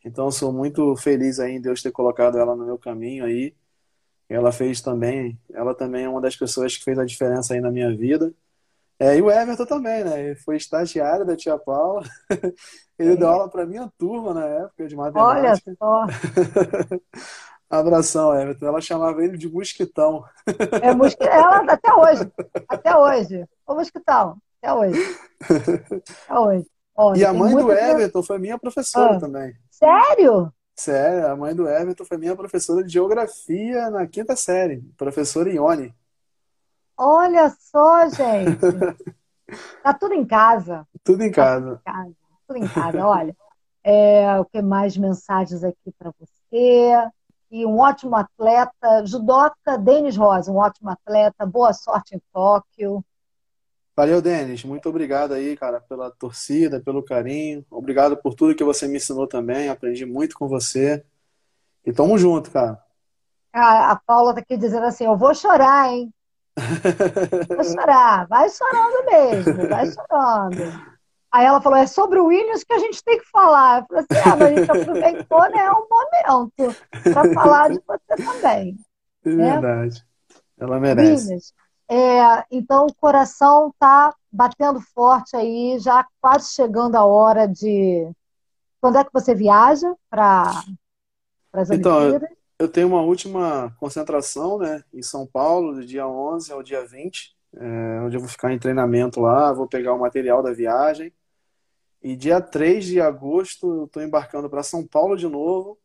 Então, 0.03 0.31
sou 0.31 0.51
muito 0.51 0.95
feliz 0.95 1.39
aí 1.39 1.53
em 1.53 1.61
Deus 1.61 1.81
ter 1.81 1.91
colocado 1.91 2.37
ela 2.37 2.55
no 2.55 2.65
meu 2.65 2.77
caminho 2.77 3.23
aí. 3.23 3.53
Ela 4.27 4.51
fez 4.51 4.81
também, 4.81 5.37
ela 5.53 5.75
também 5.75 6.05
é 6.05 6.09
uma 6.09 6.21
das 6.21 6.35
pessoas 6.35 6.75
que 6.75 6.83
fez 6.83 6.97
a 6.97 7.05
diferença 7.05 7.53
aí 7.53 7.61
na 7.61 7.69
minha 7.69 7.95
vida. 7.95 8.33
É, 8.97 9.17
e 9.17 9.21
o 9.21 9.31
Everton 9.31 9.65
também, 9.65 10.03
né? 10.03 10.35
Foi 10.35 10.55
estagiário 10.55 11.25
da 11.25 11.35
tia 11.35 11.57
Paula. 11.57 12.03
Ele 13.01 13.17
deu 13.17 13.29
aula 13.29 13.49
para 13.49 13.65
minha 13.65 13.91
turma 13.97 14.33
na 14.33 14.45
época 14.45 14.87
de 14.87 14.95
matemática. 14.95 15.39
Olha 15.39 15.55
só. 15.77 16.05
Abração, 17.69 18.37
Everton. 18.37 18.65
Ela 18.65 18.81
chamava 18.81 19.23
ele 19.23 19.37
de 19.37 19.49
mosquitão. 19.49 20.25
É 20.81 20.93
mosquitão. 20.93 21.31
Ela, 21.31 21.71
até 21.71 21.93
hoje. 21.93 22.31
Até 22.67 22.97
hoje. 22.97 23.45
Ô 23.65 23.75
mosquitão. 23.75 24.37
Até 24.61 24.73
hoje. 24.73 25.17
Até 26.27 26.39
hoje. 26.39 26.67
e 27.15 27.25
a 27.25 27.33
mãe 27.33 27.55
do 27.55 27.71
Everton 27.71 28.21
foi 28.21 28.37
minha 28.37 28.59
professora 28.59 29.15
ah, 29.15 29.19
também. 29.19 29.55
Sério? 29.69 30.51
Sério, 30.75 31.27
a 31.27 31.35
mãe 31.35 31.55
do 31.55 31.67
Everton 31.67 32.03
foi 32.03 32.17
minha 32.17 32.35
professora 32.35 32.83
de 32.83 32.91
geografia 32.91 33.89
na 33.89 34.05
quinta 34.05 34.35
série, 34.35 34.81
professora 34.97 35.49
Ione. 35.49 35.93
Olha 36.97 37.49
só, 37.59 38.07
gente. 38.09 38.59
tá 39.81 39.93
tudo 39.93 40.13
em 40.13 40.25
casa. 40.25 40.87
Tudo 41.03 41.23
em 41.23 41.31
casa. 41.31 41.81
Tá 41.83 41.91
tudo 41.93 41.99
em 41.99 42.13
casa. 42.13 42.20
Tudo 42.51 42.63
em 42.63 42.67
casa. 42.67 43.05
Olha, 43.05 43.35
é, 43.83 44.39
o 44.39 44.45
que 44.45 44.61
mais 44.61 44.97
mensagens 44.97 45.63
aqui 45.63 45.91
para 45.97 46.11
você? 46.19 47.11
e 47.51 47.65
um 47.65 47.77
ótimo 47.79 48.15
atleta. 48.15 49.05
Judoca 49.05 49.77
Denis 49.77 50.15
Rosa, 50.15 50.51
um 50.51 50.55
ótimo 50.55 50.89
atleta. 50.89 51.45
Boa 51.45 51.73
sorte 51.73 52.15
em 52.15 52.21
Tóquio. 52.31 53.03
Valeu, 53.95 54.21
Denis. 54.21 54.63
Muito 54.63 54.87
obrigado 54.87 55.33
aí, 55.33 55.57
cara, 55.57 55.81
pela 55.81 56.09
torcida, 56.09 56.79
pelo 56.79 57.03
carinho. 57.03 57.65
Obrigado 57.69 58.15
por 58.15 58.33
tudo 58.33 58.55
que 58.55 58.63
você 58.63 58.87
me 58.87 58.97
ensinou 58.97 59.27
também. 59.27 59.67
Aprendi 59.67 60.05
muito 60.05 60.37
com 60.37 60.47
você. 60.47 61.03
E 61.85 61.91
tamo 61.91 62.17
junto, 62.17 62.49
cara. 62.49 62.81
A, 63.53 63.91
a 63.91 63.95
Paula 63.97 64.33
tá 64.33 64.39
aqui 64.39 64.55
dizendo 64.55 64.85
assim: 64.85 65.03
eu 65.03 65.17
vou 65.17 65.35
chorar, 65.35 65.91
hein? 65.91 66.09
Vou 67.47 67.63
chorar. 67.63 68.27
Vai 68.27 68.49
chorando 68.49 69.05
mesmo, 69.05 69.69
vai 69.69 69.85
chorando. 69.91 70.90
Aí 71.31 71.45
ela 71.45 71.61
falou, 71.61 71.79
é 71.79 71.87
sobre 71.87 72.19
o 72.19 72.25
Williams 72.25 72.63
que 72.63 72.73
a 72.73 72.79
gente 72.79 73.01
tem 73.03 73.17
que 73.17 73.29
falar. 73.29 73.81
Eu 73.81 73.85
falei 73.85 74.05
assim, 74.09 74.29
ah, 74.29 74.35
mas 74.35 74.41
a 74.41 74.55
gente 74.55 74.71
aproveitou, 74.71 75.49
né? 75.49 75.59
É 75.59 75.71
um 75.71 75.87
momento 75.89 76.75
para 77.03 77.33
falar 77.33 77.69
de 77.69 77.81
você 77.87 78.23
também. 78.23 78.77
É 79.23 79.29
né? 79.29 79.51
verdade. 79.51 80.05
Ela 80.59 80.79
merece. 80.79 81.23
Williams, 81.23 81.53
é, 81.89 82.45
então 82.51 82.85
o 82.85 82.93
coração 82.93 83.69
está 83.69 84.13
batendo 84.31 84.79
forte 84.79 85.35
aí, 85.35 85.77
já 85.79 86.05
quase 86.19 86.53
chegando 86.53 86.95
a 86.95 87.05
hora 87.05 87.47
de. 87.47 88.09
Quando 88.79 88.97
é 88.97 89.03
que 89.03 89.13
você 89.13 89.35
viaja 89.35 89.93
para 90.09 90.63
as 91.53 91.69
então, 91.69 91.97
Olimpíadas? 91.97 92.29
Eu 92.57 92.67
tenho 92.67 92.87
uma 92.87 93.01
última 93.01 93.75
concentração 93.79 94.57
né, 94.57 94.83
em 94.93 95.01
São 95.01 95.25
Paulo, 95.25 95.73
do 95.73 95.85
dia 95.85 96.07
11 96.07 96.51
ao 96.53 96.61
dia 96.61 96.85
20, 96.85 97.35
é, 97.57 98.01
onde 98.03 98.15
eu 98.15 98.19
vou 98.19 98.29
ficar 98.29 98.53
em 98.53 98.59
treinamento 98.59 99.19
lá, 99.19 99.51
vou 99.51 99.67
pegar 99.67 99.93
o 99.93 99.99
material 99.99 100.43
da 100.43 100.53
viagem. 100.53 101.11
E 102.01 102.15
dia 102.15 102.41
3 102.41 102.85
de 102.85 102.99
agosto 102.99 103.71
eu 103.71 103.85
estou 103.85 104.01
embarcando 104.01 104.49
para 104.49 104.63
São 104.63 104.85
Paulo 104.85 105.15
de 105.15 105.27
novo, 105.27 105.77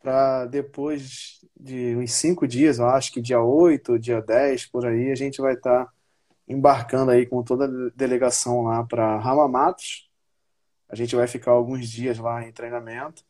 para 0.00 0.46
depois 0.46 1.40
de 1.58 1.94
uns 1.96 2.12
cinco 2.12 2.46
dias, 2.48 2.78
eu 2.78 2.86
acho 2.86 3.12
que 3.12 3.20
dia 3.20 3.40
8, 3.40 3.98
dia 3.98 4.20
10, 4.20 4.66
por 4.66 4.86
aí, 4.86 5.10
a 5.12 5.14
gente 5.14 5.40
vai 5.40 5.54
estar 5.54 5.84
tá 5.84 5.92
embarcando 6.48 7.10
aí 7.10 7.26
com 7.26 7.42
toda 7.42 7.66
a 7.66 7.90
delegação 7.94 8.62
lá 8.62 8.82
para 8.84 9.18
Ramamatos. 9.18 10.10
A 10.88 10.96
gente 10.96 11.14
vai 11.14 11.26
ficar 11.26 11.52
alguns 11.52 11.88
dias 11.88 12.18
lá 12.18 12.46
em 12.46 12.52
treinamento 12.52 13.24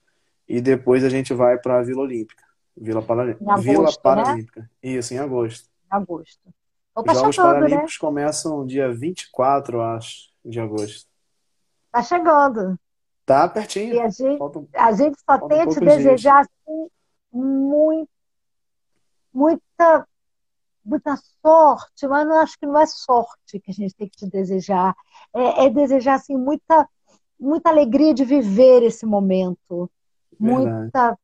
e 0.49 0.61
depois 0.61 1.05
a 1.05 1.09
gente 1.09 1.35
vai 1.35 1.59
para 1.59 1.79
a 1.79 1.83
Vila 1.83 2.03
Olímpica. 2.03 2.45
Vila, 2.77 3.03
para... 3.03 3.33
agosto, 3.33 3.61
Vila 3.63 3.85
né? 3.85 3.93
Paralímpica. 4.03 4.61
Né? 4.61 4.69
Isso, 4.83 5.13
em 5.13 5.19
agosto. 5.19 5.69
Agosto. 5.91 6.41
Os 6.97 7.05
Jogos 7.05 7.37
né? 7.37 7.43
Paralímpicos 7.43 7.95
né? 7.95 8.01
começam 8.01 8.67
dia 8.67 8.93
24, 8.93 9.81
acho, 9.81 10.31
de 10.45 10.59
agosto. 10.59 11.12
Tá 11.93 12.03
chegando. 12.03 12.79
Tá 13.27 13.47
pertinho. 13.47 13.95
E 13.95 14.01
a 14.01 14.09
gente, 14.09 14.39
falta, 14.39 14.65
a 14.75 14.93
gente 14.93 15.17
só 15.21 15.39
tem 15.47 15.61
a 15.61 15.67
te 15.67 15.79
desejar 15.79 16.41
assim, 16.41 16.89
muito, 17.31 18.11
muita, 19.33 20.09
muita 20.83 21.17
sorte, 21.41 22.09
mas 22.09 22.27
eu 22.27 22.35
acho 22.35 22.59
que 22.59 22.67
não 22.67 22.81
é 22.81 22.87
sorte 22.87 23.61
que 23.61 23.71
a 23.71 23.75
gente 23.75 23.95
tem 23.95 24.09
que 24.09 24.17
te 24.17 24.27
desejar. 24.27 24.95
É, 25.35 25.67
é 25.67 25.71
desejar 25.71 26.15
assim, 26.15 26.37
muita, 26.37 26.89
muita 27.39 27.69
alegria 27.69 28.15
de 28.15 28.25
viver 28.25 28.83
esse 28.83 29.05
momento. 29.05 29.91
Verdade. 30.41 30.77
Muita. 30.81 31.19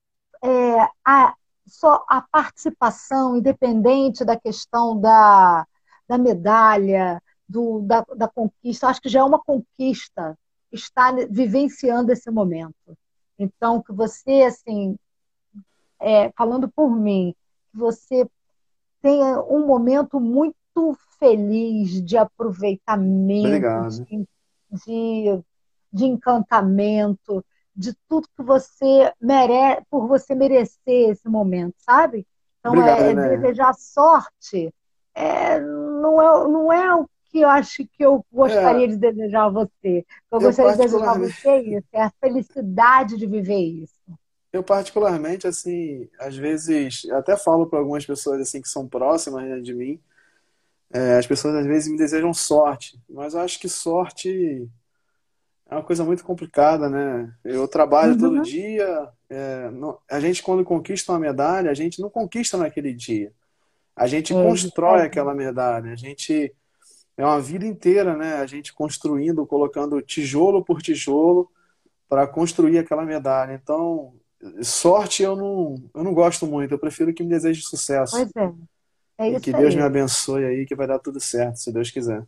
É, 0.44 0.88
a, 1.04 1.34
só 1.66 2.04
a 2.08 2.20
participação, 2.20 3.36
independente 3.36 4.24
da 4.24 4.38
questão 4.38 5.00
da, 5.00 5.66
da 6.06 6.18
medalha, 6.18 7.20
do, 7.48 7.80
da, 7.80 8.04
da 8.14 8.28
conquista, 8.28 8.86
acho 8.86 9.00
que 9.00 9.08
já 9.08 9.20
é 9.20 9.24
uma 9.24 9.42
conquista 9.42 10.38
está 10.72 11.12
vivenciando 11.30 12.12
esse 12.12 12.30
momento. 12.30 12.96
Então, 13.38 13.82
que 13.82 13.92
você, 13.92 14.42
assim, 14.42 14.96
é, 16.00 16.30
falando 16.32 16.68
por 16.68 16.90
mim, 16.90 17.34
que 17.70 17.78
você 17.78 18.28
tenha 19.00 19.40
um 19.42 19.66
momento 19.66 20.20
muito 20.20 20.96
feliz 21.18 22.02
de 22.02 22.16
aproveitamento, 22.16 24.04
de, 24.04 24.28
de, 24.70 25.44
de, 25.92 26.04
encantamento, 26.04 27.44
de 27.74 27.94
tudo 28.08 28.28
que 28.36 28.42
você 28.42 29.12
merece, 29.20 29.82
por 29.90 30.06
você 30.06 30.34
merecer 30.34 31.10
esse 31.10 31.28
momento, 31.28 31.74
sabe? 31.78 32.26
Então, 32.60 32.72
Obrigado, 32.72 33.00
é, 33.00 33.14
né? 33.14 33.36
desejar 33.36 33.74
sorte 33.74 34.72
é, 35.18 35.58
não, 35.60 36.22
é, 36.22 36.48
não 36.48 36.72
é 36.72 36.94
o 36.94 37.08
que 37.38 37.44
eu 37.44 37.48
acho 37.48 37.86
que 37.86 38.04
eu 38.04 38.26
gostaria 38.32 38.84
é. 38.84 38.88
de 38.88 38.96
desejar 38.96 39.44
a 39.44 39.48
você. 39.48 40.04
Eu, 40.30 40.38
eu 40.38 40.40
gostaria 40.40 40.72
de 40.72 40.78
desejar 40.78 41.10
a 41.10 41.18
você 41.18 41.56
isso, 41.60 41.86
é 41.92 42.02
a 42.02 42.12
felicidade 42.20 43.16
de 43.16 43.26
viver 43.26 43.60
isso. 43.60 43.94
Eu 44.52 44.62
particularmente, 44.62 45.46
assim, 45.46 46.08
às 46.18 46.36
vezes, 46.36 47.06
até 47.12 47.36
falo 47.36 47.66
para 47.66 47.78
algumas 47.78 48.04
pessoas 48.04 48.40
assim 48.40 48.60
que 48.60 48.68
são 48.68 48.88
próximas 48.88 49.44
né, 49.44 49.60
de 49.60 49.74
mim, 49.74 50.00
É, 50.90 51.18
as 51.18 51.26
pessoas 51.26 51.54
às 51.54 51.66
vezes 51.66 51.90
me 51.90 51.98
desejam 51.98 52.32
sorte, 52.32 52.98
mas 53.08 53.34
eu 53.34 53.40
acho 53.40 53.60
que 53.60 53.68
sorte 53.68 54.66
é 55.70 55.74
uma 55.74 55.82
coisa 55.82 56.02
muito 56.02 56.24
complicada, 56.24 56.88
né? 56.88 57.30
Eu 57.44 57.68
trabalho 57.68 58.14
uhum. 58.14 58.18
todo 58.18 58.42
dia. 58.42 59.08
É, 59.28 59.70
não, 59.70 59.98
a 60.10 60.18
gente, 60.18 60.42
quando 60.42 60.64
conquista 60.64 61.12
uma 61.12 61.18
medalha, 61.18 61.70
a 61.70 61.74
gente 61.74 62.00
não 62.00 62.08
conquista 62.08 62.56
naquele 62.56 62.94
dia. 62.94 63.30
A 63.94 64.06
gente 64.06 64.32
é, 64.32 64.42
constrói 64.42 65.02
aquela 65.02 65.34
medalha. 65.34 65.92
A 65.92 65.96
gente. 65.96 66.54
É 67.18 67.24
uma 67.24 67.40
vida 67.40 67.66
inteira, 67.66 68.16
né? 68.16 68.34
A 68.34 68.46
gente 68.46 68.72
construindo, 68.72 69.44
colocando 69.44 70.00
tijolo 70.00 70.64
por 70.64 70.80
tijolo 70.80 71.50
para 72.08 72.28
construir 72.28 72.78
aquela 72.78 73.04
medalha. 73.04 73.52
Então, 73.52 74.14
sorte 74.62 75.24
eu 75.24 75.34
não, 75.34 75.74
eu 75.92 76.04
não 76.04 76.14
gosto 76.14 76.46
muito. 76.46 76.72
Eu 76.72 76.78
prefiro 76.78 77.12
que 77.12 77.24
me 77.24 77.28
deseje 77.28 77.60
sucesso. 77.62 78.16
Pois 78.16 78.30
é. 78.36 78.52
É 79.18 79.30
e 79.32 79.40
que 79.40 79.52
Deus 79.52 79.74
me 79.74 79.82
abençoe 79.82 80.44
aí, 80.44 80.64
que 80.64 80.76
vai 80.76 80.86
dar 80.86 81.00
tudo 81.00 81.18
certo, 81.18 81.56
se 81.56 81.72
Deus 81.72 81.90
quiser. 81.90 82.24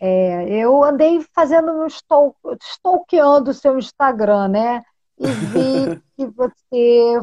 É, 0.00 0.48
eu 0.48 0.82
andei 0.82 1.22
fazendo 1.34 1.70
um 1.72 1.86
stalk, 1.86 2.34
stalkeando 2.62 3.50
o 3.50 3.54
seu 3.54 3.78
Instagram, 3.78 4.48
né? 4.48 4.82
E 5.18 5.26
vi 5.26 6.02
que 6.16 6.26
você 6.26 7.20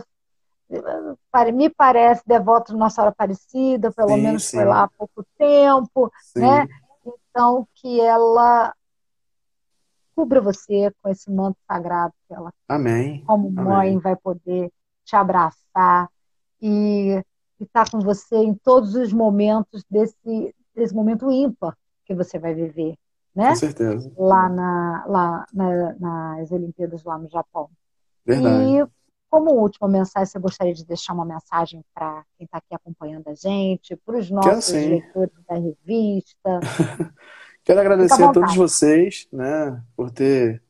me 1.54 1.70
parece 1.70 2.22
devoto 2.26 2.72
de 2.72 2.78
Nossa 2.78 2.96
Senhora 2.96 3.12
Aparecida, 3.12 3.92
pelo 3.92 4.10
sim, 4.10 4.22
menos 4.22 4.44
sim. 4.44 4.58
foi 4.58 4.66
lá 4.66 4.84
há 4.84 4.88
pouco 4.88 5.26
tempo, 5.38 6.12
sim. 6.22 6.40
né? 6.40 6.68
Então, 7.36 7.68
que 7.74 8.00
ela 8.00 8.72
cubra 10.16 10.40
você 10.40 10.94
com 11.02 11.10
esse 11.10 11.32
manto 11.32 11.58
sagrado 11.68 12.14
que 12.28 12.34
ela, 12.36 12.54
Amém. 12.70 13.24
como 13.26 13.50
mãe, 13.50 13.90
Amém. 13.90 13.98
vai 13.98 14.16
poder 14.16 14.72
te 15.04 15.16
abraçar 15.16 16.08
e 16.62 17.24
estar 17.60 17.90
com 17.90 18.00
você 18.00 18.36
em 18.36 18.54
todos 18.54 18.94
os 18.94 19.12
momentos 19.12 19.84
desse, 19.90 20.56
desse 20.76 20.94
momento 20.94 21.32
ímpar 21.32 21.76
que 22.06 22.14
você 22.14 22.38
vai 22.38 22.54
viver, 22.54 22.96
né? 23.34 23.50
Com 23.50 23.56
certeza. 23.56 24.12
Lá, 24.16 24.48
na, 24.48 25.06
lá 25.08 25.46
na, 25.52 25.94
nas 25.94 26.52
Olimpíadas 26.52 27.04
lá 27.04 27.18
no 27.18 27.28
Japão. 27.30 27.68
Verdade. 28.24 28.64
E 28.64 28.88
como 29.34 29.52
última 29.52 29.88
mensagem, 29.88 30.28
você 30.28 30.38
gostaria 30.38 30.76
de 30.76 30.86
deixar 30.86 31.12
uma 31.12 31.26
mensagem 31.26 31.84
para 31.92 32.24
quem 32.38 32.46
está 32.46 32.60
aqui 32.60 32.76
acompanhando 32.76 33.28
a 33.30 33.34
gente, 33.34 33.96
para 33.96 34.20
os 34.20 34.30
nossos 34.30 34.70
assim. 34.70 34.90
leitores 34.90 35.34
da 35.50 35.56
revista? 35.56 36.60
Quero 37.66 37.80
agradecer 37.80 38.22
a 38.22 38.32
todos 38.32 38.56
vocês, 38.56 39.28
né, 39.34 39.82
por 39.98 40.12
ter 40.12 40.62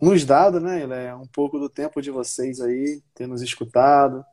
nos 0.00 0.24
dado, 0.24 0.58
né, 0.58 0.82
Ilé, 0.82 1.14
um 1.14 1.26
pouco 1.28 1.56
do 1.56 1.68
tempo 1.68 2.02
de 2.02 2.10
vocês 2.10 2.60
aí, 2.60 3.00
ter 3.14 3.28
nos 3.28 3.42
escutado. 3.42 4.24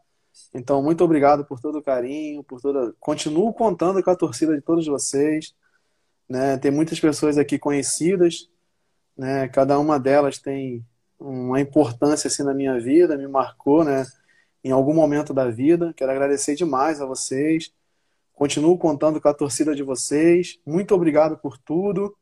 Então, 0.55 0.81
muito 0.81 1.03
obrigado 1.03 1.45
por 1.45 1.59
todo 1.59 1.77
o 1.77 1.83
carinho, 1.83 2.43
por 2.43 2.59
toda. 2.59 2.95
Continuo 2.99 3.53
contando 3.53 4.01
com 4.01 4.09
a 4.09 4.15
torcida 4.15 4.55
de 4.55 4.61
todos 4.61 4.87
vocês. 4.87 5.53
Né? 6.27 6.57
Tem 6.57 6.71
muitas 6.71 6.99
pessoas 6.99 7.37
aqui 7.37 7.59
conhecidas, 7.59 8.49
né? 9.15 9.47
Cada 9.49 9.77
uma 9.77 9.99
delas 9.99 10.39
tem 10.39 10.83
uma 11.19 11.59
importância 11.59 12.27
assim 12.27 12.43
na 12.43 12.53
minha 12.53 12.79
vida, 12.79 13.17
me 13.17 13.27
marcou, 13.27 13.83
né? 13.83 14.05
Em 14.63 14.71
algum 14.71 14.93
momento 14.93 15.33
da 15.33 15.49
vida. 15.49 15.93
Quero 15.95 16.11
agradecer 16.11 16.55
demais 16.55 17.01
a 17.01 17.05
vocês. 17.05 17.71
Continuo 18.33 18.77
contando 18.77 19.19
com 19.19 19.27
a 19.27 19.33
torcida 19.33 19.75
de 19.75 19.83
vocês. 19.83 20.59
Muito 20.65 20.93
obrigado 20.93 21.37
por 21.37 21.57
tudo. 21.57 22.15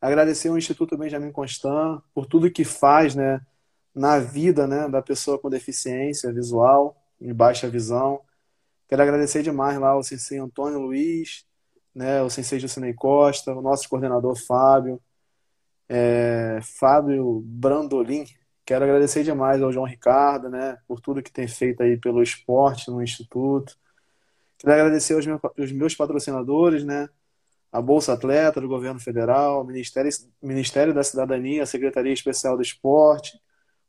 Agradecer 0.00 0.48
ao 0.48 0.58
Instituto 0.58 0.96
Benjamin 0.96 1.32
Constant 1.32 2.00
por 2.14 2.26
tudo 2.26 2.50
que 2.50 2.64
faz, 2.64 3.14
né? 3.14 3.40
Na 3.94 4.18
vida, 4.18 4.66
né? 4.66 4.88
Da 4.88 5.02
pessoa 5.02 5.38
com 5.38 5.50
deficiência 5.50 6.32
visual, 6.32 6.96
em 7.20 7.34
baixa 7.34 7.68
visão. 7.68 8.20
Quero 8.88 9.02
agradecer 9.02 9.42
demais 9.42 9.78
lá 9.78 9.90
ao 9.90 10.02
Sensei 10.02 10.38
Antônio 10.38 10.80
Luiz, 10.80 11.44
né, 11.94 12.22
o 12.22 12.28
Sensei 12.28 12.58
Jucinei 12.58 12.92
Costa, 12.92 13.54
o 13.54 13.62
nosso 13.62 13.88
coordenador 13.88 14.36
Fábio, 14.36 15.00
é, 15.92 16.60
Fábio 16.62 17.42
Brandolin. 17.44 18.24
Quero 18.64 18.84
agradecer 18.84 19.24
demais 19.24 19.60
ao 19.60 19.72
João 19.72 19.84
Ricardo, 19.84 20.48
né, 20.48 20.78
por 20.86 21.00
tudo 21.00 21.20
que 21.20 21.32
tem 21.32 21.48
feito 21.48 21.82
aí 21.82 21.96
pelo 21.96 22.22
esporte 22.22 22.88
no 22.88 23.02
Instituto. 23.02 23.76
Quero 24.56 24.72
agradecer 24.72 25.14
aos 25.14 25.26
meus, 25.26 25.40
aos 25.42 25.72
meus 25.72 25.96
patrocinadores, 25.96 26.84
né, 26.84 27.08
a 27.72 27.82
Bolsa 27.82 28.12
Atleta 28.12 28.60
do 28.60 28.68
Governo 28.68 29.00
Federal, 29.00 29.62
o 29.62 29.64
Ministério, 29.64 30.10
Ministério 30.40 30.94
da 30.94 31.02
Cidadania, 31.02 31.64
a 31.64 31.66
Secretaria 31.66 32.12
Especial 32.12 32.54
do 32.56 32.62
Esporte, 32.62 33.40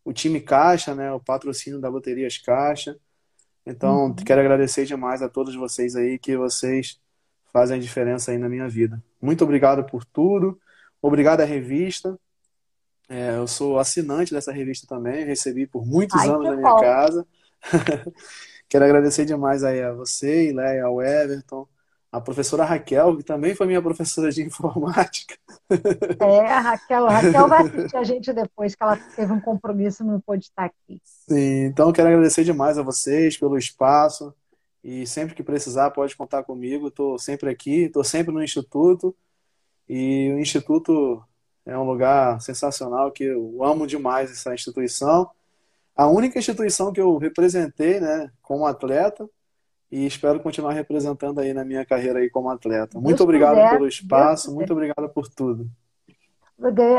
o 0.04 0.12
time 0.12 0.42
Caixa, 0.42 0.96
né, 0.96 1.12
o 1.12 1.20
patrocínio 1.20 1.80
da 1.80 1.88
Loterias 1.88 2.40
Caixa. 2.40 2.98
Então, 3.64 4.06
uhum. 4.06 4.16
quero 4.16 4.42
agradecer 4.42 4.86
demais 4.86 5.22
a 5.22 5.30
todos 5.30 5.56
vocês 5.56 5.96
aí, 5.96 6.18
que 6.18 6.36
vocês 6.36 7.00
fazem 7.54 7.78
a 7.78 7.80
diferença 7.80 8.32
aí 8.32 8.40
na 8.40 8.50
minha 8.50 8.68
vida. 8.68 9.04
Muito 9.22 9.44
obrigado 9.44 9.84
por 9.84 10.04
tudo. 10.04 10.60
Obrigado 11.02 11.42
à 11.42 11.46
revista. 11.46 12.18
É, 13.10 13.36
eu 13.36 13.48
sou 13.48 13.78
assinante 13.78 14.34
dessa 14.34 14.52
revista 14.52 14.88
também, 14.88 15.26
recebi 15.26 15.68
por 15.68 15.86
muitos 15.86 16.20
Ai, 16.22 16.30
anos 16.30 16.44
na 16.44 16.56
minha 16.56 16.70
bom. 16.70 16.80
casa. 16.80 17.28
Quero 18.70 18.86
agradecer 18.86 19.26
demais 19.26 19.66
aí 19.66 19.82
a 19.82 19.92
você, 19.92 20.50
Ileia, 20.50 20.86
ao 20.86 21.02
Everton, 21.02 21.68
a 22.10 22.22
professora 22.22 22.64
Raquel, 22.64 23.18
que 23.18 23.24
também 23.24 23.54
foi 23.54 23.68
minha 23.68 23.82
professora 23.82 24.32
de 24.32 24.44
informática. 24.48 25.36
É, 25.70 26.40
a 26.52 26.60
Raquel, 26.62 27.06
a 27.06 27.20
Raquel 27.20 27.48
vai 27.50 27.64
assistir 27.64 27.98
a 27.98 28.04
gente 28.04 28.32
depois, 28.32 28.76
que 28.76 28.82
ela 28.82 28.96
teve 29.14 29.34
um 29.34 29.42
compromisso 29.42 30.04
e 30.04 30.06
não 30.06 30.22
pôde 30.22 30.46
estar 30.46 30.66
aqui. 30.66 31.02
Sim, 31.04 31.66
então 31.66 31.92
quero 31.92 32.08
agradecer 32.08 32.46
demais 32.46 32.78
a 32.78 32.84
vocês 32.84 33.38
pelo 33.38 33.58
espaço, 33.58 34.34
e 34.84 35.06
sempre 35.06 35.36
que 35.36 35.44
precisar, 35.44 35.92
pode 35.92 36.16
contar 36.16 36.44
comigo. 36.44 36.88
Estou 36.88 37.20
sempre 37.20 37.50
aqui, 37.50 37.84
estou 37.84 38.04
sempre 38.04 38.34
no 38.34 38.44
Instituto. 38.44 39.16
E 39.94 40.32
o 40.32 40.40
Instituto 40.40 41.22
é 41.66 41.78
um 41.78 41.84
lugar 41.84 42.40
sensacional 42.40 43.12
que 43.12 43.26
eu 43.26 43.62
amo 43.62 43.86
demais 43.86 44.32
essa 44.32 44.54
instituição. 44.54 45.30
A 45.94 46.08
única 46.08 46.40
instituição 46.40 46.94
que 46.94 47.02
eu 47.02 47.18
representei, 47.18 48.00
né, 48.00 48.32
como 48.42 48.66
atleta, 48.66 49.30
e 49.92 50.06
espero 50.06 50.40
continuar 50.40 50.72
representando 50.72 51.42
aí 51.42 51.54
na 51.54 51.66
minha 51.66 51.86
carreira 51.86 52.20
aí 52.20 52.30
como 52.30 52.50
atleta. 52.50 52.98
Muito 53.02 53.18
Deus 53.18 53.20
obrigado 53.20 53.56
quiser, 53.56 53.72
pelo 53.72 53.86
espaço, 53.86 54.56
muito 54.56 54.72
obrigado 54.72 55.10
por 55.10 55.28
tudo. 55.28 55.70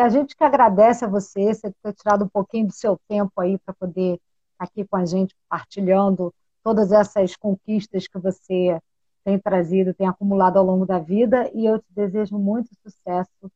A 0.02 0.08
gente 0.10 0.36
que 0.36 0.44
agradece 0.44 1.02
a 1.02 1.08
você, 1.08 1.54
você 1.54 1.72
ter 1.82 1.94
tirado 1.94 2.26
um 2.26 2.28
pouquinho 2.28 2.66
do 2.66 2.74
seu 2.74 3.00
tempo 3.08 3.32
aí 3.40 3.56
para 3.56 3.72
poder 3.72 4.20
estar 4.52 4.64
aqui 4.64 4.84
com 4.84 4.96
a 4.96 5.06
gente, 5.06 5.34
partilhando 5.48 6.30
todas 6.62 6.92
essas 6.92 7.36
conquistas 7.36 8.06
que 8.06 8.18
você 8.18 8.78
tem 9.24 9.38
trazido, 9.38 9.94
tem 9.94 10.06
acumulado 10.06 10.58
ao 10.58 10.64
longo 10.64 10.84
da 10.84 10.98
vida, 10.98 11.50
e 11.54 11.64
eu 11.64 11.78
te 11.78 11.86
desejo 11.90 12.38
muito 12.38 12.70
sucesso 12.82 13.50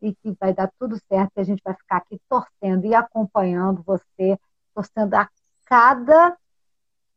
e 0.00 0.14
que 0.14 0.36
vai 0.38 0.54
dar 0.54 0.70
tudo 0.78 0.96
certo, 1.08 1.32
que 1.34 1.40
a 1.40 1.44
gente 1.44 1.62
vai 1.64 1.74
ficar 1.74 1.96
aqui 1.96 2.20
torcendo 2.28 2.86
e 2.86 2.94
acompanhando 2.94 3.82
você, 3.82 4.38
torcendo 4.74 5.14
a 5.14 5.28
cada 5.66 6.36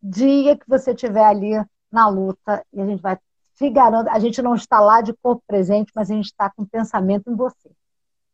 dia 0.02 0.58
que 0.58 0.68
você 0.68 0.92
estiver 0.92 1.24
ali 1.24 1.52
na 1.92 2.08
luta, 2.08 2.66
e 2.74 2.82
a 2.82 2.86
gente 2.86 3.02
vai 3.02 3.18
se 3.54 3.70
garantir, 3.70 4.10
a 4.10 4.20
gente 4.20 4.42
não 4.42 4.56
está 4.56 4.80
lá 4.80 5.02
de 5.02 5.14
corpo 5.14 5.44
presente, 5.46 5.92
mas 5.96 6.10
a 6.10 6.16
gente 6.16 6.26
está 6.26 6.50
com 6.50 6.66
pensamento 6.66 7.30
em 7.30 7.36
você. 7.36 7.70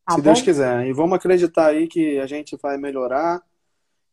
Tá 0.06 0.14
se 0.14 0.18
bom? 0.18 0.24
Deus 0.24 0.42
quiser. 0.42 0.88
E 0.88 0.94
vamos 0.94 1.18
acreditar 1.18 1.68
aí 1.68 1.88
que 1.88 2.18
a 2.20 2.26
gente 2.26 2.56
vai 2.56 2.78
melhorar, 2.78 3.42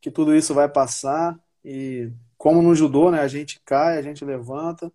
que 0.00 0.10
tudo 0.10 0.34
isso 0.34 0.52
vai 0.52 0.68
passar 0.68 1.38
e 1.64 2.10
como 2.36 2.60
no 2.60 2.74
judô, 2.74 3.10
né, 3.10 3.20
a 3.20 3.28
gente 3.28 3.60
cai, 3.64 3.96
a 3.96 4.02
gente 4.02 4.24
levanta. 4.24 4.92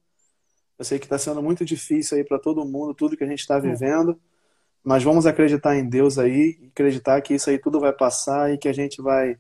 Eu 0.80 0.86
sei 0.86 0.98
que 0.98 1.06
está 1.06 1.18
sendo 1.18 1.44
muito 1.44 1.66
difícil 1.66 2.18
aí 2.18 2.24
para 2.24 2.40
todo 2.40 2.66
mundo, 2.66 2.94
tudo 2.94 3.18
que 3.18 3.24
a 3.24 3.28
gente 3.28 3.42
está 3.42 3.58
é. 3.58 3.60
vivendo, 3.60 4.18
mas 4.82 5.04
vamos 5.04 5.26
acreditar 5.26 5.76
em 5.76 5.88
Deus 5.88 6.18
aí, 6.18 6.58
acreditar 6.72 7.22
que 7.22 7.34
isso 7.34 7.50
aí 7.50 7.60
tudo 7.60 7.82
vai 7.82 7.92
passar 7.92 8.54
e 8.54 8.58
que 8.58 8.70
a 8.70 8.74
gente 8.74 9.02
vai, 9.02 9.38